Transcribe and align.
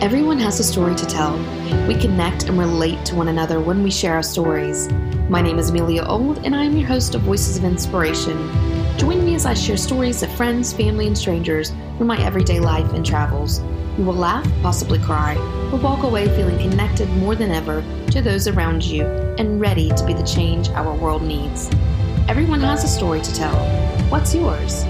Everyone 0.00 0.38
has 0.38 0.60
a 0.60 0.64
story 0.64 0.94
to 0.94 1.06
tell. 1.06 1.36
We 1.88 1.96
connect 1.96 2.44
and 2.44 2.56
relate 2.56 3.04
to 3.06 3.16
one 3.16 3.26
another 3.26 3.58
when 3.58 3.82
we 3.82 3.90
share 3.90 4.14
our 4.14 4.22
stories. 4.22 4.88
My 5.28 5.42
name 5.42 5.58
is 5.58 5.70
Amelia 5.70 6.04
Old, 6.04 6.38
and 6.46 6.54
I 6.54 6.62
am 6.62 6.76
your 6.76 6.86
host 6.86 7.16
of 7.16 7.22
Voices 7.22 7.56
of 7.56 7.64
Inspiration. 7.64 8.36
Join 8.96 9.24
me 9.24 9.34
as 9.34 9.44
I 9.44 9.54
share 9.54 9.76
stories 9.76 10.22
of 10.22 10.30
friends, 10.30 10.72
family, 10.72 11.08
and 11.08 11.18
strangers 11.18 11.72
from 11.98 12.06
my 12.06 12.16
everyday 12.24 12.60
life 12.60 12.92
and 12.92 13.04
travels. 13.04 13.60
You 13.98 14.04
will 14.04 14.14
laugh, 14.14 14.48
possibly 14.62 15.00
cry, 15.00 15.34
or 15.72 15.80
walk 15.80 16.04
away 16.04 16.26
feeling 16.36 16.58
connected 16.70 17.08
more 17.16 17.34
than 17.34 17.50
ever 17.50 17.82
to 18.12 18.22
those 18.22 18.46
around 18.46 18.84
you 18.84 19.04
and 19.04 19.60
ready 19.60 19.88
to 19.88 20.06
be 20.06 20.14
the 20.14 20.22
change 20.22 20.68
our 20.68 20.94
world 20.94 21.24
needs. 21.24 21.68
Everyone 22.28 22.60
has 22.60 22.84
a 22.84 22.88
story 22.88 23.20
to 23.20 23.34
tell. 23.34 23.58
What's 24.10 24.32
yours? 24.32 24.84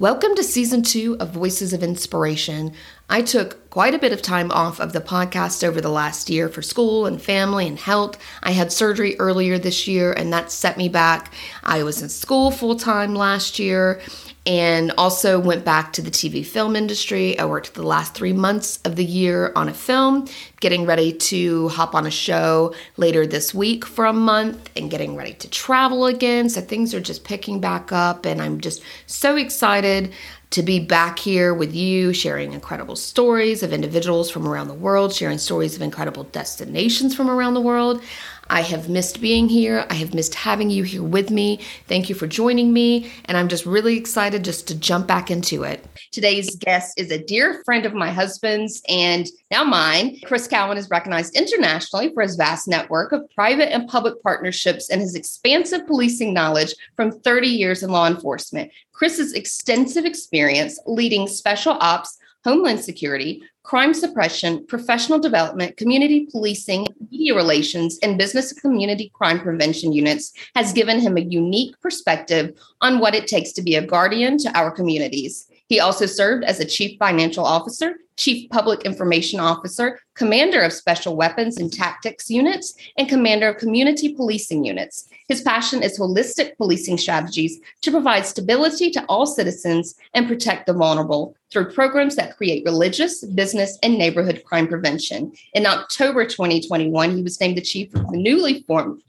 Welcome 0.00 0.34
to 0.36 0.42
season 0.42 0.80
two 0.80 1.18
of 1.20 1.28
Voices 1.28 1.74
of 1.74 1.82
Inspiration. 1.82 2.72
I 3.12 3.22
took 3.22 3.68
quite 3.70 3.92
a 3.92 3.98
bit 3.98 4.12
of 4.12 4.22
time 4.22 4.52
off 4.52 4.78
of 4.78 4.92
the 4.92 5.00
podcast 5.00 5.64
over 5.64 5.80
the 5.80 5.88
last 5.88 6.30
year 6.30 6.48
for 6.48 6.62
school 6.62 7.06
and 7.06 7.20
family 7.20 7.66
and 7.66 7.76
health. 7.76 8.16
I 8.40 8.52
had 8.52 8.70
surgery 8.70 9.18
earlier 9.18 9.58
this 9.58 9.88
year, 9.88 10.12
and 10.12 10.32
that 10.32 10.52
set 10.52 10.78
me 10.78 10.88
back. 10.88 11.34
I 11.64 11.82
was 11.82 12.02
in 12.02 12.08
school 12.08 12.52
full 12.52 12.76
time 12.76 13.16
last 13.16 13.58
year, 13.58 14.00
and 14.46 14.92
also 14.96 15.40
went 15.40 15.64
back 15.64 15.92
to 15.94 16.02
the 16.02 16.10
TV 16.10 16.46
film 16.46 16.76
industry. 16.76 17.36
I 17.36 17.46
worked 17.46 17.74
the 17.74 17.82
last 17.82 18.14
three 18.14 18.32
months 18.32 18.78
of 18.84 18.94
the 18.94 19.04
year 19.04 19.52
on 19.56 19.68
a 19.68 19.74
film, 19.74 20.28
getting 20.60 20.86
ready 20.86 21.12
to 21.12 21.68
hop 21.68 21.96
on 21.96 22.06
a 22.06 22.10
show 22.12 22.74
later 22.96 23.26
this 23.26 23.52
week 23.52 23.84
for 23.84 24.06
a 24.06 24.12
month 24.12 24.70
and 24.76 24.90
getting 24.90 25.16
ready 25.16 25.34
to 25.34 25.50
travel 25.50 26.06
again. 26.06 26.48
So 26.48 26.60
things 26.60 26.94
are 26.94 27.00
just 27.00 27.24
picking 27.24 27.60
back 27.60 27.90
up, 27.90 28.24
and 28.24 28.40
I'm 28.40 28.60
just 28.60 28.82
so 29.06 29.34
excited 29.34 30.12
to 30.50 30.62
be 30.62 30.80
back 30.80 31.18
here 31.18 31.54
with 31.54 31.74
you, 31.74 32.12
sharing 32.12 32.52
incredible 32.52 32.96
stories 32.96 33.62
of 33.62 33.72
individuals 33.72 34.30
from 34.30 34.48
around 34.48 34.66
the 34.66 34.74
world, 34.74 35.12
sharing 35.14 35.38
stories 35.38 35.76
of 35.76 35.82
incredible 35.82 36.24
destinations 36.24 37.14
from 37.14 37.30
around 37.30 37.54
the 37.54 37.60
world. 37.60 38.02
I 38.50 38.62
have 38.62 38.88
missed 38.88 39.20
being 39.20 39.48
here. 39.48 39.86
I 39.90 39.94
have 39.94 40.12
missed 40.12 40.34
having 40.34 40.70
you 40.70 40.82
here 40.82 41.04
with 41.04 41.30
me. 41.30 41.60
Thank 41.86 42.08
you 42.08 42.16
for 42.16 42.26
joining 42.26 42.72
me. 42.72 43.10
And 43.26 43.36
I'm 43.36 43.46
just 43.46 43.64
really 43.64 43.96
excited 43.96 44.44
just 44.44 44.66
to 44.68 44.74
jump 44.74 45.06
back 45.06 45.30
into 45.30 45.62
it. 45.62 45.86
Today's 46.10 46.56
guest 46.56 46.98
is 46.98 47.12
a 47.12 47.22
dear 47.22 47.62
friend 47.64 47.86
of 47.86 47.94
my 47.94 48.10
husband's 48.10 48.82
and 48.88 49.28
now 49.52 49.62
mine. 49.62 50.18
Chris 50.24 50.48
Cowan 50.48 50.76
is 50.76 50.90
recognized 50.90 51.36
internationally 51.36 52.12
for 52.12 52.24
his 52.24 52.34
vast 52.34 52.66
network 52.66 53.12
of 53.12 53.30
private 53.36 53.72
and 53.72 53.88
public 53.88 54.20
partnerships 54.20 54.90
and 54.90 55.00
his 55.00 55.14
expansive 55.14 55.86
policing 55.86 56.34
knowledge 56.34 56.74
from 56.96 57.12
30 57.12 57.46
years 57.46 57.84
in 57.84 57.90
law 57.90 58.08
enforcement. 58.08 58.72
Chris's 58.92 59.32
extensive 59.32 60.04
experience 60.04 60.78
leading 60.86 61.28
special 61.28 61.76
ops 61.80 62.18
Homeland 62.44 62.80
Security, 62.80 63.42
crime 63.64 63.92
suppression, 63.92 64.66
professional 64.66 65.18
development, 65.18 65.76
community 65.76 66.26
policing, 66.30 66.86
media 67.10 67.34
relations, 67.34 67.98
and 68.02 68.16
business 68.16 68.50
and 68.52 68.60
community 68.60 69.10
crime 69.14 69.40
prevention 69.40 69.92
units 69.92 70.32
has 70.54 70.72
given 70.72 70.98
him 70.98 71.18
a 71.18 71.20
unique 71.20 71.78
perspective 71.80 72.58
on 72.80 72.98
what 72.98 73.14
it 73.14 73.26
takes 73.26 73.52
to 73.52 73.62
be 73.62 73.74
a 73.74 73.86
guardian 73.86 74.38
to 74.38 74.58
our 74.58 74.70
communities. 74.70 75.49
He 75.70 75.78
also 75.78 76.04
served 76.04 76.42
as 76.42 76.58
a 76.58 76.64
chief 76.64 76.98
financial 76.98 77.44
officer, 77.46 77.94
chief 78.16 78.50
public 78.50 78.82
information 78.82 79.38
officer, 79.38 80.00
commander 80.16 80.62
of 80.62 80.72
special 80.72 81.14
weapons 81.14 81.58
and 81.58 81.72
tactics 81.72 82.28
units, 82.28 82.74
and 82.98 83.08
commander 83.08 83.48
of 83.48 83.58
community 83.58 84.12
policing 84.12 84.64
units. 84.64 85.08
His 85.28 85.42
passion 85.42 85.84
is 85.84 85.96
holistic 85.96 86.56
policing 86.56 86.98
strategies 86.98 87.60
to 87.82 87.92
provide 87.92 88.26
stability 88.26 88.90
to 88.90 89.04
all 89.04 89.26
citizens 89.26 89.94
and 90.12 90.26
protect 90.26 90.66
the 90.66 90.72
vulnerable 90.72 91.36
through 91.52 91.70
programs 91.70 92.16
that 92.16 92.36
create 92.36 92.64
religious, 92.64 93.24
business, 93.24 93.78
and 93.84 93.96
neighborhood 93.96 94.42
crime 94.44 94.66
prevention. 94.66 95.32
In 95.54 95.66
October 95.66 96.26
2021, 96.26 97.16
he 97.16 97.22
was 97.22 97.40
named 97.40 97.56
the 97.56 97.62
chief 97.62 97.94
of 97.94 98.10
the 98.10 98.18
newly 98.18 98.64
formed 98.64 99.02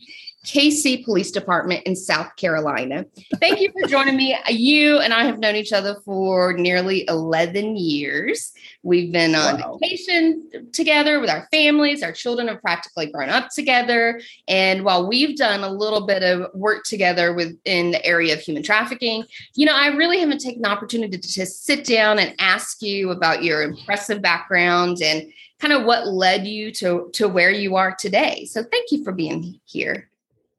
Cayce 0.44 1.04
Police 1.06 1.32
Department 1.32 1.84
in 1.86 1.96
South 1.96 2.36
Carolina. 2.36 3.06
Thank 3.40 3.60
you 3.60 3.72
for 3.72 3.88
joining 3.88 4.18
me. 4.18 4.36
You 4.50 4.98
and 5.00 5.14
I 5.14 5.24
have 5.26 5.38
known 5.38 5.56
each 5.56 5.72
other 5.72 5.98
for 6.04 6.54
nearly 6.54 7.06
11 7.08 7.78
years. 7.78 8.52
We've 8.82 9.12
been 9.12 9.36
on 9.36 9.60
wow. 9.60 9.78
vacation 9.80 10.50
together 10.74 11.20
with 11.20 11.30
our 11.30 11.48
families. 11.52 12.02
Our 12.02 12.12
children 12.12 12.48
have 12.48 12.62
practically 12.62 13.12
grown 13.12 13.30
up 13.30 13.50
together. 13.50 14.20
And 14.48 14.84
while 14.84 15.08
we've 15.08 15.38
done 15.38 15.64
a 15.64 15.70
little 15.70 16.08
bit 16.08 16.24
of 16.24 16.52
work 16.56 16.86
together 16.86 17.34
within 17.34 17.92
the 17.92 18.04
area 18.04 18.34
of 18.34 18.40
human 18.40 18.64
trafficking, 18.64 19.24
you 19.54 19.68
know, 19.68 19.76
I 19.76 19.88
really 19.88 20.20
haven't 20.20 20.42
taken 20.42 20.64
the 20.64 20.70
opportunity 20.70 21.20
to, 21.20 21.34
to 21.34 21.46
sit 21.46 21.86
down 21.86 22.18
and 22.18 22.34
ask 22.40 22.82
you 22.82 23.12
about 23.12 23.44
your 23.44 23.62
impressive 23.62 24.24
background 24.24 25.04
and 25.04 25.32
kind 25.60 25.74
of 25.74 25.84
what 25.86 26.08
led 26.08 26.48
you 26.48 26.72
to, 26.72 27.12
to 27.14 27.28
where 27.28 27.52
you 27.52 27.76
are 27.76 27.94
today. 27.94 28.46
So 28.46 28.64
thank 28.64 28.92
you 28.92 29.04
for 29.04 29.12
being 29.12 29.60
here. 29.66 30.10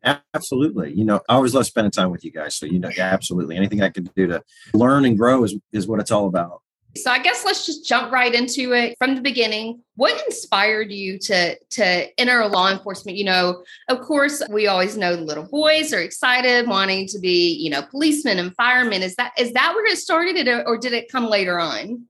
Absolutely. 0.04 0.92
You 0.92 1.04
know, 1.04 1.20
I 1.28 1.34
always 1.34 1.54
love 1.54 1.66
spending 1.66 1.90
time 1.90 2.10
with 2.10 2.24
you 2.24 2.32
guys. 2.32 2.56
So, 2.56 2.66
you 2.66 2.78
know, 2.78 2.90
absolutely. 2.98 3.56
Anything 3.56 3.82
I 3.82 3.88
can 3.88 4.04
do 4.16 4.26
to 4.26 4.42
learn 4.74 5.04
and 5.04 5.16
grow 5.16 5.44
is, 5.44 5.56
is 5.72 5.86
what 5.86 6.00
it's 6.00 6.10
all 6.10 6.26
about. 6.26 6.60
So 6.94 7.10
I 7.10 7.20
guess 7.20 7.44
let's 7.44 7.64
just 7.64 7.86
jump 7.86 8.12
right 8.12 8.34
into 8.34 8.72
it 8.72 8.96
from 8.98 9.14
the 9.14 9.22
beginning. 9.22 9.80
What 9.94 10.22
inspired 10.26 10.92
you 10.92 11.18
to 11.20 11.56
to 11.58 12.20
enter 12.20 12.46
law 12.46 12.70
enforcement? 12.70 13.16
You 13.16 13.24
know, 13.24 13.64
of 13.88 14.00
course, 14.02 14.42
we 14.50 14.66
always 14.66 14.96
know 14.96 15.12
little 15.12 15.48
boys 15.48 15.94
are 15.94 16.02
excited, 16.02 16.69
wanting 16.69 17.06
to 17.08 17.19
be, 17.19 17.54
you 17.54 17.70
know, 17.70 17.82
policemen 17.90 18.38
and 18.38 18.54
firemen. 18.56 19.02
Is 19.02 19.14
that 19.16 19.32
is 19.38 19.52
that 19.52 19.72
where 19.74 19.86
it 19.86 19.96
started, 19.96 20.46
or 20.66 20.76
did 20.76 20.92
it 20.92 21.10
come 21.10 21.26
later 21.26 21.58
on? 21.58 22.06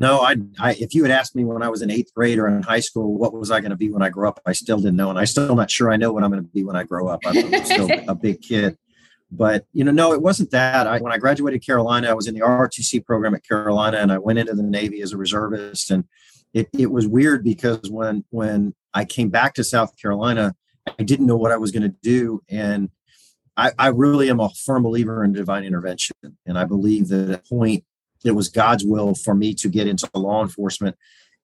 No, 0.00 0.20
I, 0.20 0.36
I, 0.58 0.72
if 0.80 0.94
you 0.94 1.02
had 1.02 1.12
asked 1.12 1.36
me 1.36 1.44
when 1.44 1.62
I 1.62 1.68
was 1.68 1.82
in 1.82 1.90
eighth 1.90 2.14
grade 2.14 2.38
or 2.38 2.48
in 2.48 2.62
high 2.62 2.80
school, 2.80 3.18
what 3.18 3.34
was 3.34 3.50
I 3.50 3.60
going 3.60 3.70
to 3.70 3.76
be 3.76 3.90
when 3.90 4.00
I 4.00 4.08
grow 4.08 4.30
up? 4.30 4.40
I 4.46 4.52
still 4.52 4.78
didn't 4.78 4.96
know, 4.96 5.10
and 5.10 5.18
I 5.18 5.26
still 5.26 5.54
not 5.54 5.70
sure 5.70 5.92
I 5.92 5.96
know 5.96 6.10
what 6.10 6.24
I'm 6.24 6.30
going 6.30 6.42
to 6.42 6.48
be 6.48 6.64
when 6.64 6.74
I 6.74 6.84
grow 6.84 7.08
up. 7.08 7.20
I'm 7.26 7.64
still 7.66 7.90
a 8.08 8.14
big 8.14 8.40
kid, 8.40 8.78
but 9.30 9.66
you 9.74 9.84
know, 9.84 9.92
no, 9.92 10.14
it 10.14 10.22
wasn't 10.22 10.52
that. 10.52 10.86
I, 10.86 11.00
when 11.00 11.12
I 11.12 11.18
graduated 11.18 11.64
Carolina, 11.64 12.08
I 12.08 12.14
was 12.14 12.26
in 12.26 12.34
the 12.34 12.40
ROTC 12.40 13.04
program 13.04 13.34
at 13.34 13.46
Carolina, 13.46 13.98
and 13.98 14.10
I 14.10 14.16
went 14.16 14.38
into 14.38 14.54
the 14.54 14.62
Navy 14.62 15.02
as 15.02 15.12
a 15.12 15.18
reservist, 15.18 15.90
and 15.90 16.04
it, 16.54 16.70
it 16.72 16.90
was 16.90 17.06
weird 17.06 17.44
because 17.44 17.90
when 17.90 18.24
when 18.30 18.74
I 18.94 19.04
came 19.04 19.28
back 19.28 19.52
to 19.54 19.64
South 19.64 19.94
Carolina, 20.00 20.54
I 20.98 21.02
didn't 21.02 21.26
know 21.26 21.36
what 21.36 21.52
I 21.52 21.58
was 21.58 21.72
going 21.72 21.82
to 21.82 21.94
do, 22.02 22.42
and 22.48 22.88
I, 23.54 23.72
I 23.78 23.88
really 23.88 24.30
am 24.30 24.40
a 24.40 24.48
firm 24.64 24.82
believer 24.82 25.22
in 25.24 25.34
divine 25.34 25.64
intervention, 25.64 26.16
and 26.46 26.58
I 26.58 26.64
believe 26.64 27.08
that 27.08 27.28
at 27.28 27.38
a 27.40 27.42
point 27.42 27.84
it 28.24 28.32
was 28.32 28.48
God's 28.48 28.84
will 28.84 29.14
for 29.14 29.34
me 29.34 29.54
to 29.54 29.68
get 29.68 29.86
into 29.86 30.08
law 30.14 30.42
enforcement. 30.42 30.96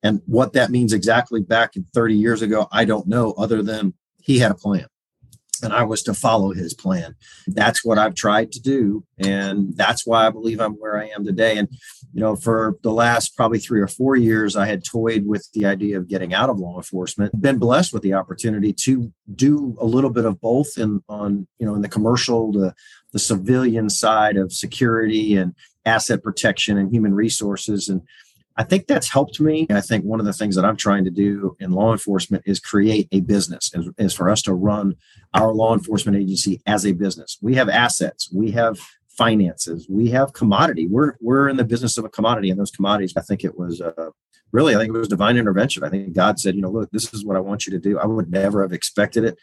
And 0.03 0.21
what 0.27 0.53
that 0.53 0.71
means 0.71 0.93
exactly 0.93 1.41
back 1.41 1.77
in 1.77 1.85
30 1.95 2.15
years 2.15 2.43
ago, 2.43 2.69
I 2.71 2.85
don't 2.85 3.07
know, 3.07 3.33
other 3.33 3.63
than 3.63 3.95
he 4.21 4.39
had 4.39 4.51
a 4.51 4.55
plan 4.55 4.87
and 5.63 5.73
I 5.73 5.85
was 5.85 6.03
to 6.05 6.15
follow 6.15 6.53
his 6.53 6.75
plan. 6.75 7.15
That's 7.47 7.85
what 7.85 7.99
I've 7.99 8.15
tried 8.15 8.53
to 8.53 8.61
do. 8.61 9.05
And 9.19 9.77
that's 9.77 10.07
why 10.07 10.27
I 10.27 10.31
believe 10.31 10.61
I'm 10.61 10.75
where 10.75 10.99
I 10.99 11.07
am 11.09 11.25
today. 11.25 11.59
And, 11.59 11.69
you 12.13 12.21
know, 12.21 12.37
for 12.37 12.77
the 12.83 12.93
last 12.93 13.37
probably 13.37 13.59
three 13.59 13.81
or 13.81 13.89
four 13.89 14.17
years, 14.17 14.57
I 14.57 14.67
had 14.67 14.85
toyed 14.85 15.27
with 15.27 15.49
the 15.55 15.67
idea 15.67 15.99
of 15.99 16.09
getting 16.09 16.35
out 16.35 16.51
of 16.51 16.59
law 16.59 16.77
enforcement, 16.77 17.41
been 17.41 17.59
blessed 17.59 17.93
with 17.93 18.03
the 18.03 18.15
opportunity 18.15 18.73
to 18.85 19.13
do 19.35 19.77
a 19.81 19.85
little 19.85 20.11
bit 20.11 20.25
of 20.25 20.41
both 20.41 20.77
in 20.77 21.03
on, 21.09 21.47
you 21.59 21.67
know, 21.67 21.75
in 21.75 21.83
the 21.83 21.89
commercial, 21.89 22.53
the, 22.53 22.75
the 23.13 23.19
civilian 23.19 23.89
side 23.89 24.37
of 24.37 24.53
security 24.53 25.37
and 25.37 25.55
asset 25.87 26.23
protection 26.23 26.77
and 26.77 26.93
human 26.93 27.15
resources. 27.15 27.89
And 27.89 28.03
I 28.57 28.65
think 28.65 28.87
that's 28.87 29.11
helped 29.11 29.41
me. 29.41 29.67
I 29.71 29.81
think 29.81 30.05
one 30.05 30.21
of 30.21 30.27
the 30.27 30.33
things 30.33 30.57
that 30.57 30.65
I'm 30.65 30.77
trying 30.77 31.05
to 31.05 31.11
do 31.11 31.57
in 31.61 31.73
law 31.73 31.93
enforcement 31.93 32.43
is 32.47 32.59
create 32.59 33.09
a 33.13 33.21
business, 33.21 33.71
is, 33.75 33.89
is 33.99 34.15
for 34.15 34.29
us 34.31 34.43
to 34.43 34.55
run 34.55 34.97
our 35.35 35.53
law 35.53 35.75
enforcement 35.75 36.17
agency 36.17 36.61
as 36.67 36.85
a 36.85 36.93
business. 36.93 37.39
We 37.41 37.55
have 37.55 37.69
assets, 37.69 38.31
we 38.33 38.51
have 38.53 38.79
finances, 39.09 39.87
we 39.89 40.11
have 40.11 40.33
commodity. 40.33 40.87
We're 40.87 41.15
we're 41.21 41.49
in 41.49 41.57
the 41.57 41.65
business 41.65 41.97
of 41.99 42.05
a 42.05 42.09
commodity, 42.09 42.51
and 42.51 42.59
those 42.59 42.71
commodities. 42.71 43.15
I 43.17 43.23
think 43.23 43.45
it 43.45 43.59
was 43.59 43.81
uh, 43.81 44.11
really, 44.53 44.75
I 44.75 44.79
think 44.79 44.95
it 44.95 44.99
was 44.99 45.09
divine 45.09 45.37
intervention. 45.37 45.85
I 45.85 45.91
think 45.91 46.15
God 46.15 46.39
said, 46.39 46.55
you 46.55 46.63
know, 46.63 46.71
look, 46.71 46.91
this 46.91 47.13
is 47.13 47.25
what 47.25 47.37
I 47.37 47.41
want 47.41 47.67
you 47.67 47.73
to 47.73 47.79
do. 47.79 47.99
I 47.99 48.07
would 48.07 48.31
never 48.31 48.63
have 48.63 48.73
expected 48.73 49.25
it. 49.25 49.39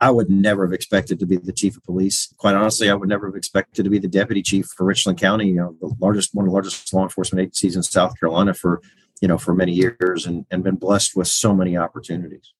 I 0.00 0.10
would 0.10 0.30
never 0.30 0.64
have 0.64 0.72
expected 0.72 1.18
to 1.18 1.26
be 1.26 1.36
the 1.36 1.52
chief 1.52 1.76
of 1.76 1.84
police. 1.84 2.32
Quite 2.36 2.54
honestly, 2.54 2.88
I 2.88 2.94
would 2.94 3.08
never 3.08 3.26
have 3.26 3.34
expected 3.34 3.82
to 3.82 3.90
be 3.90 3.98
the 3.98 4.08
deputy 4.08 4.42
chief 4.42 4.66
for 4.66 4.84
Richland 4.84 5.18
County, 5.18 5.48
you 5.48 5.56
know, 5.56 5.76
the 5.80 5.92
largest, 5.98 6.34
one 6.34 6.44
of 6.44 6.50
the 6.50 6.54
largest 6.54 6.92
law 6.92 7.02
enforcement 7.02 7.42
agencies 7.42 7.74
in 7.74 7.82
South 7.82 8.18
Carolina 8.18 8.54
for, 8.54 8.80
you 9.20 9.26
know, 9.26 9.38
for 9.38 9.54
many 9.54 9.72
years 9.72 10.26
and, 10.26 10.46
and 10.52 10.62
been 10.62 10.76
blessed 10.76 11.16
with 11.16 11.26
so 11.26 11.52
many 11.52 11.76
opportunities. 11.76 12.52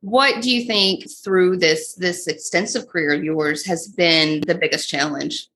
What 0.00 0.42
do 0.42 0.50
you 0.50 0.64
think 0.64 1.04
through 1.22 1.58
this 1.58 1.94
this 1.94 2.26
extensive 2.26 2.88
career 2.88 3.12
of 3.12 3.22
yours 3.22 3.64
has 3.66 3.86
been 3.86 4.42
the 4.46 4.54
biggest 4.56 4.88
challenge? 4.88 5.48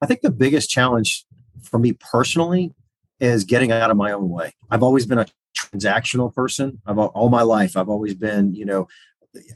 I 0.00 0.06
think 0.06 0.20
the 0.20 0.30
biggest 0.30 0.70
challenge 0.70 1.24
for 1.62 1.78
me 1.78 1.92
personally 1.94 2.72
is 3.18 3.44
getting 3.44 3.72
out 3.72 3.90
of 3.90 3.96
my 3.96 4.12
own 4.12 4.28
way. 4.28 4.54
I've 4.70 4.82
always 4.82 5.06
been 5.06 5.18
a 5.18 5.26
transactional 5.56 6.32
person. 6.32 6.80
I've 6.86 6.98
all 6.98 7.28
my 7.28 7.42
life. 7.42 7.76
I've 7.76 7.88
always 7.88 8.14
been, 8.14 8.54
you 8.54 8.64
know, 8.64 8.86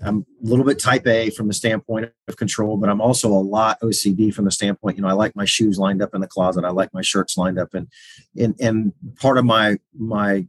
I'm 0.02 0.26
a 0.42 0.46
little 0.46 0.64
bit 0.64 0.78
type 0.78 1.06
A 1.06 1.30
from 1.30 1.48
the 1.48 1.54
standpoint 1.54 2.10
of 2.28 2.36
control, 2.36 2.76
but 2.76 2.88
I'm 2.88 3.00
also 3.00 3.28
a 3.28 3.34
lot 3.34 3.80
OCD 3.80 4.32
from 4.32 4.44
the 4.44 4.50
standpoint, 4.50 4.96
you 4.96 5.02
know, 5.02 5.08
I 5.08 5.12
like 5.12 5.36
my 5.36 5.44
shoes 5.44 5.78
lined 5.78 6.02
up 6.02 6.14
in 6.14 6.20
the 6.20 6.26
closet. 6.26 6.64
I 6.64 6.70
like 6.70 6.92
my 6.94 7.02
shirts 7.02 7.36
lined 7.36 7.58
up. 7.58 7.74
And 7.74 7.88
and 8.38 8.54
and 8.60 8.92
part 9.16 9.38
of 9.38 9.44
my 9.44 9.78
my 9.96 10.46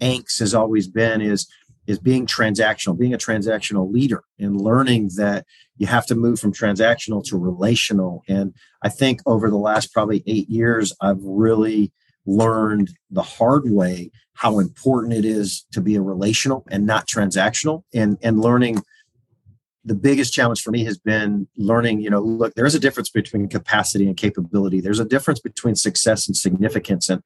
angst 0.00 0.40
has 0.40 0.54
always 0.54 0.88
been 0.88 1.20
is 1.20 1.46
is 1.86 1.98
being 1.98 2.26
transactional, 2.26 2.98
being 2.98 3.14
a 3.14 3.18
transactional 3.18 3.92
leader 3.92 4.22
and 4.38 4.60
learning 4.60 5.10
that 5.16 5.44
you 5.76 5.86
have 5.86 6.06
to 6.06 6.14
move 6.14 6.38
from 6.38 6.52
transactional 6.52 7.24
to 7.24 7.36
relational. 7.36 8.22
And 8.28 8.54
I 8.82 8.88
think 8.88 9.20
over 9.26 9.50
the 9.50 9.56
last 9.56 9.92
probably 9.92 10.22
eight 10.26 10.48
years, 10.48 10.92
I've 11.00 11.22
really 11.22 11.92
learned 12.26 12.90
the 13.10 13.22
hard 13.22 13.70
way 13.70 14.10
how 14.34 14.58
important 14.58 15.12
it 15.12 15.24
is 15.24 15.66
to 15.72 15.80
be 15.80 15.94
a 15.94 16.02
relational 16.02 16.64
and 16.70 16.86
not 16.86 17.06
transactional. 17.06 17.84
And 17.94 18.18
and 18.22 18.40
learning 18.40 18.82
the 19.84 19.94
biggest 19.94 20.32
challenge 20.32 20.62
for 20.62 20.70
me 20.70 20.84
has 20.84 20.96
been 20.96 21.48
learning 21.56 22.00
you 22.00 22.10
know 22.10 22.20
look 22.20 22.54
there's 22.54 22.74
a 22.74 22.80
difference 22.80 23.10
between 23.10 23.48
capacity 23.48 24.06
and 24.06 24.16
capability. 24.16 24.80
There's 24.80 25.00
a 25.00 25.04
difference 25.04 25.40
between 25.40 25.74
success 25.74 26.26
and 26.26 26.36
significance. 26.36 27.08
And 27.08 27.22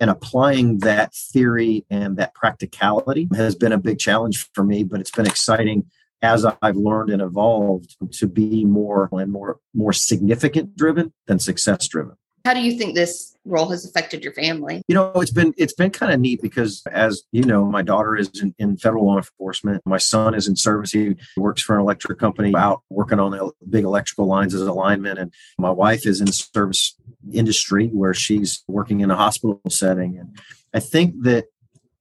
and 0.00 0.08
applying 0.08 0.78
that 0.78 1.14
theory 1.14 1.84
and 1.90 2.16
that 2.16 2.34
practicality 2.34 3.28
has 3.36 3.54
been 3.54 3.72
a 3.72 3.78
big 3.78 3.98
challenge 3.98 4.48
for 4.54 4.64
me 4.64 4.82
but 4.82 4.98
it's 4.98 5.10
been 5.10 5.26
exciting 5.26 5.84
as 6.22 6.44
i've 6.62 6.76
learned 6.76 7.10
and 7.10 7.22
evolved 7.22 7.96
to 8.10 8.26
be 8.26 8.64
more 8.64 9.08
and 9.12 9.30
more 9.30 9.58
more 9.74 9.92
significant 9.92 10.74
driven 10.76 11.12
than 11.26 11.38
success 11.38 11.86
driven 11.86 12.16
how 12.44 12.54
do 12.54 12.60
you 12.60 12.76
think 12.78 12.94
this 12.94 13.36
role 13.44 13.68
has 13.68 13.84
affected 13.84 14.22
your 14.24 14.32
family? 14.32 14.82
You 14.88 14.94
know, 14.94 15.12
it's 15.16 15.30
been 15.30 15.52
it's 15.56 15.72
been 15.72 15.90
kind 15.90 16.12
of 16.12 16.20
neat 16.20 16.40
because 16.40 16.82
as 16.90 17.22
you 17.32 17.42
know, 17.42 17.64
my 17.64 17.82
daughter 17.82 18.16
is 18.16 18.30
in, 18.40 18.54
in, 18.58 18.76
federal 18.76 19.06
law 19.06 19.16
enforcement. 19.16 19.82
My 19.84 19.98
son 19.98 20.34
is 20.34 20.48
in 20.48 20.56
service. 20.56 20.92
He 20.92 21.16
works 21.36 21.62
for 21.62 21.74
an 21.74 21.82
electric 21.82 22.18
company 22.18 22.54
out 22.56 22.82
working 22.88 23.20
on 23.20 23.32
the 23.32 23.50
big 23.68 23.84
electrical 23.84 24.26
lines 24.26 24.54
as 24.54 24.62
a 24.62 24.72
lineman. 24.72 25.18
And 25.18 25.32
my 25.58 25.70
wife 25.70 26.06
is 26.06 26.20
in 26.20 26.28
service 26.28 26.96
industry 27.32 27.88
where 27.88 28.14
she's 28.14 28.64
working 28.68 29.00
in 29.00 29.10
a 29.10 29.16
hospital 29.16 29.60
setting. 29.68 30.18
And 30.18 30.38
I 30.72 30.80
think 30.80 31.22
that 31.24 31.46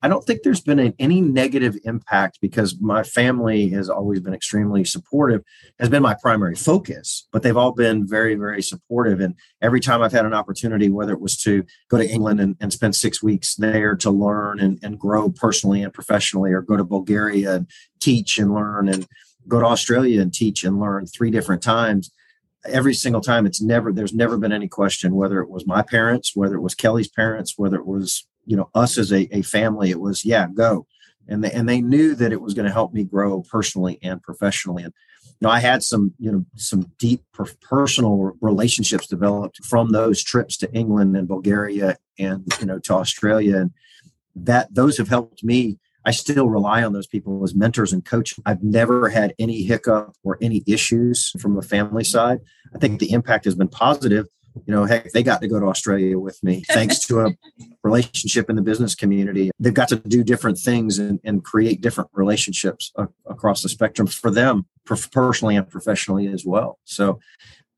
I 0.02 0.08
don't 0.08 0.26
think 0.26 0.44
there's 0.44 0.62
been 0.62 0.94
any 0.98 1.20
negative 1.20 1.78
impact 1.84 2.40
because 2.42 2.80
my 2.80 3.04
family 3.04 3.70
has 3.70 3.90
always 3.90 4.22
been 4.22 4.34
extremely 4.34 4.86
supportive, 4.86 5.44
has 5.78 5.90
been 5.90 6.02
my 6.02 6.16
primary 6.22 6.56
focus, 6.56 7.28
but 7.34 7.44
they've 7.44 7.58
all 7.58 7.74
been 7.74 8.08
very, 8.08 8.36
very 8.36 8.62
supportive. 8.62 9.20
And 9.20 9.36
every 9.62 9.82
time 9.82 10.02
I've 10.02 10.14
had 10.14 10.26
an 10.26 10.34
opportunity, 10.34 10.90
whether 10.90 11.12
it 11.12 11.20
was 11.20 11.36
to 11.42 11.66
go 11.90 11.98
to 11.98 12.10
England 12.10 12.40
and, 12.40 12.56
and 12.62 12.72
spend 12.72 12.96
six 12.96 13.22
weeks 13.22 13.56
there 13.56 13.96
to 13.98 14.10
learn 14.10 14.62
and, 14.62 14.80
and 14.82 14.98
grow 14.98 15.30
personally 15.30 15.84
and 15.84 15.94
professionally, 15.94 16.54
or 16.54 16.62
go 16.62 16.78
to 16.78 16.86
Bulgaria 16.86 17.56
and 17.56 17.68
teach 18.00 18.40
and 18.40 18.54
learn, 18.54 18.88
and 18.88 19.06
go 19.50 19.60
to 19.60 19.66
Australia 19.66 20.22
and 20.22 20.34
teach 20.34 20.64
and 20.64 20.80
learn 20.80 21.08
three 21.08 21.30
different 21.30 21.62
times, 21.62 22.10
every 22.66 22.94
single 22.94 23.22
time 23.22 23.46
it's 23.46 23.62
never 23.62 23.94
there's 23.94 24.14
never 24.14 24.38
been 24.38 24.52
any 24.52 24.68
question 24.68 25.16
whether 25.16 25.40
it 25.40 25.50
was 25.50 25.66
my 25.66 25.82
parents 25.82 26.36
whether 26.36 26.56
it 26.56 26.62
was 26.62 26.76
kelly's 26.76 27.08
parents 27.08 27.54
whether 27.56 27.78
it 27.78 27.86
was 27.86 28.28
you 28.50 28.58
know 28.58 28.70
us 28.74 28.98
as 28.98 29.12
a, 29.12 29.28
a 29.36 29.42
family 29.42 29.90
it 29.92 30.00
was 30.00 30.26
yeah 30.26 30.48
go. 30.54 30.86
And 31.32 31.44
they, 31.44 31.52
and 31.52 31.70
they 31.70 31.80
knew 31.80 32.16
that 32.16 32.32
it 32.32 32.42
was 32.42 32.56
going 32.56 32.66
to 32.66 32.74
help 32.74 32.92
me 32.92 33.04
grow 33.04 33.44
personally 33.44 34.00
and 34.02 34.20
professionally. 34.20 34.84
And 34.84 34.94
you 35.24 35.46
know 35.46 35.50
i 35.50 35.60
had 35.60 35.84
some 35.84 36.14
you 36.18 36.32
know 36.32 36.44
some 36.56 36.92
deep 36.98 37.22
personal 37.62 38.34
relationships 38.42 39.08
developed 39.08 39.64
from 39.64 39.92
those 39.92 40.24
trips 40.24 40.58
to 40.58 40.74
england 40.74 41.16
and 41.16 41.28
bulgaria 41.28 41.98
and 42.18 42.44
you 42.60 42.66
know 42.66 42.80
to 42.80 42.94
australia. 42.94 43.58
And 43.58 43.72
that 44.36 44.74
those 44.74 44.98
have 44.98 45.10
helped 45.10 45.44
me. 45.44 45.78
I 46.06 46.12
still 46.12 46.50
rely 46.50 46.84
on 46.84 46.94
those 46.94 47.08
people 47.08 47.44
as 47.44 47.54
mentors 47.54 47.94
and 47.94 48.04
coaches. 48.04 48.40
I've 48.46 48.64
never 48.64 49.10
had 49.10 49.34
any 49.38 49.64
hiccup 49.64 50.16
or 50.24 50.38
any 50.42 50.64
issues 50.66 51.32
from 51.40 51.56
the 51.56 51.62
family 51.62 52.04
side. 52.04 52.40
I 52.74 52.80
think 52.80 53.00
the 53.00 53.12
impact 53.12 53.46
has 53.46 53.56
been 53.56 53.68
positive 53.68 54.28
you 54.66 54.74
know, 54.74 54.86
heck, 54.86 55.12
they 55.12 55.24
got 55.24 55.42
to 55.42 55.48
go 55.48 55.60
to 55.60 55.68
Australia 55.68 56.18
with 56.18 56.42
me 56.44 56.64
thanks 56.70 57.00
to 57.08 57.22
a 57.22 57.36
relationship 57.84 58.50
in 58.50 58.56
the 58.56 58.62
business 58.62 58.96
community. 58.96 59.52
They've 59.60 59.74
got 59.74 59.90
to 59.90 59.98
do 59.98 60.24
different 60.24 60.58
things 60.58 61.00
and, 61.00 61.20
and 61.24 61.44
create 61.44 61.82
different 61.82 62.10
relationships 62.14 62.92
a, 62.96 63.08
across 63.26 63.62
the 63.62 63.70
spectrum 63.70 64.08
for 64.08 64.32
them, 64.32 64.66
personally 65.12 65.56
and 65.56 65.70
professionally 65.70 66.28
as 66.28 66.46
well. 66.46 66.80
So 66.86 67.20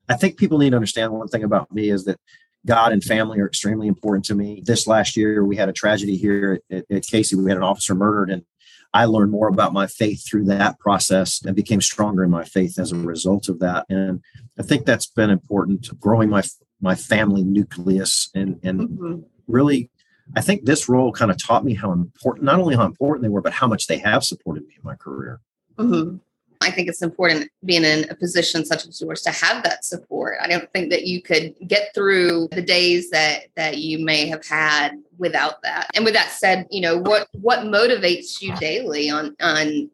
I 0.08 0.14
think 0.14 0.36
people 0.36 0.58
need 0.58 0.70
to 0.70 0.76
understand 0.76 1.12
one 1.12 1.28
thing 1.28 1.44
about 1.44 1.72
me 1.72 1.90
is 1.90 2.04
that 2.04 2.18
God 2.66 2.92
and 2.92 3.02
family 3.02 3.40
are 3.40 3.46
extremely 3.46 3.88
important 3.88 4.24
to 4.26 4.34
me. 4.34 4.62
This 4.64 4.86
last 4.86 5.16
year, 5.16 5.44
we 5.44 5.56
had 5.56 5.68
a 5.68 5.72
tragedy 5.72 6.16
here 6.16 6.60
at, 6.70 6.84
at 6.90 7.06
Cayce. 7.06 7.34
We 7.34 7.50
had 7.50 7.56
an 7.56 7.64
officer 7.64 7.94
murdered, 7.94 8.30
and 8.30 8.44
I 8.94 9.06
learned 9.06 9.32
more 9.32 9.48
about 9.48 9.72
my 9.72 9.86
faith 9.86 10.26
through 10.26 10.44
that 10.46 10.78
process 10.78 11.42
and 11.44 11.56
became 11.56 11.80
stronger 11.80 12.24
in 12.24 12.30
my 12.30 12.44
faith 12.44 12.78
as 12.78 12.92
a 12.92 12.96
result 12.96 13.48
of 13.48 13.58
that. 13.60 13.86
And 13.88 14.20
I 14.58 14.62
think 14.62 14.84
that's 14.84 15.06
been 15.06 15.30
important, 15.30 15.84
to 15.84 15.94
growing 15.94 16.28
my 16.28 16.42
my 16.80 16.94
family 16.94 17.44
nucleus 17.44 18.28
and 18.34 18.58
and 18.62 18.80
mm-hmm. 18.80 19.20
really 19.46 19.90
I 20.36 20.40
think 20.40 20.64
this 20.64 20.88
role 20.88 21.12
kind 21.12 21.30
of 21.30 21.42
taught 21.42 21.64
me 21.64 21.74
how 21.74 21.92
important, 21.92 22.44
not 22.44 22.58
only 22.58 22.76
how 22.76 22.84
important 22.84 23.22
they 23.22 23.28
were, 23.28 23.42
but 23.42 23.52
how 23.52 23.66
much 23.66 23.86
they 23.86 23.98
have 23.98 24.24
supported 24.24 24.66
me 24.66 24.74
in 24.76 24.82
my 24.82 24.94
career. 24.94 25.40
Mm-hmm. 25.78 26.16
I 26.62 26.70
think 26.70 26.88
it's 26.88 27.02
important 27.02 27.50
being 27.64 27.84
in 27.84 28.08
a 28.10 28.14
position 28.14 28.64
such 28.64 28.86
as 28.86 29.00
yours 29.00 29.22
to 29.22 29.30
have 29.30 29.62
that 29.64 29.84
support. 29.84 30.38
I 30.40 30.48
don't 30.48 30.70
think 30.72 30.90
that 30.90 31.04
you 31.06 31.20
could 31.20 31.54
get 31.66 31.94
through 31.94 32.48
the 32.52 32.62
days 32.62 33.10
that 33.10 33.44
that 33.56 33.78
you 33.78 34.04
may 34.04 34.26
have 34.28 34.46
had 34.46 34.92
without 35.18 35.62
that. 35.62 35.90
And 35.94 36.04
with 36.04 36.14
that 36.14 36.30
said, 36.30 36.66
you 36.70 36.80
know 36.80 36.98
what 36.98 37.28
what 37.32 37.60
motivates 37.60 38.40
you 38.40 38.54
daily 38.56 39.10
on 39.10 39.36
on 39.40 39.90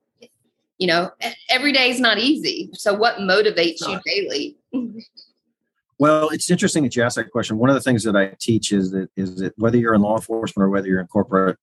you 0.78 0.86
know 0.86 1.10
every 1.50 1.72
day 1.72 1.90
is 1.90 2.00
not 2.00 2.18
easy. 2.18 2.70
So 2.74 2.94
what 2.94 3.16
motivates 3.16 3.86
you 3.88 4.00
daily? 4.04 4.56
Well, 5.98 6.28
it's 6.28 6.48
interesting 6.48 6.84
that 6.84 6.94
you 6.94 7.02
ask 7.02 7.16
that 7.16 7.32
question. 7.32 7.58
One 7.58 7.70
of 7.70 7.74
the 7.74 7.80
things 7.80 8.04
that 8.04 8.14
I 8.14 8.34
teach 8.38 8.72
is 8.72 8.92
that 8.92 9.10
is 9.16 9.36
that 9.36 9.58
whether 9.58 9.76
you're 9.76 9.94
in 9.94 10.02
law 10.02 10.16
enforcement 10.16 10.64
or 10.64 10.70
whether 10.70 10.86
you're 10.86 11.00
in 11.00 11.08
corporate, 11.08 11.58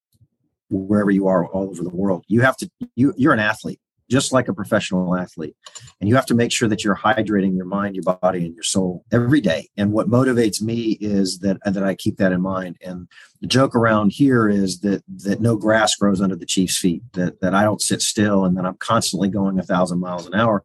wherever 0.69 1.11
you 1.11 1.27
are 1.27 1.47
all 1.47 1.69
over 1.69 1.83
the 1.83 1.89
world, 1.89 2.25
you 2.27 2.41
have 2.41 2.57
to 2.57 2.69
you 2.95 3.13
you're 3.17 3.33
an 3.33 3.39
athlete, 3.39 3.79
just 4.09 4.31
like 4.31 4.47
a 4.47 4.53
professional 4.53 5.17
athlete, 5.17 5.55
and 5.99 6.09
you 6.09 6.15
have 6.15 6.25
to 6.27 6.35
make 6.35 6.51
sure 6.51 6.67
that 6.69 6.83
you're 6.83 6.95
hydrating 6.95 7.55
your 7.55 7.65
mind, 7.65 7.95
your 7.95 8.03
body, 8.03 8.45
and 8.45 8.53
your 8.53 8.63
soul 8.63 9.03
every 9.11 9.41
day. 9.41 9.69
And 9.77 9.91
what 9.91 10.09
motivates 10.09 10.61
me 10.61 10.97
is 11.01 11.39
that 11.39 11.57
that 11.65 11.83
I 11.83 11.95
keep 11.95 12.17
that 12.17 12.31
in 12.31 12.41
mind. 12.41 12.77
And 12.81 13.07
the 13.41 13.47
joke 13.47 13.75
around 13.75 14.11
here 14.11 14.47
is 14.47 14.79
that 14.79 15.03
that 15.23 15.41
no 15.41 15.55
grass 15.55 15.95
grows 15.95 16.21
under 16.21 16.35
the 16.35 16.45
chief's 16.45 16.77
feet. 16.77 17.03
That 17.13 17.41
that 17.41 17.53
I 17.53 17.63
don't 17.63 17.81
sit 17.81 18.01
still, 18.01 18.45
and 18.45 18.57
that 18.57 18.65
I'm 18.65 18.77
constantly 18.77 19.29
going 19.29 19.59
a 19.59 19.63
thousand 19.63 19.99
miles 19.99 20.25
an 20.25 20.35
hour. 20.35 20.63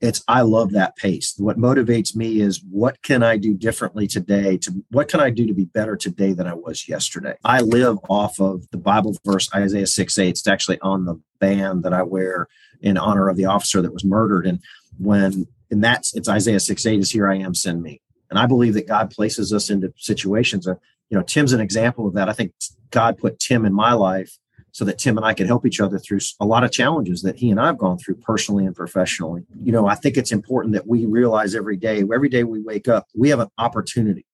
It's 0.00 0.22
i 0.28 0.40
love 0.40 0.72
that 0.72 0.96
pace. 0.96 1.34
What 1.36 1.58
motivates 1.58 2.16
me 2.16 2.40
is 2.40 2.62
what 2.70 3.02
can 3.02 3.22
i 3.22 3.36
do 3.36 3.54
differently 3.54 4.06
today 4.06 4.56
to 4.58 4.84
what 4.90 5.08
can 5.08 5.20
i 5.20 5.28
do 5.28 5.46
to 5.46 5.54
be 5.54 5.66
better 5.66 5.96
today 5.96 6.32
than 6.32 6.46
i 6.46 6.54
was 6.54 6.88
yesterday? 6.88 7.34
I 7.44 7.60
live 7.60 7.98
off 8.08 8.40
of 8.40 8.70
the 8.70 8.78
bible 8.78 9.16
verse 9.24 9.50
isaiah 9.54 9.86
6 9.86 10.18
8 10.18 10.28
it's 10.28 10.46
actually 10.46 10.80
on 10.80 11.04
the 11.04 11.20
band 11.38 11.82
that 11.82 11.92
i 11.92 12.02
wear 12.02 12.48
in 12.80 12.96
honor 12.96 13.28
of 13.28 13.36
the 13.36 13.44
officer 13.44 13.82
that 13.82 13.92
was 13.92 14.04
murdered. 14.04 14.46
And 14.46 14.60
when 14.98 15.46
and 15.70 15.84
that's 15.84 16.14
it's 16.14 16.28
isaiah 16.28 16.60
6 16.60 16.86
8 16.86 17.00
is 17.00 17.10
here 17.10 17.28
i 17.30 17.36
am 17.36 17.54
send 17.54 17.82
me. 17.82 18.00
And 18.30 18.38
i 18.38 18.46
believe 18.46 18.74
that 18.74 18.88
god 18.88 19.10
places 19.10 19.52
us 19.52 19.68
into 19.68 19.92
situations 19.98 20.66
of 20.66 20.78
you 21.10 21.18
know 21.18 21.22
tim's 21.22 21.52
an 21.52 21.60
example 21.60 22.06
of 22.06 22.14
that 22.14 22.28
i 22.28 22.32
think 22.32 22.52
god 22.90 23.18
put 23.18 23.38
tim 23.38 23.64
in 23.66 23.72
my 23.72 23.92
life 23.92 24.38
so 24.72 24.84
that 24.84 24.98
Tim 24.98 25.16
and 25.16 25.26
I 25.26 25.34
could 25.34 25.46
help 25.46 25.66
each 25.66 25.80
other 25.80 25.98
through 25.98 26.20
a 26.38 26.44
lot 26.44 26.64
of 26.64 26.70
challenges 26.70 27.22
that 27.22 27.36
he 27.36 27.50
and 27.50 27.60
I've 27.60 27.78
gone 27.78 27.98
through 27.98 28.16
personally 28.16 28.66
and 28.66 28.74
professionally. 28.74 29.42
You 29.62 29.72
know, 29.72 29.86
I 29.86 29.94
think 29.94 30.16
it's 30.16 30.32
important 30.32 30.74
that 30.74 30.86
we 30.86 31.06
realize 31.06 31.54
every 31.54 31.76
day, 31.76 32.02
every 32.02 32.28
day 32.28 32.44
we 32.44 32.60
wake 32.60 32.88
up, 32.88 33.08
we 33.14 33.30
have 33.30 33.40
an 33.40 33.48
opportunity. 33.58 34.26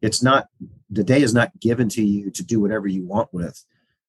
It's 0.00 0.22
not, 0.22 0.48
the 0.90 1.04
day 1.04 1.22
is 1.22 1.32
not 1.32 1.58
given 1.60 1.88
to 1.90 2.04
you 2.04 2.30
to 2.32 2.44
do 2.44 2.60
whatever 2.60 2.86
you 2.86 3.04
want 3.04 3.32
with. 3.32 3.64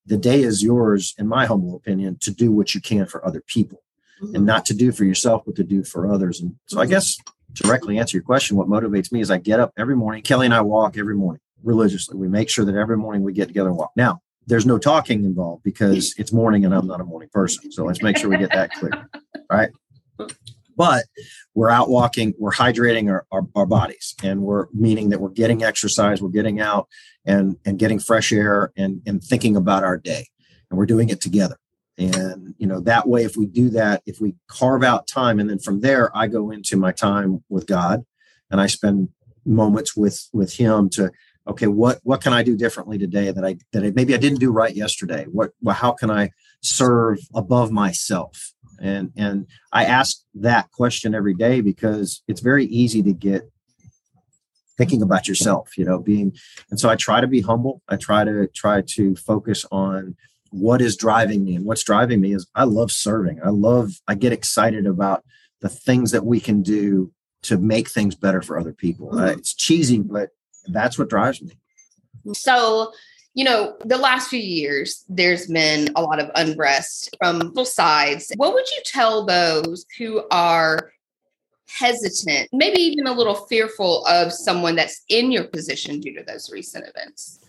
The 0.05 0.17
day 0.17 0.41
is 0.41 0.62
yours, 0.62 1.13
in 1.17 1.27
my 1.27 1.45
humble 1.45 1.75
opinion, 1.75 2.17
to 2.22 2.31
do 2.31 2.51
what 2.51 2.75
you 2.75 2.81
can 2.81 3.05
for 3.05 3.25
other 3.25 3.41
people 3.41 3.81
mm-hmm. 4.22 4.36
and 4.36 4.45
not 4.45 4.65
to 4.65 4.74
do 4.74 4.91
for 4.91 5.05
yourself, 5.05 5.43
but 5.45 5.55
to 5.55 5.63
do 5.63 5.83
for 5.83 6.12
others. 6.12 6.41
And 6.41 6.55
so 6.65 6.81
I 6.81 6.88
guess 6.88 7.17
directly 7.53 8.00
answer 8.00 8.17
your 8.17 8.24
question, 8.24 8.57
what 8.57 8.67
motivates 8.67 9.12
me 9.12 9.22
is 9.22 9.31
I 9.31 9.38
get 9.38 9.62
up 9.62 9.72
every 9.77 9.95
morning. 9.95 10.24
Kelly 10.24 10.48
and 10.48 10.53
I 10.53 10.62
walk 10.62 10.98
every 10.98 11.15
morning 11.15 11.39
religiously. 11.63 12.17
We 12.17 12.27
make 12.27 12.50
sure 12.50 12.65
that 12.65 12.75
every 12.75 12.98
morning 12.98 13.24
we 13.24 13.34
get 13.34 13.48
together 13.48 13.70
and 13.70 13.77
walk. 13.77 13.91
Now, 13.96 14.22
there's 14.46 14.65
no 14.65 14.77
talking 14.77 15.24
involved 15.24 15.63
because 15.63 16.13
it's 16.17 16.34
morning 16.34 16.65
and 16.65 16.74
I'm 16.74 16.88
not 16.88 17.01
a 17.01 17.05
morning 17.05 17.29
person. 17.32 17.72
So 17.72 17.86
let's 17.86 18.01
make 18.01 18.17
sure 18.17 18.29
we 18.29 18.38
get 18.38 18.51
that 18.51 18.74
clear. 18.74 19.10
Right. 19.50 19.70
But 20.75 21.05
we're 21.53 21.70
out 21.70 21.89
walking, 21.89 22.34
we're 22.39 22.51
hydrating 22.51 23.10
our, 23.10 23.25
our, 23.32 23.43
our, 23.55 23.65
bodies, 23.65 24.15
and 24.24 24.41
we're 24.41 24.67
meaning 24.74 25.10
that 25.10 25.22
we're 25.22 25.29
getting 25.29 25.63
exercise, 25.63 26.22
we're 26.22 26.29
getting 26.29 26.60
out 26.60 26.88
and, 27.25 27.58
and 27.63 27.77
getting 27.77 28.00
fresh 28.00 28.34
air 28.34 28.72
and, 28.75 29.01
and 29.05 29.24
thinking 29.24 29.55
about 29.55 29.84
our 29.84 29.98
day. 29.98 30.27
And 30.70 30.77
we're 30.77 30.88
doing 30.88 31.10
it 31.10 31.22
together. 31.22 31.58
And 31.98 32.55
you 32.58 32.65
know, 32.65 32.79
that 32.82 33.08
way, 33.08 33.24
if 33.24 33.38
we 33.38 33.46
do 33.46 33.70
that, 33.70 34.01
if 34.05 34.20
we 34.20 34.36
carve 34.48 34.84
out 34.84 35.08
time, 35.08 35.39
and 35.39 35.50
then 35.50 35.60
from 35.60 35.82
there 35.82 36.15
I 36.17 36.27
go 36.27 36.50
into 36.50 36.75
my 36.75 36.91
time 36.91 37.43
with 37.50 37.67
God 37.67 38.03
and 38.50 38.60
I 38.60 38.65
spend 38.67 39.10
moments 39.46 39.96
with 39.96 40.27
with 40.34 40.53
him 40.53 40.89
to 40.91 41.12
okay 41.48 41.68
what 41.68 42.00
what 42.04 42.22
can 42.22 42.34
i 42.34 42.44
do 42.44 42.56
differently 42.56 42.98
today 42.98 43.32
that 43.32 43.46
i 43.46 43.56
that 43.72 43.84
I, 43.84 43.92
maybe 43.92 44.14
i 44.14 44.18
didn't 44.18 44.40
do 44.40 44.52
right 44.52 44.76
yesterday 44.76 45.26
what 45.32 45.52
well, 45.62 45.76
how 45.76 45.92
can 45.92 46.10
i 46.10 46.32
serve 46.62 47.20
above 47.34 47.72
myself 47.72 48.54
And 48.84 49.12
and 49.16 49.48
I 49.72 49.86
ask 49.86 50.18
that 50.36 50.72
question 50.72 51.16
every 51.16 51.34
day 51.34 51.62
because 51.62 52.22
it's 52.28 52.42
very 52.42 52.66
easy 52.66 53.02
to 53.04 53.14
get 53.14 53.50
thinking 54.78 55.04
about 55.04 55.28
yourself, 55.28 55.78
you 55.78 55.86
know, 55.86 56.00
being 56.00 56.36
and 56.70 56.80
so 56.80 56.90
I 56.90 56.96
try 56.96 57.22
to 57.22 57.28
be 57.28 57.42
humble. 57.42 57.82
I 57.88 57.96
try 57.96 58.24
to 58.24 58.48
try 58.48 58.82
to 58.82 59.16
focus 59.16 59.66
on 59.72 60.16
what 60.50 60.82
is 60.82 60.98
driving 60.98 61.44
me 61.46 61.56
and 61.56 61.66
what's 61.66 61.84
driving 61.84 62.22
me 62.22 62.34
is 62.34 62.48
I 62.56 62.66
love 62.66 62.92
serving. 62.92 63.40
I 63.44 63.50
love 63.50 63.92
I 64.08 64.16
get 64.16 64.34
excited 64.34 64.86
about 64.86 65.24
the 65.62 65.70
things 65.70 66.12
that 66.12 66.26
we 66.26 66.40
can 66.40 66.62
do 66.62 67.12
to 67.44 67.58
make 67.58 67.90
things 67.90 68.16
better 68.16 68.42
for 68.42 68.58
other 68.58 68.74
people. 68.74 69.18
Uh, 69.18 69.28
it's 69.28 69.54
cheesy, 69.54 70.00
but 70.00 70.30
that's 70.67 70.98
what 70.98 71.10
drives 71.10 71.41
me. 71.41 71.51
So, 72.34 72.93
you 73.34 73.43
know, 73.43 73.75
the 73.84 73.98
last 73.98 74.29
few 74.29 74.39
years, 74.39 75.03
there's 75.10 75.48
been 75.48 75.89
a 75.96 76.01
lot 76.01 76.20
of 76.20 76.29
unrest 76.36 77.15
from 77.17 77.51
both 77.53 77.67
sides. 77.67 78.32
What 78.38 78.53
would 78.53 78.70
you 78.70 78.82
tell 78.86 79.25
those 79.25 79.86
who 79.98 80.24
are 80.32 80.93
hesitant, 81.67 82.50
maybe 82.53 82.79
even 82.79 83.08
a 83.08 83.13
little 83.13 83.36
fearful 83.36 84.05
of 84.05 84.32
someone 84.32 84.75
that's 84.75 85.01
in 85.10 85.32
your 85.32 85.46
position 85.46 86.00
due 86.00 86.15
to 86.15 86.24
those 86.24 86.51
recent 86.51 86.86
events? 86.88 87.39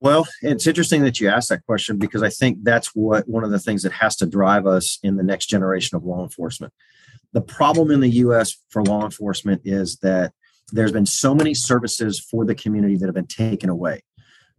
Well, 0.00 0.28
it's 0.42 0.66
interesting 0.66 1.02
that 1.04 1.18
you 1.18 1.28
asked 1.30 1.48
that 1.48 1.64
question 1.64 1.96
because 1.96 2.22
I 2.22 2.28
think 2.28 2.58
that's 2.62 2.88
what 2.88 3.26
one 3.26 3.42
of 3.42 3.50
the 3.50 3.58
things 3.58 3.82
that 3.84 3.92
has 3.92 4.16
to 4.16 4.26
drive 4.26 4.66
us 4.66 4.98
in 5.02 5.16
the 5.16 5.22
next 5.22 5.46
generation 5.46 5.96
of 5.96 6.04
law 6.04 6.22
enforcement. 6.22 6.74
The 7.32 7.40
problem 7.40 7.90
in 7.90 8.00
the 8.00 8.10
US 8.10 8.54
for 8.68 8.82
law 8.82 9.04
enforcement 9.04 9.62
is 9.64 9.96
that 9.98 10.34
there's 10.74 10.92
been 10.92 11.06
so 11.06 11.34
many 11.34 11.54
services 11.54 12.18
for 12.18 12.44
the 12.44 12.54
community 12.54 12.96
that 12.96 13.06
have 13.06 13.14
been 13.14 13.26
taken 13.26 13.70
away. 13.70 14.02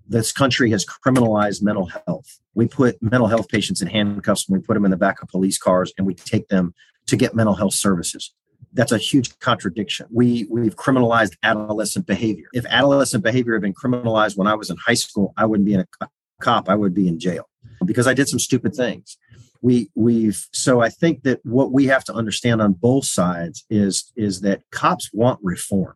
This 0.07 0.31
country 0.31 0.71
has 0.71 0.85
criminalized 0.85 1.61
mental 1.61 1.87
health. 1.87 2.39
We 2.53 2.67
put 2.67 3.01
mental 3.01 3.27
health 3.27 3.49
patients 3.49 3.81
in 3.81 3.89
handcuffs 3.89 4.47
and 4.47 4.57
we 4.57 4.63
put 4.63 4.75
them 4.75 4.85
in 4.85 4.91
the 4.91 4.97
back 4.97 5.21
of 5.21 5.27
police 5.27 5.57
cars 5.57 5.91
and 5.97 6.07
we 6.07 6.13
take 6.13 6.47
them 6.47 6.73
to 7.07 7.17
get 7.17 7.35
mental 7.35 7.55
health 7.55 7.73
services. 7.73 8.33
That's 8.71 8.93
a 8.93 8.97
huge 8.97 9.37
contradiction. 9.39 10.07
We 10.09 10.47
we've 10.49 10.75
criminalized 10.75 11.35
adolescent 11.43 12.05
behavior. 12.05 12.45
If 12.53 12.65
adolescent 12.65 13.23
behavior 13.23 13.53
had 13.53 13.61
been 13.61 13.73
criminalized 13.73 14.37
when 14.37 14.47
I 14.47 14.55
was 14.55 14.69
in 14.69 14.77
high 14.77 14.93
school, 14.95 15.33
I 15.37 15.45
wouldn't 15.45 15.65
be 15.65 15.73
in 15.73 15.81
a 15.81 16.07
cop. 16.41 16.69
I 16.69 16.75
would 16.75 16.93
be 16.93 17.07
in 17.07 17.19
jail 17.19 17.49
because 17.83 18.07
I 18.07 18.13
did 18.13 18.29
some 18.29 18.39
stupid 18.39 18.73
things 18.73 19.17
we 19.61 19.89
we've 19.95 20.47
so 20.51 20.81
i 20.81 20.89
think 20.89 21.23
that 21.23 21.39
what 21.45 21.71
we 21.71 21.85
have 21.85 22.03
to 22.03 22.13
understand 22.13 22.61
on 22.61 22.73
both 22.73 23.05
sides 23.05 23.63
is 23.69 24.11
is 24.17 24.41
that 24.41 24.61
cops 24.69 25.09
want 25.13 25.39
reform 25.41 25.95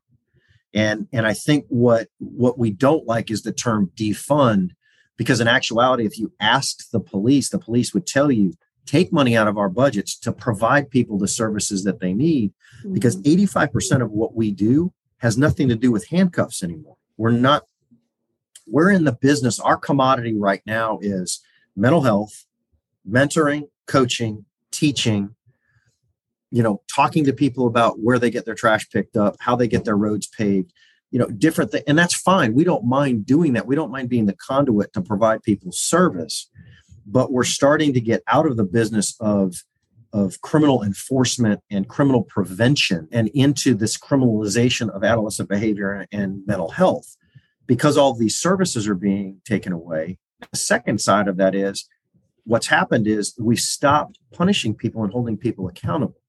and 0.74 1.08
and 1.12 1.26
i 1.26 1.34
think 1.34 1.66
what 1.70 2.08
what 2.20 2.58
we 2.58 2.72
don't 2.72 3.06
like 3.06 3.32
is 3.32 3.42
the 3.42 3.52
term 3.52 3.92
defund 3.96 4.72
because 5.18 5.40
in 5.40 5.48
actuality 5.48 6.06
if 6.06 6.18
you 6.18 6.32
asked 6.40 6.92
the 6.92 7.00
police 7.00 7.50
the 7.50 7.60
police 7.60 7.94
would 7.94 8.06
tell 8.06 8.32
you 8.32 8.54
take 8.86 9.12
money 9.14 9.38
out 9.38 9.48
of 9.48 9.58
our 9.58 9.70
budgets 9.70 10.18
to 10.18 10.32
provide 10.32 10.90
people 10.90 11.18
the 11.18 11.28
services 11.28 11.84
that 11.84 12.00
they 12.00 12.14
need 12.14 12.52
mm-hmm. 12.80 12.94
because 12.94 13.22
85% 13.22 14.02
of 14.02 14.12
what 14.12 14.34
we 14.34 14.52
do 14.52 14.92
has 15.18 15.38
nothing 15.38 15.68
to 15.70 15.76
do 15.76 15.92
with 15.92 16.08
handcuffs 16.08 16.64
anymore 16.64 16.96
we're 17.18 17.32
not 17.32 17.64
we're 18.68 18.92
in 18.92 19.04
the 19.04 19.12
business 19.12 19.60
our 19.60 19.78
commodity 19.78 20.36
right 20.36 20.62
now 20.66 21.00
is 21.02 21.42
mental 21.76 22.02
health 22.02 22.46
mentoring, 23.10 23.70
coaching, 23.88 24.46
teaching, 24.72 25.36
you 26.52 26.64
know, 26.64 26.82
talking 26.94 27.26
to 27.26 27.34
people 27.34 27.68
about 27.68 28.00
where 28.00 28.20
they 28.20 28.30
get 28.30 28.46
their 28.46 28.56
trash 28.56 28.90
picked 28.90 29.16
up, 29.16 29.36
how 29.40 29.56
they 29.56 29.68
get 29.68 29.86
their 29.86 29.98
roads 29.98 30.28
paved, 30.28 30.74
you 31.12 31.20
know, 31.20 31.28
different 31.28 31.72
things. 31.72 31.84
And 31.88 31.98
that's 31.98 32.16
fine. 32.16 32.54
We 32.54 32.64
don't 32.64 32.86
mind 32.86 33.26
doing 33.26 33.54
that. 33.54 33.68
We 33.68 33.76
don't 33.76 33.92
mind 33.92 34.10
being 34.10 34.26
the 34.26 34.36
conduit 34.36 34.94
to 34.94 35.02
provide 35.02 35.44
people 35.44 35.72
service. 35.72 36.50
But 37.06 37.32
we're 37.32 37.44
starting 37.44 37.94
to 37.94 38.02
get 38.02 38.22
out 38.28 38.46
of 38.46 38.58
the 38.58 38.64
business 38.64 39.16
of 39.20 39.56
of 40.12 40.42
criminal 40.42 40.84
enforcement 40.84 41.62
and 41.70 41.88
criminal 41.88 42.24
prevention 42.24 43.08
and 43.12 43.28
into 43.30 43.76
this 43.76 43.98
criminalization 43.98 44.90
of 44.90 45.04
adolescent 45.04 45.48
behavior 45.48 46.08
and 46.12 46.42
mental 46.48 46.72
health 46.72 47.16
because 47.68 47.98
all 47.98 48.16
these 48.16 48.36
services 48.36 48.88
are 48.88 48.96
being 48.96 49.40
taken 49.46 49.72
away. 49.72 50.18
The 50.52 50.58
second 50.58 51.00
side 51.00 51.28
of 51.28 51.38
that 51.38 51.54
is 51.54 51.88
what's 52.44 52.68
happened 52.68 53.06
is 53.06 53.36
we've 53.40 53.60
stopped 53.60 54.18
punishing 54.34 54.74
people 54.74 55.04
and 55.04 55.14
holding 55.14 55.38
people 55.38 55.68
accountable, 55.68 56.20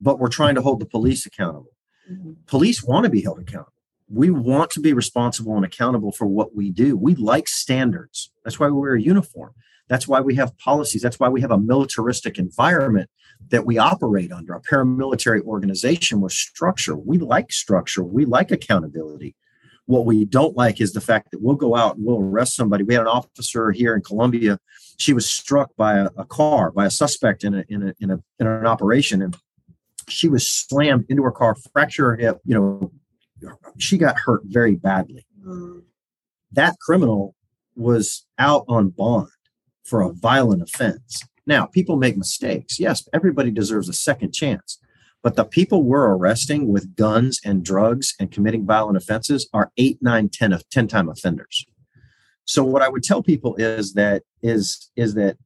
but 0.00 0.18
we're 0.18 0.28
trying 0.28 0.54
to 0.54 0.62
hold 0.62 0.80
the 0.80 0.86
police 0.86 1.26
accountable. 1.26 1.72
Mm-hmm. 2.10 2.32
Police 2.46 2.82
want 2.82 3.04
to 3.04 3.10
be 3.10 3.22
held 3.22 3.40
accountable. 3.40 3.72
We 4.08 4.30
want 4.30 4.70
to 4.72 4.80
be 4.80 4.92
responsible 4.92 5.56
and 5.56 5.64
accountable 5.64 6.12
for 6.12 6.26
what 6.26 6.54
we 6.54 6.70
do. 6.70 6.96
We 6.96 7.14
like 7.14 7.48
standards. 7.48 8.30
That's 8.44 8.60
why 8.60 8.66
we 8.66 8.78
wear 8.78 8.94
a 8.94 9.00
uniform. 9.00 9.54
That's 9.88 10.08
why 10.08 10.20
we 10.20 10.34
have 10.36 10.56
policies. 10.58 11.02
That's 11.02 11.18
why 11.18 11.28
we 11.28 11.40
have 11.40 11.50
a 11.50 11.58
militaristic 11.58 12.38
environment 12.38 13.10
that 13.48 13.66
we 13.66 13.78
operate 13.78 14.32
under, 14.32 14.54
a 14.54 14.60
paramilitary 14.60 15.42
organization 15.42 16.20
with 16.20 16.32
structure. 16.32 16.96
We 16.96 17.18
like 17.18 17.52
structure. 17.52 18.02
We 18.02 18.24
like 18.24 18.50
accountability. 18.50 19.34
What 19.86 20.06
we 20.06 20.24
don't 20.24 20.56
like 20.56 20.80
is 20.80 20.94
the 20.94 21.00
fact 21.02 21.30
that 21.30 21.42
we'll 21.42 21.56
go 21.56 21.76
out 21.76 21.96
and 21.96 22.06
we'll 22.06 22.20
arrest 22.20 22.56
somebody. 22.56 22.84
We 22.84 22.94
had 22.94 23.02
an 23.02 23.08
officer 23.08 23.70
here 23.70 23.94
in 23.94 24.00
Columbia. 24.00 24.58
She 24.98 25.12
was 25.12 25.28
struck 25.28 25.76
by 25.76 25.98
a, 25.98 26.08
a 26.16 26.24
car, 26.24 26.70
by 26.70 26.86
a 26.86 26.90
suspect 26.90 27.44
in 27.44 27.54
a, 27.54 27.64
in 27.68 27.88
a 27.88 27.94
in 28.00 28.10
a 28.10 28.18
in 28.38 28.46
an 28.46 28.66
operation, 28.66 29.20
and 29.20 29.36
she 30.08 30.28
was 30.28 30.50
slammed 30.50 31.06
into 31.08 31.22
her 31.22 31.32
car, 31.32 31.56
fractured 31.72 32.04
her 32.06 32.16
hip. 32.16 32.40
You 32.44 32.54
know, 32.54 33.52
she 33.78 33.98
got 33.98 34.18
hurt 34.18 34.42
very 34.44 34.76
badly. 34.76 35.26
Mm. 35.46 35.82
That 36.52 36.76
criminal 36.80 37.34
was 37.76 38.26
out 38.38 38.64
on 38.68 38.90
bond 38.90 39.28
for 39.84 40.00
a 40.02 40.12
violent 40.12 40.62
offense. 40.62 41.22
Now, 41.46 41.66
people 41.66 41.96
make 41.96 42.16
mistakes. 42.16 42.80
Yes, 42.80 43.06
everybody 43.12 43.50
deserves 43.50 43.88
a 43.88 43.92
second 43.92 44.32
chance. 44.32 44.78
But 45.22 45.36
the 45.36 45.44
people 45.44 45.82
we're 45.82 46.14
arresting 46.14 46.68
with 46.68 46.96
guns 46.96 47.40
and 47.44 47.64
drugs 47.64 48.14
and 48.20 48.30
committing 48.30 48.66
violent 48.66 48.96
offenses 48.96 49.48
are 49.52 49.72
eight, 49.78 49.98
nine, 50.02 50.28
10 50.28 50.52
of 50.52 50.68
10 50.70 50.86
time 50.86 51.08
offenders. 51.08 51.64
So 52.44 52.62
what 52.62 52.82
I 52.82 52.88
would 52.88 53.02
tell 53.02 53.22
people 53.22 53.56
is 53.56 53.94
that 53.94 54.22
is 54.42 54.90
is 54.96 55.14
that 55.14 55.38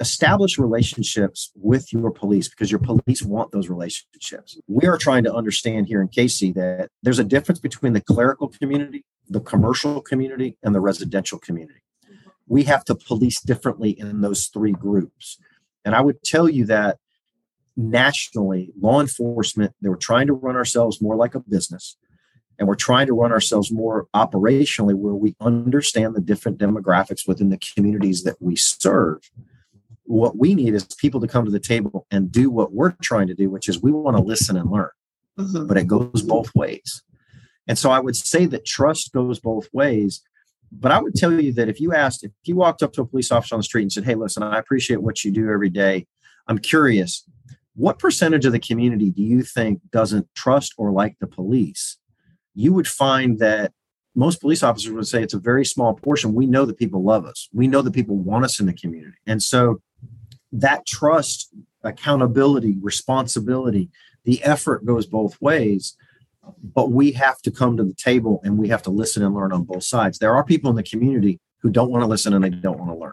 establish 0.00 0.58
relationships 0.58 1.52
with 1.54 1.92
your 1.92 2.10
police 2.10 2.48
because 2.48 2.70
your 2.70 2.80
police 2.80 3.22
want 3.22 3.52
those 3.52 3.68
relationships. 3.68 4.58
We 4.66 4.86
are 4.86 4.96
trying 4.96 5.24
to 5.24 5.34
understand 5.34 5.88
here 5.88 6.00
in 6.00 6.08
Cayce 6.08 6.40
that 6.54 6.88
there's 7.02 7.18
a 7.18 7.24
difference 7.24 7.60
between 7.60 7.92
the 7.92 8.00
clerical 8.00 8.48
community, 8.48 9.04
the 9.28 9.40
commercial 9.40 10.00
community, 10.00 10.56
and 10.62 10.74
the 10.74 10.80
residential 10.80 11.38
community. 11.38 11.82
Mm-hmm. 12.04 12.30
We 12.48 12.64
have 12.64 12.84
to 12.86 12.94
police 12.94 13.40
differently 13.40 13.90
in 13.90 14.22
those 14.22 14.46
three 14.46 14.72
groups. 14.72 15.38
And 15.84 15.94
I 15.94 16.00
would 16.00 16.22
tell 16.22 16.48
you 16.48 16.64
that 16.66 16.98
nationally, 17.76 18.72
law 18.80 19.00
enforcement, 19.00 19.74
they 19.80 19.88
were 19.88 19.96
trying 19.96 20.26
to 20.28 20.32
run 20.32 20.56
ourselves 20.56 21.00
more 21.00 21.16
like 21.16 21.34
a 21.34 21.40
business. 21.40 21.96
And 22.58 22.68
we're 22.68 22.74
trying 22.74 23.06
to 23.06 23.14
run 23.14 23.32
ourselves 23.32 23.72
more 23.72 24.06
operationally 24.14 24.94
where 24.94 25.14
we 25.14 25.34
understand 25.40 26.14
the 26.14 26.20
different 26.20 26.58
demographics 26.58 27.26
within 27.26 27.48
the 27.48 27.58
communities 27.58 28.24
that 28.24 28.36
we 28.40 28.56
serve. 28.56 29.30
What 30.10 30.36
we 30.36 30.56
need 30.56 30.74
is 30.74 30.84
people 30.98 31.20
to 31.20 31.28
come 31.28 31.44
to 31.44 31.52
the 31.52 31.60
table 31.60 32.04
and 32.10 32.32
do 32.32 32.50
what 32.50 32.72
we're 32.72 32.96
trying 33.00 33.28
to 33.28 33.34
do, 33.34 33.48
which 33.48 33.68
is 33.68 33.80
we 33.80 33.92
want 33.92 34.16
to 34.16 34.22
listen 34.22 34.56
and 34.56 34.68
learn. 34.68 34.90
Mm-hmm. 35.38 35.68
But 35.68 35.76
it 35.76 35.86
goes 35.86 36.22
both 36.22 36.52
ways. 36.52 37.04
And 37.68 37.78
so 37.78 37.92
I 37.92 38.00
would 38.00 38.16
say 38.16 38.46
that 38.46 38.64
trust 38.64 39.12
goes 39.12 39.38
both 39.38 39.68
ways. 39.72 40.20
But 40.72 40.90
I 40.90 41.00
would 41.00 41.14
tell 41.14 41.40
you 41.40 41.52
that 41.52 41.68
if 41.68 41.78
you 41.80 41.94
asked, 41.94 42.24
if 42.24 42.32
you 42.42 42.56
walked 42.56 42.82
up 42.82 42.92
to 42.94 43.02
a 43.02 43.06
police 43.06 43.30
officer 43.30 43.54
on 43.54 43.60
the 43.60 43.64
street 43.64 43.82
and 43.82 43.92
said, 43.92 44.04
Hey, 44.04 44.16
listen, 44.16 44.42
I 44.42 44.58
appreciate 44.58 45.00
what 45.00 45.22
you 45.22 45.30
do 45.30 45.48
every 45.48 45.70
day. 45.70 46.08
I'm 46.48 46.58
curious, 46.58 47.24
what 47.76 48.00
percentage 48.00 48.44
of 48.46 48.50
the 48.50 48.58
community 48.58 49.10
do 49.10 49.22
you 49.22 49.44
think 49.44 49.80
doesn't 49.92 50.26
trust 50.34 50.74
or 50.76 50.90
like 50.90 51.18
the 51.20 51.28
police? 51.28 51.98
You 52.56 52.72
would 52.72 52.88
find 52.88 53.38
that 53.38 53.72
most 54.16 54.40
police 54.40 54.64
officers 54.64 54.90
would 54.90 55.06
say 55.06 55.22
it's 55.22 55.34
a 55.34 55.38
very 55.38 55.64
small 55.64 55.94
portion. 55.94 56.34
We 56.34 56.46
know 56.46 56.64
that 56.64 56.78
people 56.78 57.04
love 57.04 57.24
us. 57.26 57.48
We 57.52 57.68
know 57.68 57.80
that 57.82 57.94
people 57.94 58.16
want 58.16 58.44
us 58.44 58.58
in 58.58 58.66
the 58.66 58.72
community. 58.72 59.16
And 59.24 59.40
so 59.40 59.80
that 60.52 60.86
trust, 60.86 61.50
accountability, 61.82 62.76
responsibility, 62.80 63.88
the 64.24 64.42
effort 64.42 64.84
goes 64.84 65.06
both 65.06 65.40
ways. 65.40 65.96
But 66.62 66.90
we 66.90 67.12
have 67.12 67.40
to 67.42 67.50
come 67.50 67.76
to 67.76 67.84
the 67.84 67.94
table 67.94 68.40
and 68.44 68.58
we 68.58 68.68
have 68.68 68.82
to 68.82 68.90
listen 68.90 69.22
and 69.22 69.34
learn 69.34 69.52
on 69.52 69.64
both 69.64 69.84
sides. 69.84 70.18
There 70.18 70.34
are 70.34 70.44
people 70.44 70.70
in 70.70 70.76
the 70.76 70.82
community 70.82 71.38
who 71.58 71.70
don't 71.70 71.90
want 71.90 72.02
to 72.02 72.08
listen 72.08 72.32
and 72.32 72.42
they 72.42 72.50
don't 72.50 72.78
want 72.78 72.90
to 72.90 72.96
learn. 72.96 73.12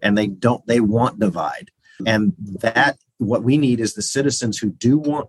And 0.00 0.16
they 0.16 0.28
don't, 0.28 0.64
they 0.66 0.80
want 0.80 1.18
divide. 1.18 1.70
And 2.06 2.34
that 2.60 2.98
what 3.18 3.42
we 3.42 3.58
need 3.58 3.80
is 3.80 3.94
the 3.94 4.02
citizens 4.02 4.58
who 4.58 4.70
do 4.70 4.98
want 4.98 5.28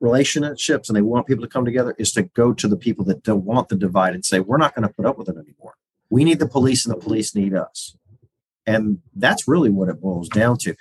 relationships 0.00 0.88
and 0.88 0.96
they 0.96 1.02
want 1.02 1.26
people 1.26 1.42
to 1.42 1.50
come 1.50 1.64
together 1.64 1.94
is 1.98 2.12
to 2.12 2.22
go 2.22 2.52
to 2.52 2.68
the 2.68 2.76
people 2.76 3.04
that 3.04 3.22
don't 3.22 3.44
want 3.44 3.68
the 3.68 3.76
divide 3.76 4.14
and 4.14 4.24
say 4.24 4.38
we're 4.38 4.56
not 4.56 4.74
going 4.74 4.86
to 4.86 4.94
put 4.94 5.06
up 5.06 5.18
with 5.18 5.28
it 5.28 5.36
anymore 5.36 5.74
we 6.08 6.22
need 6.22 6.38
the 6.38 6.46
police 6.46 6.86
and 6.86 6.94
the 6.94 7.00
police 7.00 7.34
need 7.34 7.52
us 7.52 7.96
and 8.68 8.98
that's 9.16 9.48
really 9.48 9.70
what 9.70 9.88
it 9.88 10.00
boils 10.00 10.28
down 10.28 10.56
to 10.58 10.74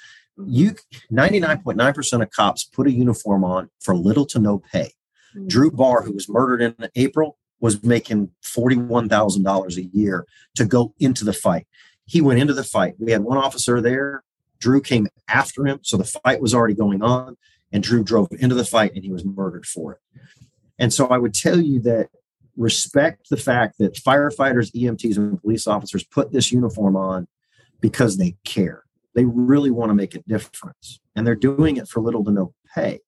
you 0.46 0.76
99.9% 1.12 2.22
of 2.22 2.30
cops 2.30 2.64
put 2.64 2.88
a 2.88 2.92
uniform 2.92 3.44
on 3.44 3.70
for 3.80 3.96
little 3.96 4.26
to 4.26 4.40
no 4.40 4.60
pay 4.60 4.92
mm-hmm. 5.36 5.48
drew 5.48 5.72
barr 5.72 6.04
who 6.04 6.14
was 6.14 6.30
murdered 6.30 6.62
in 6.62 6.76
april 6.96 7.38
was 7.60 7.82
making 7.84 8.30
$41000 8.44 9.78
a 9.78 9.84
year 9.98 10.26
to 10.56 10.66
go 10.66 10.94
into 11.00 11.24
the 11.24 11.34
fight 11.34 11.66
he 12.06 12.22
went 12.22 12.40
into 12.40 12.54
the 12.54 12.64
fight 12.64 12.96
we 13.00 13.12
had 13.12 13.24
one 13.24 13.38
officer 13.38 13.82
there 13.82 14.24
Drew 14.60 14.82
came 14.82 15.08
after 15.28 15.66
him. 15.66 15.80
So 15.84 15.98
the 15.98 16.04
fight 16.04 16.42
was 16.42 16.54
already 16.54 16.74
going 16.74 17.02
on, 17.02 17.38
and 17.72 17.84
Drew 17.84 18.04
drove 18.04 18.30
into 18.32 18.56
the 18.56 18.66
fight 18.66 18.94
and 18.96 19.04
he 19.04 19.12
was 19.12 19.26
murdered 19.26 19.66
for 19.66 19.94
it. 19.94 20.00
And 20.80 20.94
so 20.94 21.08
I 21.08 21.18
would 21.18 21.34
tell 21.34 21.60
you 21.60 21.80
that 21.82 22.10
respect 22.56 23.30
the 23.30 23.38
fact 23.38 23.78
that 23.80 23.96
firefighters, 23.96 24.72
EMTs, 24.72 25.18
and 25.18 25.42
police 25.42 25.68
officers 25.68 26.04
put 26.04 26.32
this 26.32 26.52
uniform 26.52 26.96
on 26.96 27.28
because 27.82 28.18
they 28.18 28.36
care. 28.44 28.84
They 29.16 29.26
really 29.26 29.72
want 29.72 29.90
to 29.90 29.96
make 29.96 30.16
a 30.16 30.22
difference, 30.28 31.00
and 31.16 31.26
they're 31.26 31.36
doing 31.36 31.78
it 31.78 31.88
for 31.88 32.02
little 32.02 32.24
to 32.26 32.32
no 32.32 32.54
pay. 32.74 33.00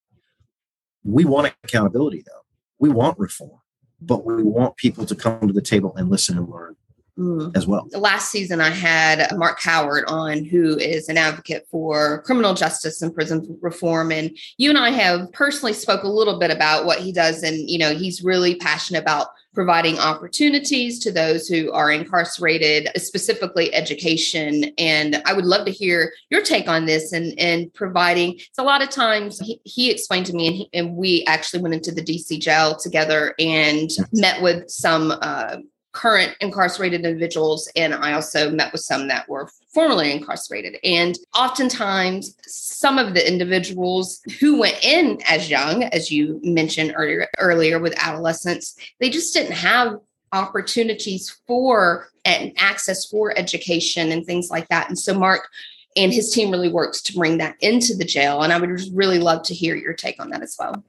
We 1.03 1.25
want 1.25 1.53
accountability, 1.63 2.23
though. 2.25 2.41
We 2.79 2.89
want 2.89 3.19
reform, 3.19 3.59
but 4.01 4.25
we 4.25 4.43
want 4.43 4.77
people 4.77 5.05
to 5.05 5.15
come 5.15 5.47
to 5.47 5.53
the 5.53 5.61
table 5.61 5.95
and 5.95 6.09
listen 6.09 6.37
and 6.37 6.49
learn 6.49 6.75
mm. 7.19 7.55
as 7.55 7.67
well. 7.67 7.87
Last 7.91 8.31
season, 8.31 8.61
I 8.61 8.69
had 8.69 9.35
Mark 9.37 9.59
Howard 9.59 10.05
on, 10.07 10.45
who 10.45 10.77
is 10.77 11.09
an 11.09 11.17
advocate 11.17 11.67
for 11.69 12.21
criminal 12.23 12.53
justice 12.53 13.01
and 13.01 13.13
prison 13.13 13.57
reform. 13.61 14.11
And 14.11 14.37
you 14.57 14.69
and 14.69 14.79
I 14.79 14.91
have 14.91 15.31
personally 15.33 15.73
spoke 15.73 16.03
a 16.03 16.07
little 16.07 16.39
bit 16.39 16.51
about 16.51 16.85
what 16.85 16.99
he 16.99 17.11
does. 17.11 17.43
And, 17.43 17.69
you 17.69 17.77
know, 17.77 17.93
he's 17.93 18.23
really 18.23 18.55
passionate 18.55 19.01
about 19.01 19.27
providing 19.53 19.97
opportunities 19.97 20.99
to 20.99 21.11
those 21.11 21.47
who 21.47 21.71
are 21.71 21.91
incarcerated, 21.91 22.89
specifically 22.95 23.73
education. 23.73 24.71
And 24.77 25.21
I 25.25 25.33
would 25.33 25.45
love 25.45 25.65
to 25.65 25.71
hear 25.71 26.13
your 26.29 26.41
take 26.41 26.69
on 26.69 26.85
this 26.85 27.13
and, 27.13 27.37
and 27.39 27.73
providing. 27.73 28.35
It's 28.35 28.59
a 28.59 28.63
lot 28.63 28.81
of 28.81 28.89
times 28.89 29.39
he, 29.39 29.59
he 29.63 29.91
explained 29.91 30.27
to 30.27 30.33
me, 30.33 30.47
and, 30.47 30.55
he, 30.55 30.69
and 30.73 30.95
we 30.95 31.25
actually 31.25 31.61
went 31.61 31.75
into 31.75 31.91
the 31.91 32.03
DC 32.03 32.39
jail 32.39 32.77
together 32.77 33.33
and 33.39 33.89
met 34.13 34.41
with 34.41 34.69
some 34.69 35.11
uh, 35.21 35.57
current 35.91 36.35
incarcerated 36.39 37.03
individuals 37.03 37.67
and 37.75 37.95
i 37.95 38.13
also 38.13 38.51
met 38.51 38.71
with 38.71 38.81
some 38.81 39.07
that 39.07 39.27
were 39.27 39.49
formerly 39.73 40.11
incarcerated. 40.11 40.77
And 40.83 41.17
oftentimes 41.35 42.35
some 42.45 42.97
of 42.97 43.13
the 43.13 43.27
individuals 43.27 44.21
who 44.39 44.59
went 44.59 44.83
in 44.83 45.19
as 45.27 45.49
young 45.49 45.83
as 45.83 46.11
you 46.11 46.39
mentioned 46.43 46.93
earlier 46.95 47.27
earlier 47.37 47.79
with 47.79 47.93
adolescents 47.97 48.75
they 48.99 49.09
just 49.09 49.33
didn't 49.33 49.53
have 49.53 49.99
opportunities 50.31 51.39
for 51.47 52.09
and 52.25 52.51
access 52.57 53.05
for 53.05 53.37
education 53.37 54.11
and 54.11 54.25
things 54.25 54.49
like 54.49 54.67
that. 54.67 54.87
And 54.87 54.97
so 54.97 55.17
mark 55.17 55.47
and 55.95 56.13
his 56.13 56.31
team 56.31 56.51
really 56.51 56.71
works 56.71 57.01
to 57.03 57.13
bring 57.13 57.39
that 57.39 57.55
into 57.61 57.95
the 57.95 58.05
jail 58.05 58.43
and 58.43 58.53
i 58.53 58.59
would 58.59 58.69
really 58.93 59.17
love 59.17 59.41
to 59.41 59.55
hear 59.55 59.75
your 59.75 59.93
take 59.93 60.21
on 60.21 60.29
that 60.29 60.41
as 60.41 60.55
well. 60.59 60.83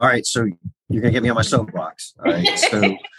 All 0.00 0.08
right 0.08 0.26
so 0.26 0.44
you're 0.90 1.02
going 1.02 1.12
to 1.12 1.16
get 1.16 1.22
me 1.22 1.28
on 1.28 1.36
my 1.36 1.42
soapbox 1.42 2.14
all 2.18 2.32
right? 2.32 2.58
So 2.58 2.80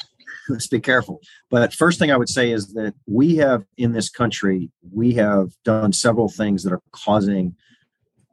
let's 0.50 0.68
be 0.78 0.80
careful. 0.80 1.22
But 1.50 1.74
first 1.74 2.00
thing 2.00 2.12
I 2.12 2.18
would 2.18 2.30
say 2.30 2.52
is 2.52 2.74
that 2.74 2.94
we 3.08 3.38
have 3.38 3.64
in 3.78 3.94
this 3.94 4.10
country, 4.10 4.72
we 4.92 5.14
have 5.14 5.52
done 5.64 5.94
several 5.94 6.30
things 6.30 6.64
that 6.64 6.74
are 6.74 6.82
causing 6.92 7.56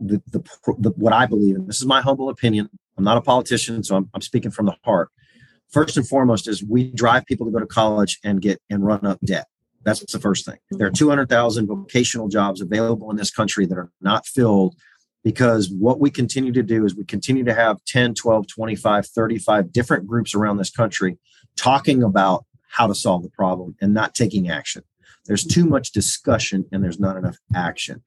the, 0.01 0.21
the, 0.31 0.41
the 0.79 0.91
what 0.97 1.13
I 1.13 1.27
believe, 1.27 1.57
and 1.57 1.69
this 1.69 1.77
is 1.77 1.87
my 1.87 2.03
humble 2.03 2.29
opinion. 2.29 2.69
I'm 2.99 3.05
not 3.05 3.17
a 3.17 3.23
politician, 3.23 3.83
so 3.83 3.97
I'm, 3.97 4.11
I'm 4.15 4.21
speaking 4.21 4.51
from 4.51 4.67
the 4.67 4.77
heart. 4.85 5.11
First 5.71 5.97
and 5.97 6.07
foremost 6.07 6.49
is 6.49 6.63
we 6.63 6.91
drive 6.93 7.27
people 7.27 7.47
to 7.47 7.53
go 7.53 7.59
to 7.59 7.67
college 7.67 8.19
and 8.25 8.41
get 8.41 8.61
and 8.71 8.85
run 8.85 9.05
up 9.07 9.19
debt. 9.25 9.47
That's 9.85 10.05
the 10.13 10.19
first 10.19 10.45
thing. 10.45 10.57
There 10.71 10.87
are 10.87 10.91
mm-hmm. 10.91 11.05
200,000 11.05 11.67
vocational 11.67 12.29
jobs 12.29 12.61
available 12.61 13.11
in 13.11 13.17
this 13.17 13.31
country 13.31 13.67
that 13.67 13.79
are 13.79 13.91
not 14.01 14.27
filled 14.27 14.75
because 15.23 15.71
what 15.71 15.99
we 15.99 16.11
continue 16.11 16.53
to 16.53 16.63
do 16.63 16.85
is 16.85 16.95
we 16.95 17.05
continue 17.05 17.45
to 17.45 17.55
have 17.55 17.83
10 17.85 18.15
12 18.15 18.47
25 18.47 19.07
35 19.07 19.73
different 19.73 20.07
groups 20.07 20.35
around 20.35 20.57
this 20.57 20.71
country 20.71 21.19
talking 21.57 22.03
about 22.03 22.45
how 22.69 22.87
to 22.87 22.95
solve 22.95 23.23
the 23.23 23.31
problem 23.31 23.75
and 23.81 23.95
not 23.95 24.15
taking 24.15 24.51
action. 24.51 24.83
There's 25.27 25.45
too 25.45 25.65
much 25.65 25.93
discussion 25.93 26.67
and 26.71 26.85
there's 26.85 27.01
not 27.01 27.17
enough 27.17 27.39
action. 27.55 28.03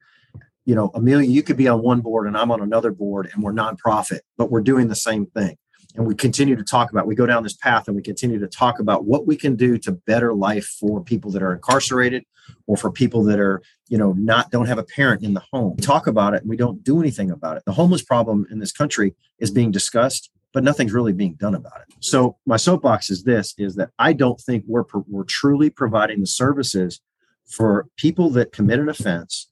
You 0.64 0.74
know 0.74 0.90
amelia 0.94 1.28
you 1.28 1.42
could 1.42 1.56
be 1.56 1.66
on 1.66 1.82
one 1.82 2.00
board 2.00 2.26
and 2.28 2.36
i'm 2.36 2.52
on 2.52 2.60
another 2.60 2.92
board 2.92 3.28
and 3.32 3.42
we're 3.42 3.52
nonprofit 3.52 4.20
but 4.36 4.50
we're 4.50 4.60
doing 4.60 4.88
the 4.88 4.94
same 4.94 5.26
thing. 5.26 5.56
And 5.96 6.06
we 6.06 6.14
continue 6.14 6.54
to 6.54 6.62
talk 6.62 6.92
about 6.92 7.06
we 7.08 7.16
go 7.16 7.26
down 7.26 7.42
this 7.42 7.56
path 7.56 7.88
and 7.88 7.96
we 7.96 8.02
continue 8.02 8.38
to 8.38 8.46
talk 8.46 8.78
about 8.78 9.04
what 9.04 9.26
we 9.26 9.36
can 9.36 9.56
do 9.56 9.76
to 9.78 9.92
better 9.92 10.32
life 10.32 10.66
for 10.78 11.02
people 11.02 11.32
that 11.32 11.42
are 11.42 11.52
incarcerated 11.52 12.24
or 12.68 12.76
for 12.76 12.92
people 12.92 13.24
that 13.24 13.40
are 13.40 13.60
you 13.88 13.98
know 13.98 14.12
not 14.12 14.50
don't 14.50 14.66
have 14.66 14.78
a 14.78 14.84
parent 14.84 15.24
in 15.24 15.34
the 15.34 15.42
home. 15.52 15.74
We 15.76 15.82
talk 15.82 16.06
about 16.06 16.34
it 16.34 16.42
and 16.42 16.50
we 16.50 16.56
don't 16.56 16.84
do 16.84 17.00
anything 17.00 17.30
about 17.30 17.56
it. 17.56 17.64
The 17.66 17.72
homeless 17.72 18.02
problem 18.02 18.46
in 18.50 18.60
this 18.60 18.70
country 18.70 19.16
is 19.40 19.50
being 19.50 19.72
discussed 19.72 20.30
but 20.52 20.64
nothing's 20.64 20.92
really 20.92 21.12
being 21.12 21.34
done 21.34 21.54
about 21.54 21.80
it 21.80 21.94
so 22.00 22.36
my 22.46 22.56
soapbox 22.56 23.10
is 23.10 23.24
this 23.24 23.54
is 23.58 23.74
that 23.74 23.90
i 23.98 24.12
don't 24.12 24.40
think 24.40 24.64
we're 24.66 24.84
we're 25.06 25.24
truly 25.24 25.70
providing 25.70 26.20
the 26.20 26.26
services 26.26 27.00
for 27.46 27.86
people 27.96 28.30
that 28.30 28.52
commit 28.52 28.78
an 28.78 28.88
offense 28.88 29.48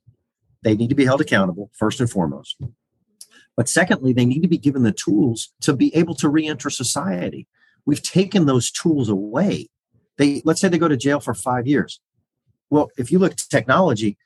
they 0.63 0.75
need 0.75 0.89
to 0.89 0.95
be 0.95 1.05
held 1.05 1.21
accountable 1.21 1.71
first 1.75 2.01
and 2.01 2.11
foremost 2.11 2.57
but 3.59 3.69
secondly, 3.69 4.13
they 4.13 4.25
need 4.25 4.43
to 4.43 4.49
be 4.49 4.57
given 4.57 4.85
the 4.85 4.93
tools 4.93 5.53
to 5.63 5.73
be 5.73 5.93
able 5.97 6.15
to 6.15 6.29
reenter 6.29 6.71
society. 6.71 7.49
We've 7.85 8.01
taken 8.01 8.47
those 8.47 8.71
tools 8.71 9.09
away. 9.09 9.69
They 10.17 10.43
let's 10.45 10.61
say 10.61 10.69
they 10.69 10.79
go 10.79 10.87
to 10.87 10.97
jail 10.97 11.19
for 11.19 11.35
five 11.35 11.67
years. 11.67 11.99
Well, 12.71 12.89
if 12.97 13.11
you 13.11 13.19
look 13.19 13.33
at 13.33 13.39
technology, 13.51 14.17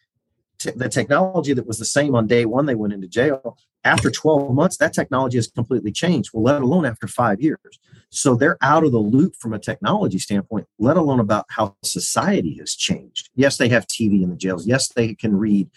the 0.64 0.88
technology 0.88 1.52
that 1.52 1.66
was 1.66 1.78
the 1.78 1.84
same 1.84 2.14
on 2.14 2.26
day 2.26 2.44
one 2.44 2.66
they 2.66 2.74
went 2.74 2.92
into 2.92 3.08
jail, 3.08 3.56
after 3.84 4.10
12 4.10 4.54
months, 4.54 4.76
that 4.76 4.92
technology 4.92 5.38
has 5.38 5.48
completely 5.48 5.92
changed. 5.92 6.30
Well, 6.32 6.44
let 6.44 6.62
alone 6.62 6.86
after 6.86 7.08
five 7.08 7.40
years. 7.40 7.80
So 8.10 8.34
they're 8.34 8.58
out 8.62 8.84
of 8.84 8.92
the 8.92 8.98
loop 8.98 9.34
from 9.36 9.52
a 9.52 9.58
technology 9.58 10.18
standpoint, 10.18 10.66
let 10.78 10.96
alone 10.96 11.20
about 11.20 11.46
how 11.48 11.76
society 11.82 12.56
has 12.58 12.74
changed. 12.74 13.30
Yes, 13.34 13.56
they 13.56 13.68
have 13.70 13.86
TV 13.86 14.22
in 14.22 14.30
the 14.30 14.36
jails. 14.36 14.66
Yes, 14.66 14.88
they 14.88 15.14
can 15.14 15.36
read, 15.36 15.68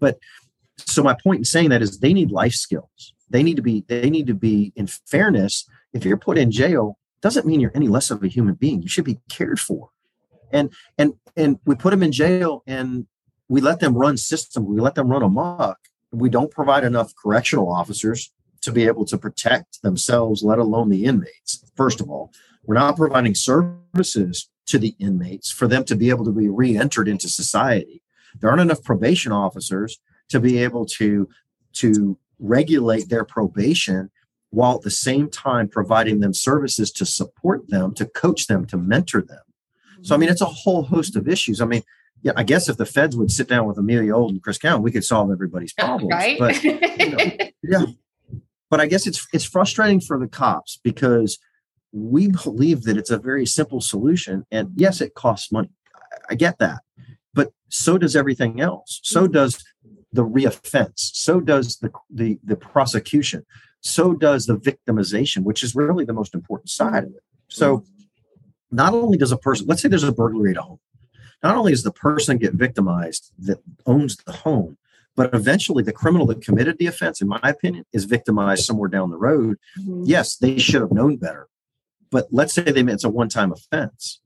but 0.00 0.18
so 0.78 1.02
my 1.02 1.16
point 1.22 1.38
in 1.38 1.44
saying 1.44 1.68
that 1.70 1.82
is 1.82 1.98
they 1.98 2.12
need 2.12 2.30
life 2.30 2.54
skills 2.54 3.12
they 3.32 3.42
need 3.42 3.56
to 3.56 3.62
be 3.62 3.84
they 3.88 4.10
need 4.10 4.26
to 4.26 4.34
be 4.34 4.72
in 4.76 4.86
fairness 4.86 5.68
if 5.92 6.04
you're 6.04 6.16
put 6.16 6.38
in 6.38 6.50
jail 6.50 6.98
doesn't 7.20 7.46
mean 7.46 7.60
you're 7.60 7.72
any 7.74 7.88
less 7.88 8.10
of 8.10 8.22
a 8.22 8.28
human 8.28 8.54
being 8.54 8.82
you 8.82 8.88
should 8.88 9.04
be 9.04 9.18
cared 9.28 9.58
for 9.58 9.90
and 10.52 10.72
and 10.98 11.14
and 11.36 11.58
we 11.64 11.74
put 11.74 11.90
them 11.90 12.02
in 12.02 12.12
jail 12.12 12.62
and 12.66 13.06
we 13.48 13.60
let 13.60 13.80
them 13.80 13.94
run 13.94 14.16
systems 14.16 14.66
we 14.66 14.80
let 14.80 14.94
them 14.94 15.08
run 15.08 15.22
amok. 15.22 15.78
We 16.12 16.28
don't 16.28 16.50
provide 16.50 16.84
enough 16.84 17.12
correctional 17.14 17.70
officers 17.70 18.32
to 18.62 18.72
be 18.72 18.86
able 18.86 19.04
to 19.06 19.18
protect 19.18 19.82
themselves 19.82 20.42
let 20.42 20.58
alone 20.58 20.88
the 20.88 21.04
inmates 21.04 21.70
first 21.76 22.00
of 22.00 22.10
all. 22.10 22.32
We're 22.64 22.76
not 22.76 22.96
providing 22.96 23.34
services 23.34 24.48
to 24.66 24.78
the 24.78 24.94
inmates 24.98 25.50
for 25.50 25.66
them 25.66 25.84
to 25.84 25.96
be 25.96 26.10
able 26.10 26.24
to 26.24 26.32
be 26.32 26.48
re-entered 26.48 27.08
into 27.08 27.28
society. 27.28 28.02
There 28.40 28.48
aren't 28.48 28.62
enough 28.62 28.82
probation 28.82 29.32
officers 29.32 29.98
to 30.28 30.40
be 30.40 30.58
able 30.58 30.86
to 30.86 31.28
to 31.74 32.18
regulate 32.38 33.08
their 33.08 33.24
probation 33.24 34.10
while 34.50 34.76
at 34.76 34.82
the 34.82 34.90
same 34.90 35.30
time 35.30 35.68
providing 35.68 36.20
them 36.20 36.34
services 36.34 36.92
to 36.92 37.06
support 37.06 37.68
them 37.68 37.94
to 37.94 38.04
coach 38.04 38.46
them 38.46 38.66
to 38.66 38.76
mentor 38.76 39.22
them. 39.22 39.40
So 40.02 40.14
i 40.14 40.18
mean 40.18 40.28
it's 40.28 40.40
a 40.40 40.46
whole 40.46 40.82
host 40.82 41.16
of 41.16 41.28
issues. 41.28 41.60
I 41.60 41.66
mean 41.66 41.82
yeah 42.22 42.32
i 42.36 42.42
guess 42.42 42.68
if 42.68 42.76
the 42.76 42.86
feds 42.86 43.16
would 43.16 43.30
sit 43.30 43.48
down 43.48 43.66
with 43.66 43.78
amelia 43.78 44.14
old 44.14 44.32
and 44.32 44.42
chris 44.42 44.58
cowan 44.58 44.82
we 44.82 44.90
could 44.90 45.04
solve 45.04 45.30
everybody's 45.30 45.72
problems 45.78 46.12
right? 46.12 46.38
but 46.38 46.62
you 46.62 47.10
know, 47.10 47.48
yeah 47.62 47.84
but 48.70 48.80
i 48.80 48.86
guess 48.86 49.06
it's 49.06 49.26
it's 49.32 49.44
frustrating 49.44 50.00
for 50.00 50.18
the 50.18 50.28
cops 50.28 50.78
because 50.82 51.38
we 51.92 52.28
believe 52.28 52.82
that 52.82 52.96
it's 52.96 53.10
a 53.10 53.18
very 53.18 53.44
simple 53.44 53.80
solution 53.80 54.46
and 54.50 54.70
yes 54.76 55.00
it 55.00 55.14
costs 55.14 55.52
money 55.52 55.70
i 56.30 56.34
get 56.34 56.58
that 56.58 56.80
but 57.34 57.52
so 57.68 57.98
does 57.98 58.16
everything 58.16 58.60
else 58.60 59.00
so 59.02 59.22
mm-hmm. 59.22 59.32
does 59.32 59.64
the 60.12 60.24
reoffense. 60.24 61.10
So 61.14 61.40
does 61.40 61.78
the, 61.78 61.90
the, 62.10 62.38
the 62.44 62.56
prosecution. 62.56 63.44
So 63.80 64.12
does 64.12 64.46
the 64.46 64.56
victimization, 64.56 65.42
which 65.42 65.62
is 65.62 65.74
really 65.74 66.04
the 66.04 66.12
most 66.12 66.34
important 66.34 66.70
side 66.70 67.04
of 67.04 67.10
it. 67.10 67.22
So 67.48 67.84
not 68.70 68.94
only 68.94 69.18
does 69.18 69.32
a 69.32 69.36
person, 69.36 69.66
let's 69.66 69.82
say 69.82 69.88
there's 69.88 70.04
a 70.04 70.12
burglary 70.12 70.52
at 70.52 70.58
home, 70.58 70.78
not 71.42 71.56
only 71.56 71.72
does 71.72 71.82
the 71.82 71.92
person 71.92 72.38
get 72.38 72.54
victimized 72.54 73.32
that 73.38 73.62
owns 73.86 74.16
the 74.16 74.32
home, 74.32 74.76
but 75.16 75.34
eventually 75.34 75.82
the 75.82 75.92
criminal 75.92 76.26
that 76.26 76.42
committed 76.42 76.78
the 76.78 76.86
offense, 76.86 77.20
in 77.20 77.28
my 77.28 77.40
opinion, 77.42 77.84
is 77.92 78.04
victimized 78.04 78.64
somewhere 78.64 78.88
down 78.88 79.10
the 79.10 79.18
road. 79.18 79.58
Mm-hmm. 79.78 80.04
Yes, 80.06 80.36
they 80.36 80.58
should 80.58 80.80
have 80.80 80.92
known 80.92 81.16
better. 81.16 81.48
But 82.10 82.28
let's 82.30 82.54
say 82.54 82.62
they 82.62 82.80
it's 82.80 83.04
a 83.04 83.10
one-time 83.10 83.52
offense 83.52 84.20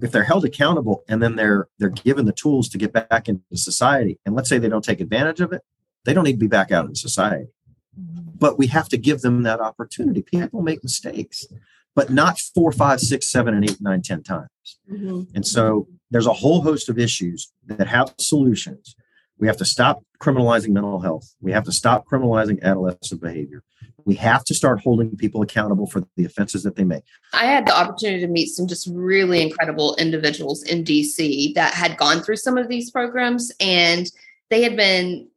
if 0.00 0.12
they're 0.12 0.24
held 0.24 0.44
accountable 0.44 1.04
and 1.08 1.22
then 1.22 1.36
they're 1.36 1.68
they're 1.78 1.90
given 1.90 2.26
the 2.26 2.32
tools 2.32 2.68
to 2.68 2.78
get 2.78 2.92
back 2.92 3.28
into 3.28 3.56
society 3.56 4.18
and 4.24 4.34
let's 4.34 4.48
say 4.48 4.58
they 4.58 4.68
don't 4.68 4.84
take 4.84 5.00
advantage 5.00 5.40
of 5.40 5.52
it 5.52 5.62
they 6.04 6.14
don't 6.14 6.24
need 6.24 6.34
to 6.34 6.38
be 6.38 6.46
back 6.46 6.70
out 6.70 6.86
in 6.86 6.94
society 6.94 7.48
but 7.96 8.58
we 8.58 8.66
have 8.66 8.88
to 8.88 8.96
give 8.96 9.20
them 9.20 9.42
that 9.42 9.60
opportunity 9.60 10.22
people 10.22 10.62
make 10.62 10.82
mistakes 10.82 11.46
but 11.94 12.10
not 12.10 12.38
four 12.38 12.72
five 12.72 13.00
six 13.00 13.28
seven 13.28 13.54
and 13.54 13.68
eight 13.68 13.80
nine 13.80 14.02
ten 14.02 14.22
times 14.22 14.78
mm-hmm. 14.90 15.22
and 15.34 15.46
so 15.46 15.88
there's 16.12 16.26
a 16.26 16.32
whole 16.32 16.60
host 16.62 16.88
of 16.88 16.98
issues 16.98 17.52
that 17.66 17.86
have 17.86 18.14
solutions 18.18 18.94
we 19.38 19.46
have 19.46 19.56
to 19.56 19.64
stop 19.64 20.04
criminalizing 20.20 20.68
mental 20.68 21.00
health 21.00 21.34
we 21.40 21.50
have 21.50 21.64
to 21.64 21.72
stop 21.72 22.06
criminalizing 22.06 22.62
adolescent 22.62 23.20
behavior 23.20 23.62
we 24.04 24.14
have 24.16 24.44
to 24.44 24.54
start 24.54 24.80
holding 24.80 25.16
people 25.16 25.42
accountable 25.42 25.86
for 25.86 26.02
the 26.16 26.24
offenses 26.24 26.62
that 26.62 26.76
they 26.76 26.84
make. 26.84 27.04
I 27.32 27.46
had 27.46 27.66
the 27.66 27.76
opportunity 27.76 28.20
to 28.20 28.26
meet 28.26 28.48
some 28.48 28.66
just 28.66 28.88
really 28.92 29.40
incredible 29.40 29.94
individuals 29.96 30.62
in 30.62 30.84
DC 30.84 31.54
that 31.54 31.74
had 31.74 31.96
gone 31.96 32.20
through 32.20 32.36
some 32.36 32.58
of 32.58 32.68
these 32.68 32.90
programs 32.90 33.52
and 33.60 34.10
they 34.50 34.62
had 34.62 34.76
been 34.76 35.28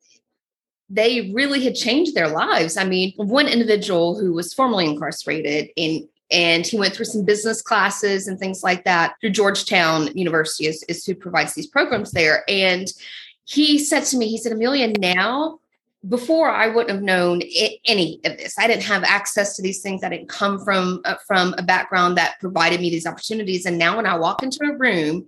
they 0.87 1.31
really 1.33 1.63
had 1.63 1.73
changed 1.73 2.13
their 2.13 2.27
lives. 2.27 2.77
I 2.77 2.83
mean, 2.83 3.13
one 3.17 3.47
individual 3.47 4.19
who 4.19 4.33
was 4.33 4.53
formerly 4.53 4.85
incarcerated 4.85 5.69
in 5.75 6.07
and 6.31 6.65
he 6.65 6.77
went 6.77 6.93
through 6.93 7.05
some 7.05 7.23
business 7.23 7.61
classes 7.61 8.27
and 8.27 8.39
things 8.39 8.63
like 8.63 8.83
that 8.83 9.15
through 9.21 9.29
Georgetown 9.31 10.07
University 10.17 10.67
is, 10.67 10.83
is 10.83 11.05
who 11.05 11.15
provides 11.15 11.53
these 11.53 11.67
programs 11.67 12.11
there. 12.11 12.43
And 12.47 12.87
he 13.43 13.77
said 13.77 14.05
to 14.05 14.17
me, 14.17 14.27
he 14.27 14.37
said, 14.37 14.51
Amelia, 14.51 14.87
now 14.87 15.59
before 16.07 16.49
I 16.49 16.67
wouldn't 16.67 16.91
have 16.91 17.01
known 17.01 17.41
any 17.85 18.19
of 18.25 18.37
this. 18.37 18.57
I 18.59 18.67
didn't 18.67 18.83
have 18.83 19.03
access 19.03 19.55
to 19.55 19.61
these 19.61 19.81
things. 19.81 20.03
I 20.03 20.09
didn't 20.09 20.29
come 20.29 20.63
from 20.63 21.01
uh, 21.05 21.15
from 21.27 21.55
a 21.57 21.63
background 21.63 22.17
that 22.17 22.39
provided 22.39 22.79
me 22.79 22.89
these 22.89 23.07
opportunities. 23.07 23.65
And 23.65 23.77
now 23.77 23.95
when 23.95 24.05
I 24.05 24.17
walk 24.17 24.43
into 24.43 24.59
a 24.63 24.77
room, 24.77 25.25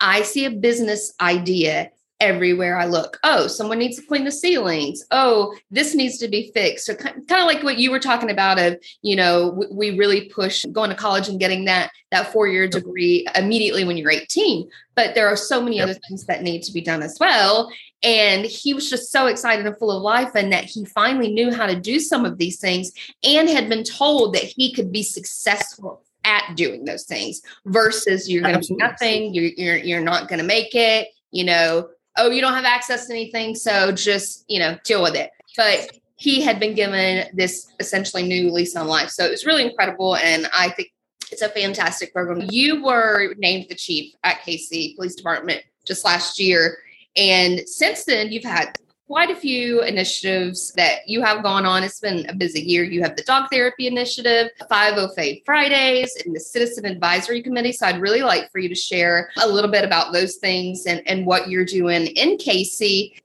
I 0.00 0.22
see 0.22 0.44
a 0.44 0.50
business 0.50 1.14
idea 1.20 1.90
everywhere 2.20 2.76
I 2.76 2.86
look. 2.86 3.18
Oh, 3.22 3.46
someone 3.46 3.78
needs 3.78 3.96
to 3.96 4.06
clean 4.06 4.24
the 4.24 4.32
ceilings. 4.32 5.04
Oh, 5.10 5.54
this 5.70 5.94
needs 5.94 6.18
to 6.18 6.28
be 6.28 6.50
fixed. 6.52 6.86
So 6.86 6.94
kind 6.94 7.22
of 7.30 7.46
like 7.46 7.62
what 7.62 7.78
you 7.78 7.90
were 7.90 8.00
talking 8.00 8.30
about 8.30 8.58
of, 8.58 8.76
you 9.02 9.14
know, 9.14 9.62
we 9.70 9.96
really 9.96 10.28
push 10.28 10.64
going 10.72 10.90
to 10.90 10.96
college 10.96 11.28
and 11.28 11.38
getting 11.38 11.64
that 11.66 11.90
that 12.10 12.32
four-year 12.32 12.66
degree 12.66 13.26
immediately 13.34 13.84
when 13.84 13.96
you're 13.96 14.10
18. 14.10 14.68
But 14.96 15.14
there 15.14 15.28
are 15.28 15.36
so 15.36 15.60
many 15.60 15.76
yep. 15.76 15.84
other 15.84 15.98
things 16.08 16.26
that 16.26 16.42
need 16.42 16.62
to 16.62 16.72
be 16.72 16.80
done 16.80 17.02
as 17.02 17.18
well. 17.20 17.70
And 18.02 18.44
he 18.44 18.74
was 18.74 18.88
just 18.88 19.12
so 19.12 19.26
excited 19.26 19.66
and 19.66 19.76
full 19.76 19.90
of 19.90 20.02
life, 20.02 20.34
and 20.34 20.52
that 20.52 20.64
he 20.64 20.84
finally 20.86 21.32
knew 21.32 21.52
how 21.52 21.66
to 21.66 21.78
do 21.78 22.00
some 22.00 22.24
of 22.24 22.38
these 22.38 22.58
things 22.58 22.92
and 23.22 23.48
had 23.48 23.68
been 23.68 23.84
told 23.84 24.34
that 24.34 24.44
he 24.44 24.72
could 24.72 24.90
be 24.90 25.02
successful 25.02 26.02
at 26.24 26.56
doing 26.56 26.84
those 26.84 27.04
things 27.04 27.42
versus 27.66 28.28
you're 28.28 28.42
going 28.42 28.60
to 28.60 28.68
be 28.68 28.74
nothing, 28.76 29.34
you're, 29.34 29.44
you're, 29.56 29.76
you're 29.76 30.00
not 30.00 30.28
going 30.28 30.38
to 30.38 30.44
make 30.44 30.74
it, 30.74 31.08
you 31.30 31.44
know, 31.44 31.88
oh, 32.18 32.30
you 32.30 32.40
don't 32.40 32.54
have 32.54 32.64
access 32.64 33.06
to 33.06 33.12
anything. 33.12 33.54
So 33.54 33.92
just, 33.92 34.44
you 34.48 34.58
know, 34.58 34.76
deal 34.84 35.02
with 35.02 35.14
it. 35.14 35.30
But 35.56 35.90
he 36.16 36.42
had 36.42 36.58
been 36.58 36.74
given 36.74 37.28
this 37.32 37.72
essentially 37.78 38.24
new 38.24 38.50
lease 38.50 38.76
on 38.76 38.88
life. 38.88 39.10
So 39.10 39.24
it 39.24 39.30
was 39.30 39.46
really 39.46 39.64
incredible. 39.64 40.16
And 40.16 40.48
I 40.56 40.70
think 40.70 40.92
it's 41.30 41.42
a 41.42 41.48
fantastic 41.48 42.12
program. 42.12 42.48
You 42.50 42.82
were 42.82 43.34
named 43.38 43.66
the 43.68 43.74
chief 43.74 44.14
at 44.24 44.42
Cayce 44.42 44.68
Police 44.96 45.14
Department 45.14 45.62
just 45.84 46.04
last 46.04 46.38
year. 46.38 46.78
And 47.16 47.68
since 47.68 48.04
then, 48.04 48.32
you've 48.32 48.44
had 48.44 48.72
quite 49.08 49.30
a 49.30 49.34
few 49.34 49.82
initiatives 49.82 50.70
that 50.72 51.08
you 51.08 51.22
have 51.22 51.42
gone 51.42 51.64
on. 51.64 51.82
It's 51.82 51.98
been 51.98 52.28
a 52.28 52.34
busy 52.34 52.60
year. 52.60 52.84
You 52.84 53.02
have 53.02 53.16
the 53.16 53.22
Dog 53.22 53.48
Therapy 53.50 53.86
Initiative, 53.86 54.50
50 54.68 55.42
Fridays, 55.46 56.14
and 56.24 56.36
the 56.36 56.40
Citizen 56.40 56.84
Advisory 56.84 57.42
Committee. 57.42 57.72
So 57.72 57.86
I'd 57.86 58.02
really 58.02 58.20
like 58.20 58.52
for 58.52 58.58
you 58.58 58.68
to 58.68 58.74
share 58.74 59.30
a 59.38 59.48
little 59.48 59.70
bit 59.70 59.82
about 59.82 60.12
those 60.12 60.36
things 60.36 60.84
and, 60.84 61.02
and 61.06 61.24
what 61.24 61.48
you're 61.48 61.64
doing 61.64 62.08
in 62.08 62.36
Cayce. 62.36 62.68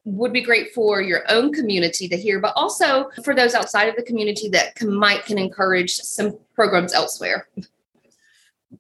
Would 0.06 0.32
be 0.32 0.42
great 0.42 0.74
for 0.74 1.02
your 1.02 1.24
own 1.30 1.52
community 1.52 2.08
to 2.08 2.16
hear, 2.16 2.40
but 2.40 2.54
also 2.56 3.10
for 3.24 3.36
those 3.36 3.54
outside 3.54 3.90
of 3.90 3.98
the 3.98 4.04
community 4.04 4.48
that 4.50 4.76
can, 4.76 4.94
might 4.94 5.26
can 5.26 5.38
encourage 5.38 5.96
some 5.96 6.40
programs 6.56 6.94
elsewhere 6.94 7.48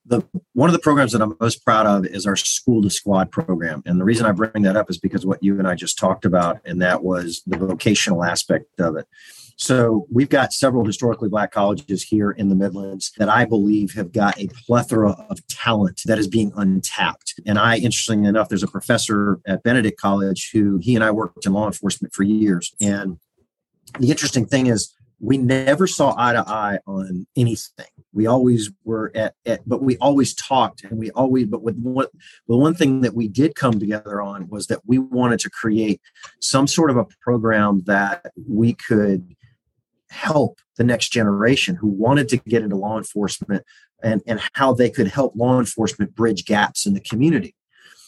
the 0.05 0.21
one 0.53 0.69
of 0.69 0.73
the 0.73 0.79
programs 0.79 1.11
that 1.11 1.21
I'm 1.21 1.35
most 1.39 1.63
proud 1.63 1.85
of 1.85 2.05
is 2.05 2.25
our 2.25 2.35
school 2.35 2.81
to 2.81 2.89
squad 2.89 3.31
program. 3.31 3.83
And 3.85 3.99
the 3.99 4.05
reason 4.05 4.25
I 4.25 4.31
bring 4.31 4.63
that 4.63 4.77
up 4.77 4.89
is 4.89 4.97
because 4.97 5.25
what 5.25 5.43
you 5.43 5.59
and 5.59 5.67
I 5.67 5.75
just 5.75 5.97
talked 5.97 6.25
about, 6.25 6.59
and 6.65 6.81
that 6.81 7.03
was 7.03 7.41
the 7.45 7.57
vocational 7.57 8.23
aspect 8.23 8.79
of 8.79 8.95
it. 8.97 9.07
So 9.55 10.07
we've 10.11 10.29
got 10.29 10.51
several 10.51 10.85
historically 10.85 11.29
black 11.29 11.51
colleges 11.51 12.03
here 12.03 12.31
in 12.31 12.49
the 12.49 12.55
Midlands 12.55 13.11
that 13.17 13.29
I 13.29 13.45
believe 13.45 13.93
have 13.93 14.11
got 14.11 14.39
a 14.39 14.47
plethora 14.47 15.11
of 15.29 15.45
talent 15.47 16.01
that 16.05 16.17
is 16.17 16.27
being 16.27 16.51
untapped. 16.55 17.35
And 17.45 17.59
I, 17.59 17.77
interestingly 17.77 18.27
enough, 18.27 18.49
there's 18.49 18.63
a 18.63 18.67
professor 18.67 19.39
at 19.45 19.63
Benedict 19.63 19.99
College 19.99 20.49
who 20.51 20.77
he 20.77 20.95
and 20.95 21.03
I 21.03 21.11
worked 21.11 21.45
in 21.45 21.53
law 21.53 21.67
enforcement 21.67 22.13
for 22.13 22.23
years. 22.23 22.73
And 22.81 23.19
the 23.99 24.09
interesting 24.09 24.45
thing 24.45 24.67
is 24.67 24.93
we 25.19 25.37
never 25.37 25.87
saw 25.87 26.15
eye 26.17 26.33
to 26.33 26.43
eye 26.47 26.79
on 26.87 27.27
anything. 27.37 27.85
We 28.13 28.27
always 28.27 28.71
were 28.83 29.11
at, 29.15 29.35
at 29.45 29.67
but 29.67 29.81
we 29.81 29.97
always 29.97 30.33
talked 30.35 30.83
and 30.83 30.99
we 30.99 31.11
always, 31.11 31.47
but 31.47 31.63
with 31.63 31.77
what, 31.77 32.11
the 32.47 32.55
one 32.55 32.75
thing 32.75 33.01
that 33.01 33.15
we 33.15 33.27
did 33.27 33.55
come 33.55 33.79
together 33.79 34.21
on 34.21 34.47
was 34.49 34.67
that 34.67 34.81
we 34.85 34.99
wanted 34.99 35.39
to 35.41 35.49
create 35.49 35.99
some 36.39 36.67
sort 36.67 36.91
of 36.91 36.97
a 36.97 37.07
program 37.21 37.81
that 37.85 38.31
we 38.47 38.73
could 38.73 39.35
help 40.09 40.59
the 40.77 40.83
next 40.83 41.09
generation 41.09 41.75
who 41.75 41.87
wanted 41.87 42.29
to 42.29 42.37
get 42.37 42.61
into 42.61 42.75
law 42.75 42.97
enforcement 42.97 43.63
and, 44.03 44.21
and 44.27 44.39
how 44.53 44.73
they 44.73 44.89
could 44.89 45.07
help 45.07 45.35
law 45.35 45.59
enforcement 45.59 46.13
bridge 46.13 46.45
gaps 46.45 46.85
in 46.85 46.93
the 46.93 46.99
community. 46.99 47.55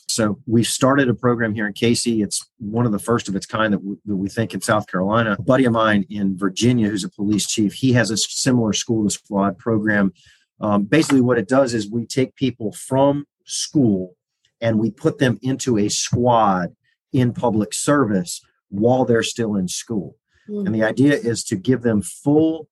So 0.08 0.40
we've 0.46 0.68
started 0.68 1.10
a 1.10 1.14
program 1.14 1.54
here 1.54 1.68
in 1.68 1.74
Cayce. 1.74 2.06
It's 2.06 2.48
one 2.60 2.86
of 2.86 2.92
the 2.92 3.00
first 3.00 3.28
of 3.28 3.36
its 3.36 3.46
kind 3.46 3.74
that 3.74 3.84
we, 3.84 3.96
that 4.06 4.16
we, 4.16 4.30
think 4.30 4.54
in 4.54 4.62
South 4.62 4.88
Carolina. 4.88 5.36
A 5.38 5.42
buddy 5.42 5.66
of 5.66 5.74
mine 5.74 6.06
in 6.10 6.38
Virginia, 6.38 6.90
who's 6.90 7.04
a 7.04 7.10
police 7.10 7.48
chief, 7.48 7.74
he 7.74 7.94
has 7.94 8.12
a 8.12 8.18
similar 8.18 8.72
school 8.74 9.04
to 9.04 9.10
squad 9.10 9.58
program. 9.58 10.14
Um, 10.62 10.84
basically, 10.84 11.22
what 11.22 11.38
it 11.38 11.48
does 11.48 11.74
is 11.74 11.90
we 11.90 12.06
take 12.06 12.36
people 12.36 12.72
from 12.72 13.26
school 13.46 14.16
and 14.62 14.80
we 14.80 14.90
put 14.90 15.18
them 15.18 15.38
into 15.42 15.78
a 15.78 15.90
squad 15.90 16.76
in 17.12 17.34
public 17.34 17.74
service 17.74 18.42
while 18.70 19.06
they're 19.06 19.24
still 19.24 19.56
in 19.56 19.68
school. 19.68 20.16
Mm-hmm. 20.50 20.68
And 20.68 20.76
the 20.76 20.84
idea 20.84 21.14
is 21.14 21.44
to 21.46 21.56
give 21.56 21.82
them 21.82 22.02
full 22.02 22.68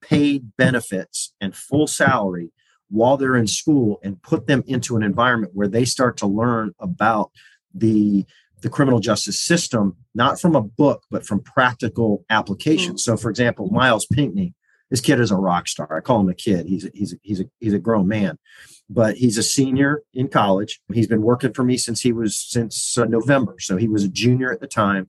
paid 0.00 0.52
benefits 0.56 1.32
and 1.40 1.54
full 1.54 1.86
salary 1.86 2.50
while 2.94 3.16
they're 3.16 3.36
in 3.36 3.48
school 3.48 3.98
and 4.04 4.22
put 4.22 4.46
them 4.46 4.62
into 4.68 4.96
an 4.96 5.02
environment 5.02 5.52
where 5.52 5.66
they 5.66 5.84
start 5.84 6.16
to 6.16 6.26
learn 6.26 6.72
about 6.78 7.32
the 7.74 8.24
the 8.62 8.70
criminal 8.70 9.00
justice 9.00 9.38
system 9.38 9.96
not 10.14 10.40
from 10.40 10.54
a 10.54 10.62
book 10.62 11.02
but 11.10 11.26
from 11.26 11.40
practical 11.40 12.24
application. 12.30 12.96
So 12.96 13.16
for 13.16 13.30
example 13.30 13.68
miles 13.70 14.06
pinckney 14.06 14.54
this 14.90 15.00
kid 15.00 15.18
is 15.18 15.32
a 15.32 15.36
rock 15.36 15.66
star. 15.66 15.96
I 15.96 16.00
call 16.00 16.20
him 16.20 16.28
a 16.28 16.34
kid. 16.34 16.66
He's 16.66 16.84
a, 16.84 16.90
he's 16.94 17.14
a, 17.14 17.16
he's 17.22 17.40
a, 17.40 17.44
he's 17.58 17.74
a 17.74 17.80
grown 17.80 18.06
man 18.06 18.38
but 18.88 19.16
he's 19.16 19.38
a 19.38 19.42
senior 19.42 20.02
in 20.12 20.28
college. 20.28 20.80
He's 20.92 21.08
been 21.08 21.22
working 21.22 21.52
for 21.52 21.64
me 21.64 21.76
since 21.76 22.02
he 22.02 22.12
was 22.12 22.38
since 22.38 22.96
uh, 22.96 23.06
november. 23.06 23.56
So 23.58 23.76
he 23.76 23.88
was 23.88 24.04
a 24.04 24.08
junior 24.08 24.52
at 24.52 24.60
the 24.60 24.68
time 24.68 25.08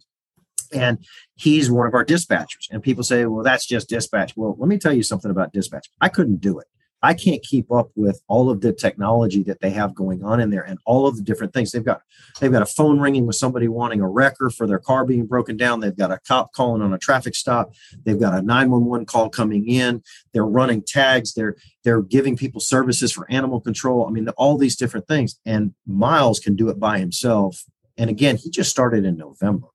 and 0.74 1.06
he's 1.36 1.70
one 1.70 1.86
of 1.86 1.94
our 1.94 2.06
dispatchers. 2.06 2.68
And 2.72 2.82
people 2.82 3.04
say 3.04 3.28
well 3.28 3.44
that's 3.44 3.68
just 3.68 3.90
dispatch. 3.90 4.36
Well 4.36 4.56
let 4.58 4.68
me 4.68 4.80
tell 4.80 4.94
you 4.94 5.04
something 5.04 5.30
about 5.30 5.54
dispatch. 5.54 5.88
I 6.02 6.10
couldn't 6.10 6.42
do 6.42 6.58
it 6.58 6.66
I 7.06 7.14
can't 7.14 7.44
keep 7.44 7.72
up 7.72 7.92
with 7.96 8.20
all 8.28 8.50
of 8.50 8.62
the 8.62 8.74
technology 8.74 9.44
that 9.44 9.62
they 9.62 9.70
have 9.70 9.94
going 9.94 10.24
on 10.24 10.40
in 10.40 10.50
there 10.50 10.64
and 10.64 10.80
all 10.86 11.06
of 11.06 11.18
the 11.18 11.22
different 11.22 11.54
things. 11.54 11.72
They've 11.72 11.86
got 11.86 12.02
they've 12.40 12.52
got 12.52 12.64
a 12.64 12.66
phone 12.66 13.00
ringing 13.00 13.28
with 13.28 13.36
somebody 13.36 13.68
wanting 13.68 14.02
a 14.02 14.10
wrecker 14.10 14.50
for 14.50 14.66
their 14.66 14.80
car 14.80 15.06
being 15.06 15.28
broken 15.28 15.56
down. 15.56 15.82
They've 15.82 15.96
got 15.96 16.12
a 16.12 16.18
cop 16.28 16.52
calling 16.54 16.82
on 16.82 16.94
a 16.96 16.98
traffic 16.98 17.36
stop. 17.36 17.76
They've 18.04 18.20
got 18.20 18.34
a 18.34 18.42
911 18.42 19.06
call 19.06 19.30
coming 19.30 19.70
in. 19.70 20.02
They're 20.34 20.48
running 20.48 20.82
tags. 20.82 21.36
They're 21.36 21.56
they're 21.84 22.02
giving 22.02 22.36
people 22.36 22.60
services 22.60 23.12
for 23.12 23.30
animal 23.30 23.62
control. 23.62 24.08
I 24.08 24.10
mean, 24.10 24.28
all 24.30 24.58
these 24.58 24.76
different 24.76 25.08
things. 25.08 25.40
And 25.46 25.76
Miles 25.86 26.40
can 26.40 26.56
do 26.56 26.70
it 26.70 26.80
by 26.80 26.98
himself. 26.98 27.66
And 27.98 28.10
again, 28.10 28.38
he 28.38 28.50
just 28.50 28.72
started 28.72 29.06
in 29.06 29.16
November. 29.16 29.68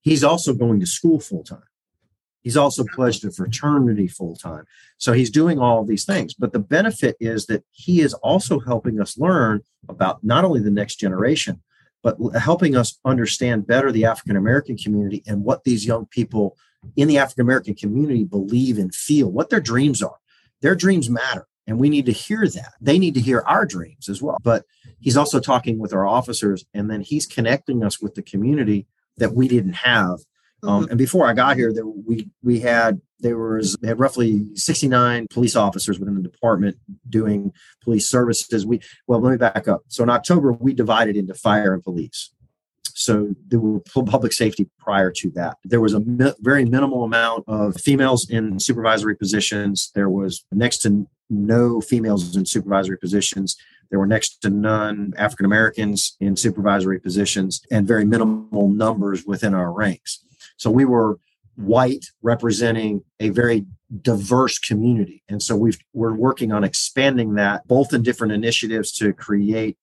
He's 0.00 0.24
also 0.24 0.52
going 0.52 0.80
to 0.80 0.86
school 0.86 1.20
full 1.20 1.44
time. 1.44 1.62
He's 2.46 2.56
also 2.56 2.84
pledged 2.94 3.24
a 3.24 3.32
fraternity 3.32 4.06
full 4.06 4.36
time. 4.36 4.66
So 4.98 5.12
he's 5.12 5.30
doing 5.30 5.58
all 5.58 5.84
these 5.84 6.04
things. 6.04 6.32
But 6.32 6.52
the 6.52 6.60
benefit 6.60 7.16
is 7.18 7.46
that 7.46 7.64
he 7.72 8.00
is 8.00 8.14
also 8.14 8.60
helping 8.60 9.00
us 9.00 9.18
learn 9.18 9.62
about 9.88 10.22
not 10.22 10.44
only 10.44 10.60
the 10.60 10.70
next 10.70 11.00
generation, 11.00 11.60
but 12.04 12.16
helping 12.38 12.76
us 12.76 13.00
understand 13.04 13.66
better 13.66 13.90
the 13.90 14.04
African 14.04 14.36
American 14.36 14.76
community 14.76 15.24
and 15.26 15.42
what 15.42 15.64
these 15.64 15.86
young 15.86 16.06
people 16.06 16.56
in 16.94 17.08
the 17.08 17.18
African 17.18 17.42
American 17.42 17.74
community 17.74 18.22
believe 18.22 18.78
and 18.78 18.94
feel, 18.94 19.28
what 19.28 19.50
their 19.50 19.58
dreams 19.60 20.00
are. 20.00 20.18
Their 20.62 20.76
dreams 20.76 21.10
matter. 21.10 21.48
And 21.66 21.80
we 21.80 21.88
need 21.88 22.06
to 22.06 22.12
hear 22.12 22.46
that. 22.46 22.74
They 22.80 23.00
need 23.00 23.14
to 23.14 23.20
hear 23.20 23.42
our 23.48 23.66
dreams 23.66 24.08
as 24.08 24.22
well. 24.22 24.38
But 24.40 24.66
he's 25.00 25.16
also 25.16 25.40
talking 25.40 25.80
with 25.80 25.92
our 25.92 26.06
officers, 26.06 26.64
and 26.72 26.88
then 26.88 27.00
he's 27.00 27.26
connecting 27.26 27.82
us 27.82 28.00
with 28.00 28.14
the 28.14 28.22
community 28.22 28.86
that 29.16 29.34
we 29.34 29.48
didn't 29.48 29.72
have 29.72 30.20
um, 30.66 30.82
mm-hmm. 30.82 30.90
and 30.90 30.98
before 30.98 31.26
I 31.26 31.32
got 31.32 31.56
here, 31.56 31.72
there 31.72 31.86
we 31.86 32.28
we 32.42 32.60
had 32.60 33.00
there 33.20 33.38
was 33.38 33.76
had 33.84 33.98
roughly 33.98 34.44
69 34.54 35.28
police 35.30 35.56
officers 35.56 35.98
within 35.98 36.14
the 36.14 36.22
department 36.22 36.76
doing 37.08 37.52
police 37.82 38.08
services. 38.08 38.66
We 38.66 38.80
well, 39.06 39.20
let 39.20 39.30
me 39.30 39.36
back 39.36 39.68
up. 39.68 39.82
So 39.88 40.02
in 40.02 40.10
October, 40.10 40.52
we 40.52 40.74
divided 40.74 41.16
into 41.16 41.34
fire 41.34 41.74
and 41.74 41.82
police. 41.82 42.30
So 42.94 43.34
there 43.48 43.60
were 43.60 43.80
public 43.80 44.32
safety 44.32 44.68
prior 44.78 45.10
to 45.12 45.30
that. 45.32 45.58
There 45.64 45.82
was 45.82 45.92
a 45.92 46.00
mi- 46.00 46.32
very 46.40 46.64
minimal 46.64 47.04
amount 47.04 47.44
of 47.46 47.78
females 47.78 48.28
in 48.28 48.58
supervisory 48.58 49.14
positions. 49.14 49.92
There 49.94 50.08
was 50.08 50.44
next 50.50 50.78
to 50.78 51.06
no 51.28 51.82
females 51.82 52.34
in 52.36 52.46
supervisory 52.46 52.96
positions. 52.96 53.54
There 53.90 53.98
were 53.98 54.06
next 54.06 54.40
to 54.42 54.50
none 54.50 55.12
African 55.16 55.46
Americans 55.46 56.16
in 56.20 56.36
supervisory 56.36 56.98
positions 56.98 57.60
and 57.70 57.86
very 57.86 58.04
minimal 58.04 58.68
numbers 58.68 59.24
within 59.26 59.54
our 59.54 59.72
ranks. 59.72 60.24
So 60.56 60.70
we 60.70 60.84
were 60.84 61.18
white 61.56 62.06
representing 62.22 63.02
a 63.20 63.30
very 63.30 63.64
diverse 64.02 64.58
community. 64.58 65.22
And 65.28 65.42
so 65.42 65.56
we've, 65.56 65.78
we're 65.92 66.14
working 66.14 66.52
on 66.52 66.64
expanding 66.64 67.34
that 67.34 67.66
both 67.66 67.92
in 67.92 68.02
different 68.02 68.32
initiatives 68.32 68.92
to 68.98 69.12
create 69.12 69.76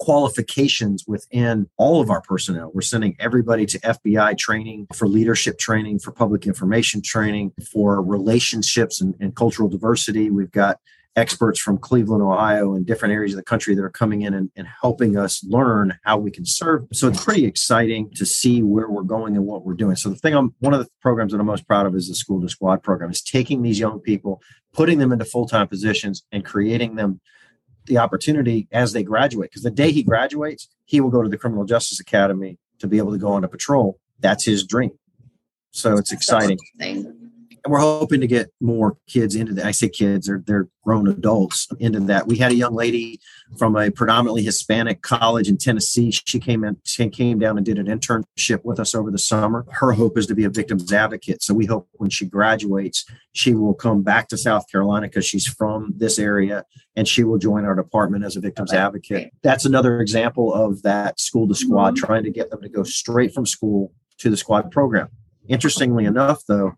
qualifications 0.00 1.04
within 1.06 1.68
all 1.76 2.00
of 2.00 2.10
our 2.10 2.22
personnel. 2.22 2.70
We're 2.74 2.80
sending 2.80 3.16
everybody 3.20 3.66
to 3.66 3.78
FBI 3.80 4.36
training 4.38 4.88
for 4.94 5.06
leadership 5.06 5.58
training, 5.58 5.98
for 5.98 6.10
public 6.10 6.46
information 6.46 7.02
training, 7.02 7.52
for 7.70 8.02
relationships 8.02 9.00
and, 9.00 9.14
and 9.20 9.36
cultural 9.36 9.68
diversity. 9.68 10.30
We've 10.30 10.50
got 10.50 10.78
experts 11.16 11.58
from 11.58 11.78
Cleveland, 11.78 12.22
Ohio, 12.22 12.74
and 12.74 12.86
different 12.86 13.12
areas 13.12 13.32
of 13.32 13.38
the 13.38 13.44
country 13.44 13.74
that 13.74 13.82
are 13.82 13.90
coming 13.90 14.22
in 14.22 14.34
and, 14.34 14.50
and, 14.56 14.66
helping 14.80 15.16
us 15.16 15.42
learn 15.44 15.98
how 16.04 16.16
we 16.16 16.30
can 16.30 16.46
serve. 16.46 16.86
So 16.92 17.08
it's 17.08 17.24
pretty 17.24 17.44
exciting 17.44 18.10
to 18.14 18.24
see 18.24 18.62
where 18.62 18.88
we're 18.88 19.02
going 19.02 19.36
and 19.36 19.44
what 19.44 19.64
we're 19.64 19.74
doing. 19.74 19.96
So 19.96 20.08
the 20.08 20.16
thing 20.16 20.34
I'm 20.34 20.54
one 20.60 20.72
of 20.72 20.80
the 20.80 20.88
programs 21.00 21.32
that 21.32 21.40
I'm 21.40 21.46
most 21.46 21.66
proud 21.66 21.86
of 21.86 21.94
is 21.94 22.08
the 22.08 22.14
School 22.14 22.40
to 22.40 22.48
Squad 22.48 22.82
program, 22.82 23.10
is 23.10 23.22
taking 23.22 23.62
these 23.62 23.78
young 23.78 23.98
people, 24.00 24.40
putting 24.72 24.98
them 24.98 25.12
into 25.12 25.24
full-time 25.24 25.68
positions 25.68 26.24
and 26.30 26.44
creating 26.44 26.94
them 26.94 27.20
the 27.86 27.98
opportunity 27.98 28.68
as 28.72 28.92
they 28.92 29.02
graduate. 29.02 29.50
Because 29.50 29.62
the 29.62 29.70
day 29.70 29.90
he 29.90 30.02
graduates, 30.02 30.68
he 30.84 31.00
will 31.00 31.10
go 31.10 31.22
to 31.22 31.28
the 31.28 31.38
Criminal 31.38 31.64
Justice 31.64 31.98
Academy 31.98 32.58
to 32.78 32.86
be 32.86 32.98
able 32.98 33.12
to 33.12 33.18
go 33.18 33.28
on 33.32 33.44
a 33.44 33.48
patrol. 33.48 33.98
That's 34.20 34.44
his 34.44 34.64
dream. 34.64 34.92
So 35.72 35.96
it's 35.96 36.12
exciting 36.12 36.58
and 37.64 37.72
we're 37.72 37.80
hoping 37.80 38.20
to 38.20 38.26
get 38.26 38.52
more 38.60 38.96
kids 39.06 39.34
into 39.34 39.52
that. 39.54 39.66
I 39.66 39.70
say 39.70 39.88
kids, 39.88 40.26
they're, 40.26 40.42
they're 40.46 40.68
grown 40.82 41.06
adults 41.08 41.68
into 41.78 42.00
that. 42.00 42.26
We 42.26 42.38
had 42.38 42.52
a 42.52 42.54
young 42.54 42.74
lady 42.74 43.20
from 43.58 43.76
a 43.76 43.90
predominantly 43.90 44.42
Hispanic 44.42 45.02
college 45.02 45.48
in 45.48 45.58
Tennessee. 45.58 46.10
She 46.10 46.38
came 46.40 46.64
in, 46.64 46.78
she 46.84 47.08
came 47.08 47.38
down 47.38 47.56
and 47.56 47.66
did 47.66 47.78
an 47.78 47.86
internship 47.86 48.64
with 48.64 48.80
us 48.80 48.94
over 48.94 49.10
the 49.10 49.18
summer. 49.18 49.66
Her 49.70 49.92
hope 49.92 50.16
is 50.16 50.26
to 50.26 50.34
be 50.34 50.44
a 50.44 50.50
victim's 50.50 50.92
advocate. 50.92 51.42
So 51.42 51.54
we 51.54 51.66
hope 51.66 51.88
when 51.92 52.10
she 52.10 52.26
graduates, 52.26 53.04
she 53.32 53.54
will 53.54 53.74
come 53.74 54.02
back 54.02 54.28
to 54.28 54.38
South 54.38 54.70
Carolina 54.70 55.08
because 55.08 55.26
she's 55.26 55.46
from 55.46 55.92
this 55.96 56.18
area 56.18 56.64
and 56.96 57.06
she 57.06 57.24
will 57.24 57.38
join 57.38 57.64
our 57.64 57.74
department 57.74 58.24
as 58.24 58.36
a 58.36 58.40
victim's 58.40 58.72
okay. 58.72 58.80
advocate. 58.80 59.30
That's 59.42 59.64
another 59.64 60.00
example 60.00 60.52
of 60.52 60.82
that 60.82 61.20
school 61.20 61.46
to 61.48 61.54
squad, 61.54 61.94
mm-hmm. 61.94 62.06
trying 62.06 62.24
to 62.24 62.30
get 62.30 62.50
them 62.50 62.62
to 62.62 62.68
go 62.68 62.82
straight 62.82 63.34
from 63.34 63.46
school 63.46 63.92
to 64.18 64.30
the 64.30 64.36
squad 64.36 64.70
program. 64.70 65.08
Interestingly 65.48 66.04
enough, 66.04 66.44
though, 66.46 66.74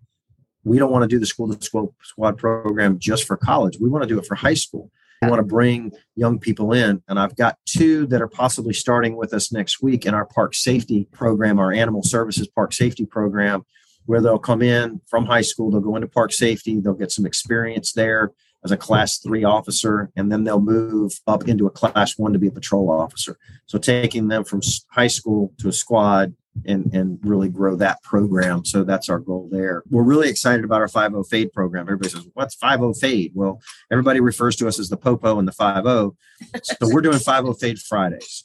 we 0.64 0.78
don't 0.78 0.92
want 0.92 1.02
to 1.02 1.08
do 1.08 1.18
the 1.18 1.26
school 1.26 1.52
to 1.52 1.90
squad 2.02 2.38
program 2.38 2.98
just 2.98 3.26
for 3.26 3.36
college. 3.36 3.78
We 3.80 3.88
want 3.88 4.02
to 4.02 4.08
do 4.08 4.18
it 4.18 4.26
for 4.26 4.34
high 4.34 4.54
school. 4.54 4.90
We 5.20 5.28
want 5.28 5.38
to 5.38 5.46
bring 5.46 5.92
young 6.16 6.38
people 6.40 6.72
in. 6.72 7.02
And 7.08 7.18
I've 7.18 7.36
got 7.36 7.56
two 7.64 8.06
that 8.06 8.20
are 8.20 8.28
possibly 8.28 8.74
starting 8.74 9.16
with 9.16 9.32
us 9.32 9.52
next 9.52 9.80
week 9.80 10.04
in 10.04 10.14
our 10.14 10.26
park 10.26 10.54
safety 10.54 11.06
program, 11.12 11.60
our 11.60 11.72
animal 11.72 12.02
services 12.02 12.48
park 12.48 12.72
safety 12.72 13.06
program, 13.06 13.64
where 14.06 14.20
they'll 14.20 14.38
come 14.38 14.62
in 14.62 15.00
from 15.06 15.26
high 15.26 15.42
school, 15.42 15.70
they'll 15.70 15.80
go 15.80 15.94
into 15.94 16.08
park 16.08 16.32
safety, 16.32 16.80
they'll 16.80 16.94
get 16.94 17.12
some 17.12 17.24
experience 17.24 17.92
there 17.92 18.32
as 18.64 18.72
a 18.72 18.76
class 18.76 19.18
three 19.18 19.44
officer, 19.44 20.10
and 20.16 20.30
then 20.30 20.44
they'll 20.44 20.60
move 20.60 21.12
up 21.26 21.48
into 21.48 21.66
a 21.66 21.70
class 21.70 22.18
one 22.18 22.32
to 22.32 22.38
be 22.38 22.48
a 22.48 22.52
patrol 22.52 22.90
officer. 22.90 23.36
So 23.66 23.78
taking 23.78 24.28
them 24.28 24.44
from 24.44 24.60
high 24.90 25.08
school 25.08 25.52
to 25.58 25.68
a 25.68 25.72
squad 25.72 26.34
and 26.66 26.92
and 26.94 27.18
really 27.22 27.48
grow 27.48 27.76
that 27.76 28.02
program. 28.02 28.64
So 28.64 28.84
that's 28.84 29.08
our 29.08 29.18
goal 29.18 29.48
there. 29.50 29.82
We're 29.90 30.02
really 30.02 30.28
excited 30.28 30.64
about 30.64 30.80
our 30.80 30.88
50 30.88 31.22
Fade 31.28 31.52
program. 31.52 31.82
Everybody 31.82 32.10
says, 32.10 32.26
"What's 32.34 32.54
50 32.54 32.92
Fade?" 33.00 33.32
Well, 33.34 33.60
everybody 33.90 34.20
refers 34.20 34.56
to 34.56 34.68
us 34.68 34.78
as 34.78 34.88
the 34.88 34.96
Popo 34.96 35.38
and 35.38 35.48
the 35.48 35.52
50. 35.52 36.16
So 36.64 36.92
we're 36.92 37.00
doing 37.00 37.18
50 37.18 37.54
Fade 37.54 37.78
Fridays. 37.78 38.44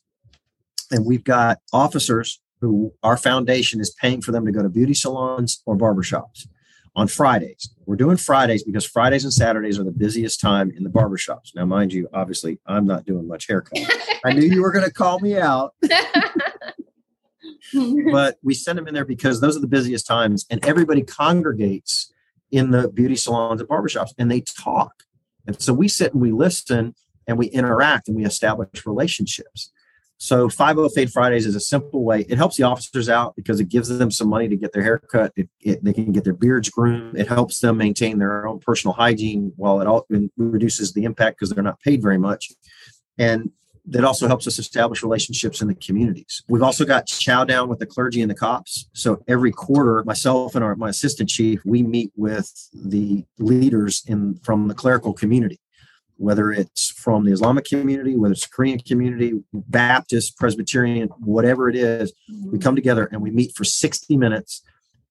And 0.92 1.06
we've 1.06 1.24
got 1.24 1.60
officers 1.74 2.40
who 2.62 2.94
our 3.04 3.18
foundation 3.18 3.80
is 3.80 3.94
paying 4.02 4.22
for 4.22 4.32
them 4.32 4.46
to 4.46 4.52
go 4.52 4.64
to 4.64 4.70
beauty 4.70 4.94
salons 4.94 5.62
or 5.66 5.76
barbershops 5.76 6.48
on 6.98 7.08
Fridays. 7.08 7.70
We're 7.86 7.96
doing 7.96 8.18
Fridays 8.18 8.64
because 8.64 8.84
Fridays 8.84 9.24
and 9.24 9.32
Saturdays 9.32 9.78
are 9.80 9.84
the 9.84 9.92
busiest 9.92 10.42
time 10.42 10.72
in 10.76 10.84
the 10.84 10.90
barbershops. 10.90 11.56
Now, 11.56 11.66
mind 11.66 11.94
you, 11.94 12.10
obviously, 12.12 12.60
I'm 12.66 12.86
not 12.86 13.06
doing 13.06 13.28
much 13.28 13.48
haircut. 13.48 13.80
I 14.26 14.34
knew 14.34 14.48
you 14.48 14.64
were 14.64 14.72
going 14.72 14.86
to 14.86 14.92
call 14.92 15.20
me 15.20 15.38
out. 15.38 15.76
but 18.12 18.38
we 18.44 18.54
send 18.54 18.78
them 18.78 18.88
in 18.88 18.94
there 18.94 19.06
because 19.06 19.42
those 19.42 19.58
are 19.58 19.62
the 19.62 19.68
busiest 19.68 20.08
times 20.08 20.46
and 20.50 20.64
everybody 20.66 21.04
congregates 21.04 22.12
in 22.52 22.72
the 22.72 22.90
beauty 22.90 23.16
salons 23.16 23.62
and 23.62 23.70
barbershops 23.70 24.14
and 24.18 24.32
they 24.32 24.42
talk. 24.42 25.04
And 25.46 25.62
so 25.62 25.74
we 25.74 25.88
sit 25.88 26.14
and 26.14 26.22
we 26.22 26.32
listen 26.32 26.96
and 27.28 27.38
we 27.38 27.48
interact 27.48 28.08
and 28.08 28.18
we 28.18 28.26
establish 28.26 28.86
relationships. 28.86 29.72
So 30.20 30.50
50 30.50 30.90
Fade 30.96 31.12
Fridays 31.12 31.46
is 31.46 31.56
a 31.56 31.60
simple 31.60 32.04
way. 32.04 32.22
It 32.28 32.38
helps 32.38 32.58
the 32.58 32.64
officers 32.64 33.08
out 33.08 33.36
because 33.36 33.60
it 33.60 33.70
gives 33.70 33.88
them 33.88 34.10
some 34.10 34.28
money 34.30 34.48
to 34.48 34.56
get 34.56 34.74
their 34.74 34.82
hair 34.82 34.98
cut. 34.98 35.32
It, 35.36 35.48
it, 35.62 35.84
they 35.84 35.94
can 35.94 36.12
get 36.12 36.24
their 36.24 36.34
beards 36.34 36.70
groomed. 36.70 37.18
It 37.18 37.28
helps 37.28 37.60
them 37.60 37.78
maintain 37.78 38.18
their 38.18 38.48
own 38.48 38.60
personal 38.60 38.94
hygiene 38.94 39.54
while 39.58 39.80
it 39.80 39.88
all 39.88 40.08
reduces 40.38 40.94
the 40.94 41.04
impact 41.04 41.38
because 41.38 41.52
they're 41.52 41.64
not 41.64 41.80
paid 41.82 42.02
very 42.02 42.18
much. 42.18 42.52
And 43.20 43.52
that 43.90 44.04
also 44.04 44.28
helps 44.28 44.48
us 44.48 44.60
establish 44.60 45.02
relationships 45.02 45.62
in 45.62 45.70
the 45.70 45.76
communities. 45.76 46.44
We've 46.50 46.62
also 46.62 46.84
got 46.84 47.08
chow 47.08 47.46
down 47.46 47.70
with 47.70 47.80
the 47.80 47.86
clergy 47.86 48.22
and 48.22 48.30
the 48.30 48.36
cops. 48.36 48.90
So 48.94 49.24
every 49.28 49.52
quarter, 49.52 50.04
myself 50.04 50.56
and 50.56 50.64
our, 50.64 50.76
my 50.76 50.90
assistant 50.90 51.30
chief, 51.30 51.62
we 51.66 51.84
meet 51.84 52.12
with 52.16 52.52
the 52.74 53.24
leaders 53.40 54.04
in 54.06 54.40
from 54.44 54.68
the 54.68 54.74
clerical 54.74 55.14
community, 55.14 55.60
whether 56.18 56.52
it's 56.52 56.90
from 56.92 57.24
the 57.24 57.32
Islamic 57.32 57.66
community, 57.66 58.18
whether 58.18 58.34
it's 58.34 58.46
Korean 58.46 58.80
community, 58.80 59.42
Baptist, 59.54 60.38
Presbyterian, 60.38 61.08
whatever 61.20 61.70
it 61.70 61.76
is, 61.76 62.12
we 62.46 62.60
come 62.60 62.76
together 62.76 63.08
and 63.12 63.22
we 63.22 63.32
meet 63.32 63.56
for 63.56 63.64
60 63.64 64.18
minutes. 64.18 64.64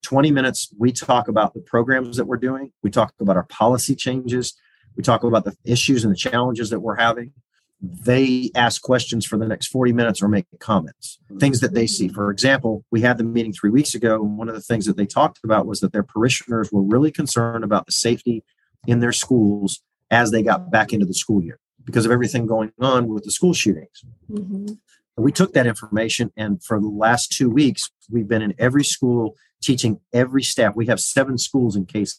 20 0.02 0.30
minutes, 0.30 0.68
we 0.78 0.92
talk 0.92 1.28
about 1.28 1.54
the 1.54 1.60
programs 1.60 2.18
that 2.18 2.26
we're 2.26 2.36
doing. 2.36 2.72
We 2.82 2.90
talk 2.90 3.14
about 3.20 3.36
our 3.36 3.46
policy 3.46 3.94
changes. 3.96 4.54
We 4.96 5.02
talk 5.02 5.24
about 5.24 5.44
the 5.44 5.56
issues 5.64 6.04
and 6.04 6.12
the 6.12 6.18
challenges 6.18 6.70
that 6.70 6.80
we're 6.80 6.96
having 6.96 7.32
they 7.80 8.50
ask 8.54 8.80
questions 8.80 9.26
for 9.26 9.36
the 9.36 9.46
next 9.46 9.68
40 9.68 9.92
minutes 9.92 10.22
or 10.22 10.28
make 10.28 10.46
comments, 10.60 11.18
things 11.38 11.60
that 11.60 11.74
they 11.74 11.86
see. 11.86 12.08
For 12.08 12.30
example, 12.30 12.84
we 12.90 13.02
had 13.02 13.18
the 13.18 13.24
meeting 13.24 13.52
three 13.52 13.70
weeks 13.70 13.94
ago. 13.94 14.22
And 14.22 14.38
one 14.38 14.48
of 14.48 14.54
the 14.54 14.62
things 14.62 14.86
that 14.86 14.96
they 14.96 15.06
talked 15.06 15.40
about 15.44 15.66
was 15.66 15.80
that 15.80 15.92
their 15.92 16.02
parishioners 16.02 16.72
were 16.72 16.82
really 16.82 17.10
concerned 17.10 17.64
about 17.64 17.86
the 17.86 17.92
safety 17.92 18.44
in 18.86 19.00
their 19.00 19.12
schools 19.12 19.82
as 20.10 20.30
they 20.30 20.42
got 20.42 20.70
back 20.70 20.92
into 20.92 21.04
the 21.04 21.14
school 21.14 21.42
year 21.42 21.58
because 21.84 22.06
of 22.06 22.12
everything 22.12 22.46
going 22.46 22.72
on 22.80 23.08
with 23.08 23.24
the 23.24 23.30
school 23.30 23.52
shootings. 23.52 24.04
Mm-hmm. 24.30 24.74
We 25.18 25.32
took 25.32 25.54
that 25.54 25.66
information, 25.66 26.30
and 26.36 26.62
for 26.62 26.78
the 26.78 26.88
last 26.88 27.32
two 27.32 27.48
weeks, 27.48 27.90
we've 28.10 28.28
been 28.28 28.42
in 28.42 28.54
every 28.58 28.84
school 28.84 29.34
teaching 29.62 30.00
every 30.12 30.42
staff. 30.42 30.74
We 30.76 30.86
have 30.86 31.00
seven 31.00 31.38
schools 31.38 31.74
in 31.74 31.86
Cayce. 31.86 32.18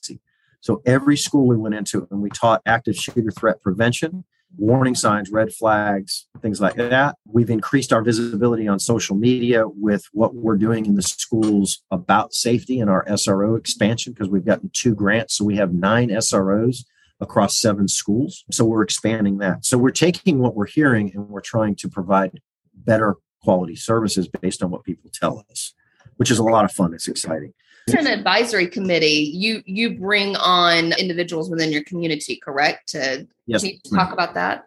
So 0.62 0.82
every 0.86 1.16
school 1.16 1.48
we 1.48 1.56
went 1.56 1.76
into 1.76 2.08
and 2.10 2.22
we 2.22 2.30
taught 2.30 2.62
active 2.66 2.96
shooter 2.96 3.30
threat 3.32 3.62
prevention 3.62 4.26
warning 4.56 4.96
signs, 4.96 5.32
red 5.32 5.52
flags, 5.54 6.28
things 6.42 6.62
like 6.62 6.76
that. 6.76 7.16
We've 7.26 7.50
increased 7.50 7.92
our 7.92 8.02
visibility 8.02 8.68
on 8.68 8.80
social 8.80 9.16
media 9.16 9.68
with 9.68 10.06
what 10.14 10.36
we're 10.36 10.58
doing 10.58 10.86
in 10.86 10.96
the 10.96 11.02
schools 11.02 11.84
about 11.92 12.34
safety 12.34 12.80
and 12.80 12.90
our 12.90 13.06
SRO 13.06 13.58
expansion 13.58 14.14
because 14.14 14.30
we've 14.30 14.46
gotten 14.46 14.70
two 14.74 14.96
grants. 14.96 15.36
So 15.36 15.46
we 15.46 15.58
have 15.58 15.74
nine 15.74 16.10
SROs 16.10 16.86
across 17.20 17.58
seven 17.58 17.88
schools. 17.88 18.46
So 18.52 18.64
we're 18.66 18.84
expanding 18.84 19.40
that. 19.40 19.66
So 19.66 19.78
we're 19.78 19.92
taking 19.92 20.40
what 20.40 20.56
we're 20.56 20.68
hearing 20.68 21.12
and 21.14 21.30
we're 21.30 21.42
trying 21.42 21.76
to 21.76 21.90
provide 21.90 22.40
better 22.74 23.16
quality 23.44 23.76
services 23.76 24.28
based 24.28 24.64
on 24.64 24.72
what 24.72 24.84
people 24.84 25.10
tell 25.14 25.44
us, 25.50 25.74
which 26.18 26.32
is 26.32 26.40
a 26.40 26.44
lot 26.44 26.66
of 26.66 26.72
fun. 26.72 26.94
It's 26.94 27.08
exciting 27.08 27.54
an 27.94 28.08
advisory 28.08 28.68
committee. 28.68 29.32
You 29.34 29.62
you 29.66 29.98
bring 29.98 30.36
on 30.38 30.94
individuals 30.94 31.50
within 31.50 31.72
your 31.72 31.84
community 31.84 32.38
correct 32.38 32.90
to 32.90 33.28
yes, 33.46 33.66
talk 33.94 34.14
about 34.14 34.34
that? 34.34 34.66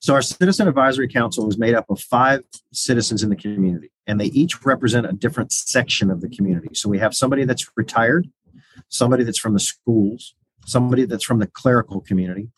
So 0.00 0.14
our 0.14 0.22
citizen 0.22 0.68
advisory 0.68 1.08
council 1.08 1.48
is 1.48 1.58
made 1.58 1.74
up 1.74 1.88
of 1.90 1.98
five 2.00 2.42
citizens 2.72 3.22
in 3.22 3.30
the 3.30 3.36
community 3.36 3.90
and 4.06 4.20
they 4.20 4.26
each 4.26 4.64
represent 4.64 5.06
a 5.06 5.12
different 5.12 5.52
section 5.52 6.10
of 6.10 6.20
the 6.20 6.28
community. 6.28 6.68
So 6.74 6.88
we 6.88 6.98
have 6.98 7.14
somebody 7.14 7.44
that's 7.44 7.68
retired 7.76 8.28
somebody 8.88 9.24
that's 9.24 9.38
from 9.38 9.52
the 9.52 9.60
schools 9.60 10.34
somebody 10.64 11.04
that's 11.04 11.24
from 11.24 11.38
the 11.38 11.46
clerical 11.46 12.00
community 12.00 12.50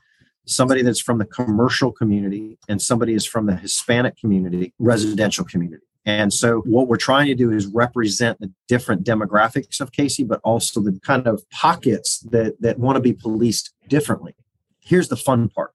somebody 0.47 0.83
that's 0.83 1.01
from 1.01 1.19
the 1.19 1.25
commercial 1.25 1.93
community 1.93 2.59
and 2.69 2.81
somebody 2.81 3.15
is 3.15 3.27
from 3.27 3.47
the 3.47 3.57
hispanic 3.57 4.17
community 4.17 4.73
residential 4.79 5.45
community 5.45 5.85
and 6.09 6.33
so, 6.33 6.61
what 6.61 6.89
we're 6.89 6.97
trying 6.97 7.27
to 7.27 7.35
do 7.35 7.53
is 7.53 7.67
represent 7.67 8.41
the 8.41 8.51
different 8.67 9.05
demographics 9.05 9.79
of 9.79 9.93
Cayce, 9.93 10.23
but 10.23 10.41
also 10.43 10.81
the 10.81 10.99
kind 11.01 11.27
of 11.27 11.43
pockets 11.51 12.21
that, 12.31 12.59
that 12.63 12.79
want 12.79 12.97
to 12.97 13.03
be 13.03 13.13
policed 13.13 13.75
differently. 13.89 14.35
Here's 14.81 15.09
the 15.09 15.19
fun 15.19 15.51
part 15.51 15.75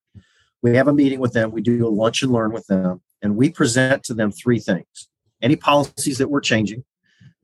we 0.63 0.75
have 0.75 0.87
a 0.87 0.93
meeting 0.93 1.19
with 1.19 1.33
them, 1.33 1.51
we 1.51 1.61
do 1.61 1.87
a 1.87 1.87
lunch 1.87 2.23
and 2.23 2.31
learn 2.31 2.51
with 2.51 2.65
them, 2.65 3.01
and 3.21 3.35
we 3.35 3.51
present 3.51 4.01
to 4.05 4.15
them 4.15 4.31
three 4.31 4.59
things 4.59 5.07
any 5.39 5.55
policies 5.55 6.17
that 6.17 6.31
we're 6.31 6.41
changing. 6.41 6.83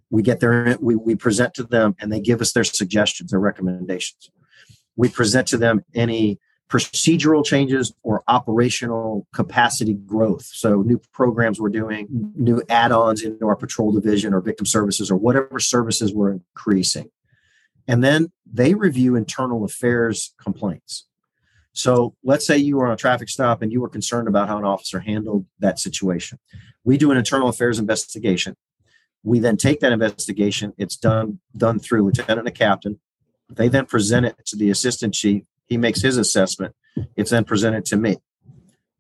We 0.10 0.23
get 0.23 0.39
there, 0.39 0.75
we, 0.82 0.95
we 0.95 1.13
present 1.13 1.54
to 1.56 1.63
them, 1.63 1.95
and 1.99 2.12
they 2.12 2.19
give 2.19 2.41
us 2.41 2.54
their 2.54 2.63
suggestions, 2.63 3.30
their 3.30 3.39
recommendations. 3.39 4.32
We 4.95 5.10
present 5.10 5.47
to 5.49 5.58
them 5.58 5.86
any 5.93 6.39
procedural 6.69 7.43
changes 7.43 7.93
or 8.03 8.23
operational 8.27 9.27
capacity 9.34 9.95
growth. 9.95 10.45
So, 10.45 10.82
new 10.82 11.01
programs 11.12 11.60
we're 11.60 11.69
doing, 11.69 12.08
new 12.36 12.62
add 12.69 12.91
ons 12.91 13.23
into 13.23 13.47
our 13.47 13.55
patrol 13.55 13.91
division 13.91 14.34
or 14.34 14.41
victim 14.41 14.65
services 14.65 15.10
or 15.10 15.17
whatever 15.17 15.60
services 15.60 16.13
we're 16.13 16.32
increasing. 16.32 17.10
And 17.88 18.03
then 18.03 18.32
they 18.45 18.75
review 18.75 19.15
internal 19.15 19.63
affairs 19.63 20.36
complaints. 20.39 21.08
So 21.73 22.15
let's 22.23 22.45
say 22.45 22.58
you 22.58 22.77
were 22.77 22.88
on 22.88 22.93
a 22.93 22.97
traffic 22.97 23.29
stop 23.29 23.62
and 23.62 23.71
you 23.71 23.82
were 23.82 23.89
concerned 23.89 24.27
about 24.27 24.47
how 24.47 24.58
an 24.58 24.65
officer 24.65 24.99
handled 24.99 25.45
that 25.60 25.79
situation. 25.79 26.38
We 26.84 26.97
do 26.97 27.10
an 27.10 27.17
internal 27.17 27.49
affairs 27.49 27.79
investigation. 27.79 28.55
We 29.23 29.39
then 29.39 29.58
take 29.58 29.79
that 29.79 29.91
investigation. 29.91 30.73
It's 30.77 30.97
done 30.97 31.39
done 31.55 31.79
through 31.79 32.03
lieutenant 32.03 32.39
and 32.39 32.47
a 32.47 32.51
captain. 32.51 32.99
They 33.49 33.67
then 33.67 33.86
present 33.86 34.25
it 34.25 34.36
to 34.47 34.55
the 34.55 34.69
assistant 34.69 35.13
chief. 35.13 35.43
He 35.69 35.77
makes 35.77 36.01
his 36.01 36.17
assessment. 36.17 36.75
It's 37.15 37.32
then 37.32 37.45
presented 37.45 37.86
to 37.86 37.95
me. 37.95 38.17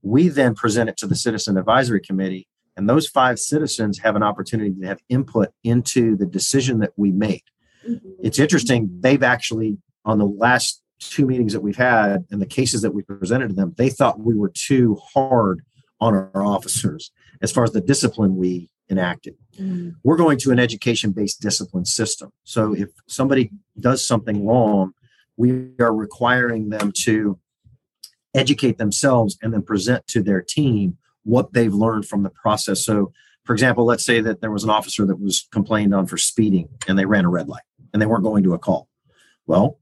We 0.01 0.29
then 0.29 0.55
present 0.55 0.89
it 0.89 0.95
to 0.97 1.07
the 1.07 1.15
citizen 1.15 1.57
advisory 1.57 1.99
committee, 1.99 2.47
and 2.77 2.87
those 2.87 3.07
five 3.07 3.39
citizens 3.39 3.99
have 3.99 4.15
an 4.15 4.23
opportunity 4.23 4.73
to 4.79 4.87
have 4.87 5.01
input 5.09 5.49
into 5.63 6.15
the 6.15 6.25
decision 6.25 6.79
that 6.79 6.93
we 6.95 7.11
made. 7.11 7.43
Mm-hmm. 7.87 8.09
It's 8.23 8.39
interesting. 8.39 8.89
They've 9.01 9.23
actually 9.23 9.77
on 10.05 10.17
the 10.17 10.25
last 10.25 10.81
two 10.99 11.25
meetings 11.25 11.53
that 11.53 11.61
we've 11.61 11.77
had 11.77 12.25
and 12.31 12.41
the 12.41 12.45
cases 12.45 12.81
that 12.81 12.93
we 12.93 13.01
presented 13.03 13.49
to 13.49 13.55
them, 13.55 13.73
they 13.77 13.89
thought 13.89 14.19
we 14.19 14.35
were 14.35 14.51
too 14.53 14.97
hard 15.13 15.61
on 16.01 16.13
our 16.13 16.45
officers 16.45 17.11
as 17.41 17.51
far 17.51 17.63
as 17.63 17.71
the 17.71 17.81
discipline 17.81 18.35
we 18.35 18.69
enacted. 18.89 19.35
Mm. 19.59 19.95
We're 20.03 20.17
going 20.17 20.37
to 20.39 20.51
an 20.51 20.59
education 20.59 21.11
based 21.11 21.41
discipline 21.41 21.85
system. 21.85 22.31
So 22.43 22.73
if 22.73 22.89
somebody 23.07 23.51
does 23.79 24.05
something 24.05 24.45
wrong, 24.45 24.93
we 25.39 25.69
are 25.79 25.95
requiring 25.95 26.67
them 26.69 26.91
to 26.93 27.39
educate 28.35 28.77
themselves 28.77 29.37
and 29.41 29.53
then 29.53 29.61
present 29.61 30.05
to 30.05 30.21
their 30.21 30.41
team 30.41 30.97
what 31.23 31.53
they've 31.53 31.73
learned 31.73 32.05
from 32.05 32.23
the 32.23 32.29
process. 32.29 32.83
So, 32.83 33.13
for 33.45 33.53
example, 33.53 33.85
let's 33.85 34.05
say 34.05 34.19
that 34.19 34.41
there 34.41 34.51
was 34.51 34.65
an 34.65 34.69
officer 34.69 35.05
that 35.05 35.19
was 35.19 35.47
complained 35.51 35.95
on 35.95 36.05
for 36.07 36.17
speeding 36.17 36.67
and 36.87 36.99
they 36.99 37.05
ran 37.05 37.23
a 37.23 37.29
red 37.29 37.47
light 37.47 37.63
and 37.93 38.01
they 38.01 38.05
weren't 38.05 38.23
going 38.23 38.43
to 38.43 38.53
a 38.53 38.59
call. 38.59 38.89
Well, 39.47 39.79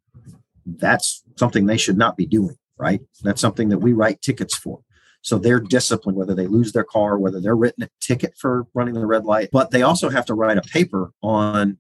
that's 0.64 1.24
something 1.38 1.66
they 1.66 1.78
should 1.78 1.98
not 1.98 2.18
be 2.18 2.28
doing, 2.28 2.58
right? 2.78 3.02
That's 3.24 3.42
something 3.42 3.70
that 3.70 3.80
we 3.80 3.94
write 3.94 4.22
tickets 4.22 4.56
for. 4.56 4.82
So 5.22 5.40
they're 5.40 5.60
disciplined, 5.60 6.20
whether 6.20 6.36
they 6.36 6.46
lose 6.46 6.72
their 6.72 6.84
car, 6.84 7.18
whether 7.18 7.42
they're 7.42 7.56
written 7.56 7.84
a 7.84 7.90
ticket 8.00 8.38
for 8.38 8.68
running 8.76 8.94
the 8.94 9.08
red 9.08 9.26
light, 9.26 9.50
but 9.52 9.72
they 9.72 9.82
also 9.82 10.10
have 10.10 10.26
to 10.28 10.36
write 10.36 10.58
a 10.58 10.62
paper 10.62 11.12
on 11.24 11.80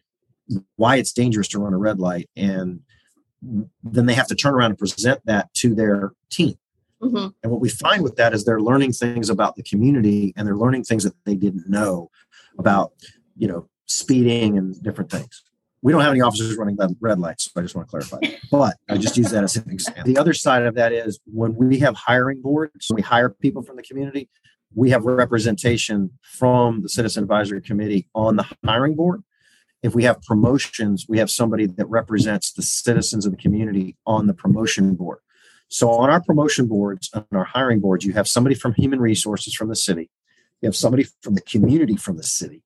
why 0.77 0.95
it's 0.95 1.13
dangerous 1.13 1.47
to 1.49 1.59
run 1.59 1.73
a 1.73 1.77
red 1.77 1.99
light. 1.99 2.27
And 2.35 2.81
then 3.41 4.06
they 4.06 4.13
have 4.13 4.28
to 4.28 4.36
turn 4.36 4.54
around 4.54 4.71
and 4.71 4.80
present 4.80 5.21
that 5.26 5.54
to 5.56 5.76
their 5.76 6.12
team. 6.30 6.56
Mm-hmm. 7.02 7.28
And 7.43 7.52
what 7.52 7.62
we 7.62 7.69
find 7.69 8.02
with 8.02 8.15
that 8.15 8.34
is 8.34 8.43
they're 8.43 8.60
learning 8.60 8.93
things 8.93 9.30
about 9.30 9.56
the 9.56 9.63
community 9.63 10.34
and 10.36 10.47
they're 10.47 10.58
learning 10.58 10.84
things 10.84 11.04
that 11.04 11.13
they 11.26 11.36
didn't 11.36 11.69
know 11.69 12.10
about, 12.58 12.93
you 13.36 13.47
know, 13.47 13.69
speeding 13.86 14.58
and 14.58 14.82
different 14.82 15.12
things. 15.12 15.43
We 15.84 15.91
don't 15.91 16.02
have 16.02 16.12
any 16.12 16.21
officers 16.21 16.58
running 16.58 16.76
the 16.76 16.95
red 17.00 17.19
lights. 17.19 17.45
So 17.45 17.52
I 17.56 17.62
just 17.62 17.76
want 17.76 17.88
to 17.88 17.89
clarify 17.89 18.17
that. 18.21 18.39
But 18.52 18.78
I 18.89 18.97
just 18.97 19.15
use 19.15 19.30
that 19.32 19.43
as 19.43 19.56
an 19.58 19.69
example. 19.69 20.04
The 20.06 20.17
other 20.17 20.34
side 20.34 20.63
of 20.63 20.76
that 20.76 20.91
is 20.91 21.19
when 21.26 21.56
we 21.56 21.80
have 21.80 21.95
hiring 21.95 22.41
boards, 22.41 22.88
we 22.91 23.02
hire 23.02 23.30
people 23.30 23.62
from 23.62 23.76
the 23.76 23.84
community, 23.84 24.30
we 24.73 24.89
have 24.89 25.06
representation 25.06 26.12
from 26.21 26.82
the 26.82 26.89
Citizen 26.89 27.23
Advisory 27.23 27.62
Committee 27.62 28.08
on 28.15 28.38
the 28.38 28.45
hiring 28.65 28.95
board. 28.95 29.23
If 29.83 29.93
we 29.93 30.03
have 30.03 30.21
promotions, 30.23 31.05
we 31.07 31.19
have 31.19 31.29
somebody 31.29 31.65
that 31.65 31.85
represents 31.87 32.51
the 32.51 32.63
citizens 32.63 33.25
of 33.25 33.31
the 33.31 33.37
community 33.37 33.95
on 34.05 34.27
the 34.27 34.33
promotion 34.33 34.95
board. 34.95 35.19
So 35.69 35.89
on 35.89 36.09
our 36.09 36.21
promotion 36.21 36.67
boards, 36.67 37.09
on 37.13 37.25
our 37.31 37.43
hiring 37.43 37.79
boards, 37.79 38.05
you 38.05 38.13
have 38.13 38.27
somebody 38.27 38.55
from 38.55 38.73
human 38.73 38.99
resources 38.99 39.53
from 39.53 39.69
the 39.69 39.75
city, 39.75 40.09
you 40.61 40.67
have 40.67 40.75
somebody 40.75 41.05
from 41.21 41.35
the 41.35 41.41
community 41.41 41.95
from 41.95 42.17
the 42.17 42.23
city, 42.23 42.63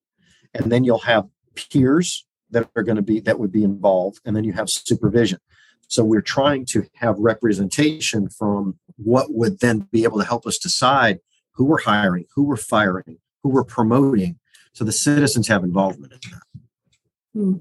and 0.54 0.72
then 0.72 0.84
you'll 0.84 1.00
have 1.00 1.28
peers 1.56 2.26
that 2.52 2.70
are 2.76 2.84
going 2.84 2.98
to 2.98 3.02
be 3.02 3.20
that 3.20 3.40
would 3.40 3.52
be 3.52 3.64
involved 3.64 4.20
and 4.26 4.36
then 4.36 4.44
you 4.44 4.54
have 4.54 4.70
supervision 4.70 5.40
so 5.88 6.04
we're 6.04 6.22
trying 6.22 6.66
to 6.66 6.86
have 6.96 7.18
representation 7.18 8.30
from 8.30 8.78
what 8.98 9.34
would 9.34 9.60
then 9.60 9.88
be 9.92 10.04
able 10.04 10.20
to 10.20 10.26
help 10.26 10.46
us 10.46 10.58
decide 10.58 11.20
who 11.52 11.66
we're 11.66 11.82
hiring 11.82 12.26
who 12.36 12.44
we're 12.44 12.56
firing 12.56 13.18
who 13.44 13.50
we're 13.50 13.64
promoting 13.64 14.38
so 14.74 14.86
the 14.86 14.92
citizens 14.92 15.48
have 15.50 15.64
involvement 15.64 16.14
in 16.14 16.20
that. 16.32 16.44
Hmm. 17.34 17.56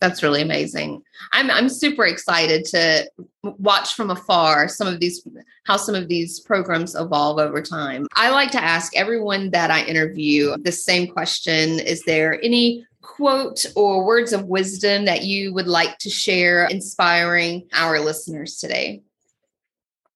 that's 0.00 0.22
really 0.22 0.42
amazing 0.42 1.02
i'm 1.32 1.50
i'm 1.50 1.68
super 1.68 2.04
excited 2.04 2.64
to 2.66 3.08
watch 3.42 3.94
from 3.94 4.10
afar 4.10 4.68
some 4.68 4.88
of 4.88 4.98
these 4.98 5.26
how 5.64 5.76
some 5.76 5.94
of 5.94 6.08
these 6.08 6.40
programs 6.40 6.94
evolve 6.94 7.38
over 7.38 7.62
time 7.62 8.06
i 8.14 8.30
like 8.30 8.50
to 8.52 8.62
ask 8.62 8.96
everyone 8.96 9.50
that 9.50 9.70
i 9.70 9.84
interview 9.84 10.56
the 10.58 10.72
same 10.72 11.06
question 11.06 11.78
is 11.78 12.02
there 12.02 12.42
any 12.42 12.84
quote 13.04 13.64
or 13.76 14.04
words 14.04 14.32
of 14.32 14.46
wisdom 14.46 15.04
that 15.04 15.24
you 15.24 15.52
would 15.54 15.68
like 15.68 15.98
to 15.98 16.10
share 16.10 16.64
inspiring 16.66 17.68
our 17.72 18.00
listeners 18.00 18.56
today? 18.56 19.02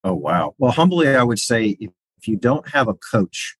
Oh, 0.03 0.15
wow. 0.15 0.55
Well, 0.59 0.73
humbly, 0.73 1.09
I 1.09 1.23
would 1.23 1.39
say 1.39 1.77
if, 1.81 1.91
if 2.19 2.27
you 2.27 2.37
don't 2.37 2.67
have 2.71 2.89
a 2.89 2.95
coach, 2.95 3.57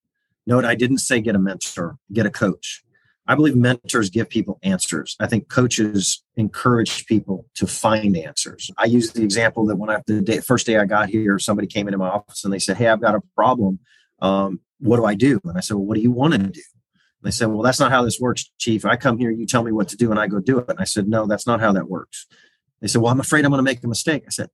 note 0.47 0.65
I 0.65 0.75
didn't 0.75 0.99
say 0.99 1.21
get 1.21 1.37
a 1.37 1.39
mentor, 1.39 1.99
get 2.13 2.27
a 2.27 2.31
coach. 2.31 2.83
I 3.29 3.35
believe 3.35 3.55
mentors 3.55 4.11
give 4.11 4.29
people 4.29 4.59
answers. 4.63 5.15
I 5.21 5.27
think 5.27 5.49
coaches 5.49 6.25
encourage 6.37 7.07
people 7.07 7.47
to 7.57 7.67
find 7.67 8.17
answers. 8.17 8.71
I 8.79 8.87
use 8.87 9.13
the 9.13 9.23
example 9.23 9.67
that 9.67 9.77
when 9.77 9.91
I 9.91 10.03
the 10.07 10.23
day, 10.23 10.41
first 10.41 10.67
day 10.67 10.79
I 10.79 10.87
got 10.87 11.11
here, 11.11 11.39
somebody 11.39 11.69
came 11.69 11.87
into 11.87 11.99
my 11.99 12.09
office 12.09 12.43
and 12.43 12.53
they 12.53 12.59
said, 12.59 12.79
"Hey, 12.79 12.89
I've 12.89 13.03
got 13.03 13.15
a 13.15 13.21
problem. 13.37 13.81
Um, 14.21 14.61
what 14.81 14.97
do 14.97 15.05
I 15.05 15.15
do?" 15.15 15.41
And 15.45 15.57
I 15.57 15.61
said, 15.61 15.75
"Well, 15.75 15.85
what 15.85 15.95
do 15.95 16.01
you 16.01 16.11
want 16.11 16.33
to 16.33 16.39
do?" 16.39 16.63
They 17.23 17.31
said, 17.31 17.49
Well, 17.49 17.63
that's 17.63 17.81
not 17.81 17.91
how 17.91 18.05
this 18.05 18.21
works, 18.21 18.51
Chief. 18.59 18.85
I 18.85 18.97
come 18.97 19.19
here, 19.19 19.31
you 19.31 19.47
tell 19.47 19.63
me 19.63 19.73
what 19.73 19.89
to 19.89 19.97
do, 19.97 20.11
and 20.11 20.21
I 20.21 20.27
go 20.27 20.41
do 20.41 20.59
it. 20.59 20.67
And 20.69 20.79
I 20.79 20.85
said, 20.85 21.09
No, 21.09 21.27
that's 21.27 21.47
not 21.47 21.61
how 21.61 21.73
that 21.73 21.89
works. 21.89 22.27
They 22.81 22.89
said, 22.89 23.03
Well, 23.03 23.13
I'm 23.13 23.21
afraid 23.21 23.45
I'm 23.45 23.51
going 23.51 23.59
to 23.59 23.65
make 23.65 23.83
a 23.83 23.89
mistake. 23.89 24.25
I 24.27 24.31
said, 24.31 24.51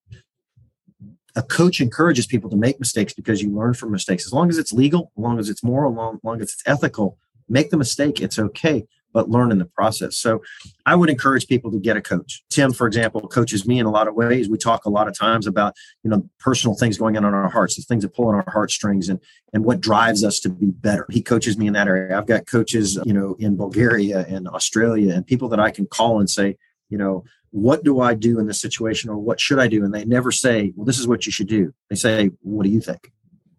A 1.36 1.42
coach 1.42 1.80
encourages 1.80 2.26
people 2.26 2.48
to 2.50 2.56
make 2.56 2.80
mistakes 2.80 3.12
because 3.12 3.42
you 3.42 3.54
learn 3.54 3.74
from 3.74 3.90
mistakes. 3.90 4.26
As 4.26 4.32
long 4.32 4.48
as 4.48 4.58
it's 4.58 4.72
legal, 4.72 5.12
as 5.16 5.22
long 5.22 5.38
as 5.38 5.50
it's 5.50 5.62
moral, 5.62 5.92
as 6.14 6.24
long 6.24 6.40
as 6.40 6.52
it's 6.54 6.62
ethical, 6.66 7.18
make 7.48 7.70
the 7.70 7.76
mistake. 7.76 8.20
It's 8.20 8.38
okay 8.38 8.86
but 9.14 9.30
learn 9.30 9.52
in 9.52 9.58
the 9.58 9.64
process. 9.64 10.16
So 10.16 10.42
I 10.84 10.96
would 10.96 11.08
encourage 11.08 11.46
people 11.46 11.70
to 11.70 11.78
get 11.78 11.96
a 11.96 12.02
coach. 12.02 12.42
Tim, 12.50 12.72
for 12.72 12.86
example, 12.86 13.26
coaches 13.28 13.66
me 13.66 13.78
in 13.78 13.86
a 13.86 13.90
lot 13.90 14.08
of 14.08 14.14
ways. 14.14 14.48
We 14.50 14.58
talk 14.58 14.84
a 14.84 14.90
lot 14.90 15.08
of 15.08 15.16
times 15.16 15.46
about, 15.46 15.74
you 16.02 16.10
know, 16.10 16.28
personal 16.40 16.74
things 16.74 16.98
going 16.98 17.16
on 17.16 17.24
in 17.24 17.32
our 17.32 17.48
hearts, 17.48 17.76
the 17.76 17.82
things 17.82 18.02
that 18.02 18.12
pull 18.12 18.26
on 18.26 18.34
our 18.34 18.44
heartstrings 18.48 19.08
and 19.08 19.20
and 19.54 19.64
what 19.64 19.80
drives 19.80 20.24
us 20.24 20.40
to 20.40 20.50
be 20.50 20.72
better. 20.72 21.06
He 21.10 21.22
coaches 21.22 21.56
me 21.56 21.68
in 21.68 21.72
that 21.74 21.86
area. 21.86 22.18
I've 22.18 22.26
got 22.26 22.46
coaches, 22.46 22.98
you 23.04 23.12
know, 23.12 23.36
in 23.38 23.56
Bulgaria 23.56 24.26
and 24.28 24.48
Australia 24.48 25.14
and 25.14 25.24
people 25.24 25.48
that 25.50 25.60
I 25.60 25.70
can 25.70 25.86
call 25.86 26.18
and 26.18 26.28
say, 26.28 26.56
you 26.90 26.98
know, 26.98 27.24
what 27.50 27.84
do 27.84 28.00
I 28.00 28.14
do 28.14 28.40
in 28.40 28.48
this 28.48 28.60
situation 28.60 29.10
or 29.10 29.16
what 29.16 29.38
should 29.38 29.60
I 29.60 29.68
do? 29.68 29.84
And 29.84 29.94
they 29.94 30.04
never 30.04 30.32
say, 30.32 30.72
well, 30.74 30.84
this 30.84 30.98
is 30.98 31.06
what 31.06 31.24
you 31.24 31.30
should 31.30 31.46
do. 31.46 31.72
They 31.88 31.94
say, 31.94 32.30
what 32.40 32.64
do 32.64 32.70
you 32.70 32.80
think? 32.80 33.12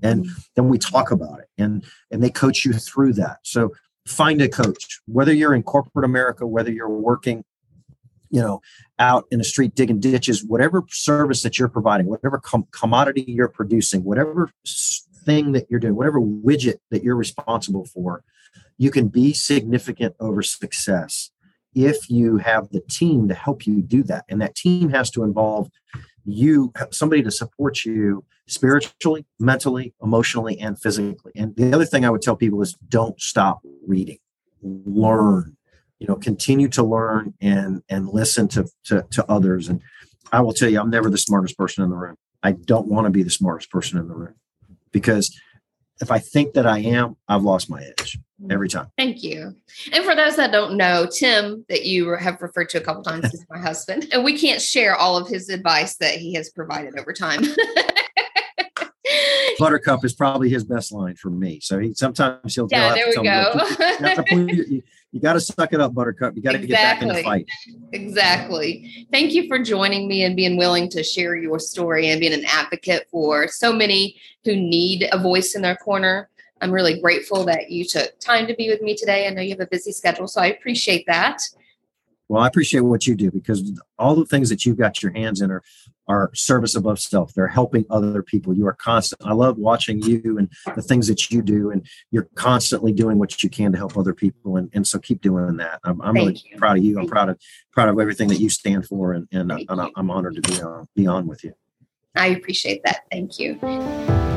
And 0.05 0.25
mm. 0.25 0.47
then 0.55 0.69
we 0.69 0.77
talk 0.77 1.11
about 1.11 1.39
it 1.39 1.49
and 1.57 1.83
and 2.11 2.23
they 2.23 2.29
coach 2.29 2.63
you 2.63 2.73
through 2.73 3.13
that 3.13 3.37
so 3.43 3.71
find 4.05 4.41
a 4.41 4.47
coach 4.47 4.99
whether 5.07 5.33
you're 5.33 5.55
in 5.55 5.63
corporate 5.63 6.05
america 6.05 6.45
whether 6.45 6.71
you're 6.71 6.89
working 6.89 7.43
you 8.29 8.41
know 8.41 8.61
out 8.99 9.25
in 9.31 9.39
the 9.39 9.43
street 9.43 9.75
digging 9.75 9.99
ditches 9.99 10.43
whatever 10.43 10.83
service 10.89 11.41
that 11.41 11.57
you're 11.57 11.69
providing 11.69 12.07
whatever 12.07 12.37
com- 12.37 12.67
commodity 12.71 13.25
you're 13.27 13.49
producing 13.49 14.03
whatever 14.03 14.49
thing 15.25 15.51
that 15.53 15.65
you're 15.69 15.79
doing 15.79 15.95
whatever 15.95 16.19
widget 16.19 16.77
that 16.91 17.03
you're 17.03 17.15
responsible 17.15 17.85
for 17.85 18.23
you 18.77 18.91
can 18.91 19.07
be 19.07 19.33
significant 19.33 20.15
over 20.19 20.41
success 20.43 21.31
if 21.73 22.09
you 22.09 22.37
have 22.37 22.69
the 22.69 22.79
team 22.89 23.27
to 23.27 23.33
help 23.33 23.65
you 23.65 23.81
do 23.81 24.03
that 24.03 24.23
and 24.29 24.41
that 24.41 24.55
team 24.55 24.89
has 24.89 25.09
to 25.09 25.23
involve 25.23 25.69
you 26.25 26.73
somebody 26.91 27.23
to 27.23 27.31
support 27.31 27.85
you 27.85 28.23
spiritually, 28.47 29.25
mentally, 29.39 29.93
emotionally, 30.01 30.59
and 30.59 30.79
physically. 30.79 31.31
And 31.35 31.55
the 31.55 31.73
other 31.73 31.85
thing 31.85 32.05
I 32.05 32.09
would 32.09 32.21
tell 32.21 32.35
people 32.35 32.61
is 32.61 32.75
don't 32.89 33.19
stop 33.19 33.59
reading. 33.87 34.17
Learn. 34.61 35.57
You 35.99 36.07
know, 36.07 36.15
continue 36.15 36.67
to 36.69 36.83
learn 36.83 37.33
and 37.41 37.81
and 37.89 38.09
listen 38.09 38.47
to, 38.49 38.67
to, 38.85 39.05
to 39.11 39.31
others. 39.31 39.69
And 39.69 39.81
I 40.31 40.41
will 40.41 40.53
tell 40.53 40.69
you, 40.69 40.79
I'm 40.79 40.89
never 40.89 41.09
the 41.09 41.17
smartest 41.17 41.57
person 41.57 41.83
in 41.83 41.89
the 41.89 41.95
room. 41.95 42.17
I 42.43 42.51
don't 42.51 42.87
want 42.87 43.05
to 43.05 43.11
be 43.11 43.23
the 43.23 43.29
smartest 43.29 43.71
person 43.71 43.97
in 43.97 44.07
the 44.07 44.13
room 44.13 44.35
because 44.91 45.35
if 46.01 46.11
I 46.11 46.19
think 46.19 46.53
that 46.53 46.67
I 46.67 46.79
am, 46.79 47.15
I've 47.27 47.43
lost 47.43 47.69
my 47.69 47.81
edge 47.81 48.19
every 48.49 48.67
mm. 48.67 48.73
time. 48.73 48.87
Thank 48.97 49.23
you. 49.23 49.55
And 49.93 50.03
for 50.03 50.15
those 50.15 50.35
that 50.35 50.51
don't 50.51 50.77
know, 50.77 51.07
Tim, 51.07 51.65
that 51.69 51.85
you 51.85 52.09
have 52.15 52.41
referred 52.41 52.69
to 52.69 52.77
a 52.77 52.81
couple 52.81 53.03
times, 53.03 53.25
is 53.25 53.45
my 53.49 53.59
husband, 53.59 54.07
and 54.11 54.23
we 54.23 54.37
can't 54.37 54.61
share 54.61 54.95
all 54.95 55.17
of 55.17 55.27
his 55.27 55.49
advice 55.49 55.97
that 55.97 56.15
he 56.15 56.33
has 56.33 56.49
provided 56.49 56.99
over 56.99 57.13
time. 57.13 57.43
Buttercup 59.59 60.03
is 60.03 60.13
probably 60.13 60.49
his 60.49 60.63
best 60.63 60.91
line 60.91 61.15
for 61.15 61.29
me. 61.29 61.59
So 61.61 61.79
he 61.79 61.93
sometimes 61.93 62.55
he'll 62.55 62.67
yeah, 62.69 62.93
there 62.93 63.07
we 63.07 63.15
go. 63.23 63.53
you, 64.35 64.83
you 65.11 65.21
got 65.21 65.33
to 65.33 65.39
suck 65.39 65.71
it 65.71 65.79
up, 65.79 65.93
Buttercup. 65.93 66.35
You 66.35 66.41
got 66.41 66.53
to 66.53 66.61
exactly. 66.61 66.67
get 66.67 66.81
back 66.81 67.01
in 67.01 67.07
the 67.07 67.23
fight. 67.23 67.47
Exactly. 67.93 69.07
Thank 69.11 69.33
you 69.33 69.47
for 69.47 69.59
joining 69.59 70.07
me 70.07 70.23
and 70.23 70.35
being 70.35 70.57
willing 70.57 70.89
to 70.89 71.03
share 71.03 71.37
your 71.37 71.59
story 71.59 72.09
and 72.09 72.19
being 72.19 72.33
an 72.33 72.43
advocate 72.45 73.07
for 73.09 73.47
so 73.47 73.71
many 73.71 74.17
who 74.43 74.55
need 74.55 75.07
a 75.11 75.17
voice 75.17 75.55
in 75.55 75.61
their 75.61 75.77
corner. 75.77 76.29
I'm 76.61 76.71
really 76.71 76.99
grateful 76.99 77.43
that 77.45 77.69
you 77.69 77.85
took 77.85 78.19
time 78.19 78.47
to 78.47 78.55
be 78.55 78.69
with 78.69 78.81
me 78.81 78.95
today. 78.95 79.27
I 79.27 79.31
know 79.31 79.41
you 79.41 79.51
have 79.51 79.59
a 79.59 79.67
busy 79.67 79.91
schedule, 79.91 80.27
so 80.27 80.41
I 80.41 80.47
appreciate 80.47 81.05
that. 81.07 81.41
Well, 82.27 82.41
I 82.41 82.47
appreciate 82.47 82.81
what 82.81 83.05
you 83.05 83.15
do 83.15 83.29
because 83.29 83.79
all 83.99 84.15
the 84.15 84.25
things 84.25 84.49
that 84.49 84.65
you've 84.65 84.77
got 84.77 85.03
your 85.03 85.11
hands 85.11 85.41
in 85.41 85.51
are 85.51 85.63
are 86.07 86.29
service 86.35 86.75
above 86.75 86.99
self. 86.99 87.33
They're 87.33 87.47
helping 87.47 87.85
other 87.89 88.21
people. 88.21 88.53
You 88.53 88.67
are 88.67 88.73
constant. 88.73 89.21
I 89.25 89.33
love 89.33 89.57
watching 89.57 90.01
you 90.03 90.37
and 90.37 90.49
the 90.75 90.81
things 90.81 91.07
that 91.07 91.31
you 91.31 91.41
do, 91.41 91.71
and 91.71 91.85
you're 92.11 92.27
constantly 92.35 92.91
doing 92.91 93.17
what 93.17 93.43
you 93.43 93.49
can 93.49 93.71
to 93.71 93.77
help 93.77 93.97
other 93.97 94.13
people. 94.13 94.57
And, 94.57 94.69
and 94.73 94.85
so 94.85 94.99
keep 94.99 95.21
doing 95.21 95.57
that. 95.57 95.79
I'm, 95.83 96.01
I'm 96.01 96.13
really 96.13 96.41
you. 96.45 96.57
proud 96.57 96.77
of 96.77 96.83
you. 96.83 96.99
I'm 96.99 97.07
proud 97.07 97.29
of 97.29 97.39
proud 97.71 97.89
of 97.89 97.99
everything 97.99 98.27
that 98.29 98.39
you 98.39 98.49
stand 98.49 98.87
for, 98.87 99.13
and, 99.13 99.27
and, 99.31 99.51
and 99.51 99.91
I'm 99.95 100.11
honored 100.11 100.35
to 100.35 100.41
be 100.41 100.61
on, 100.61 100.87
be 100.95 101.07
on 101.07 101.27
with 101.27 101.43
you. 101.43 101.53
I 102.15 102.27
appreciate 102.27 102.83
that. 102.83 103.01
Thank 103.11 103.39
you. 103.39 104.34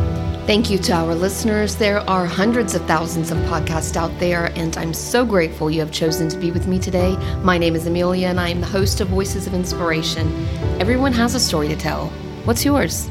Thank 0.49 0.71
you 0.71 0.79
to 0.79 0.95
our 0.95 1.15
listeners. 1.15 1.77
There 1.77 1.99
are 2.09 2.25
hundreds 2.25 2.75
of 2.75 2.81
thousands 2.87 3.31
of 3.31 3.37
podcasts 3.41 3.97
out 3.97 4.19
there, 4.19 4.47
and 4.57 4.75
I'm 4.79 4.95
so 4.95 5.27
grateful 5.27 5.71
you 5.71 5.81
have 5.81 5.93
chosen 5.93 6.31
to 6.31 6.39
be 6.39 6.51
with 6.51 6.67
me 6.67 6.79
today. 6.79 7.17
My 7.43 7.59
name 7.59 7.77
is 7.77 7.87
Amelia, 7.87 8.29
and 8.29 8.41
I 8.41 8.49
am 8.49 8.63
the 8.63 8.67
host 8.67 9.03
of 9.03 9.09
Voices 9.09 9.47
of 9.47 9.53
Inspiration. 9.53 10.27
Everyone 10.81 11.13
has 11.13 11.35
a 11.35 11.39
story 11.39 11.69
to 11.69 11.77
tell. 11.77 12.07
What's 12.47 12.65
yours? 12.65 13.11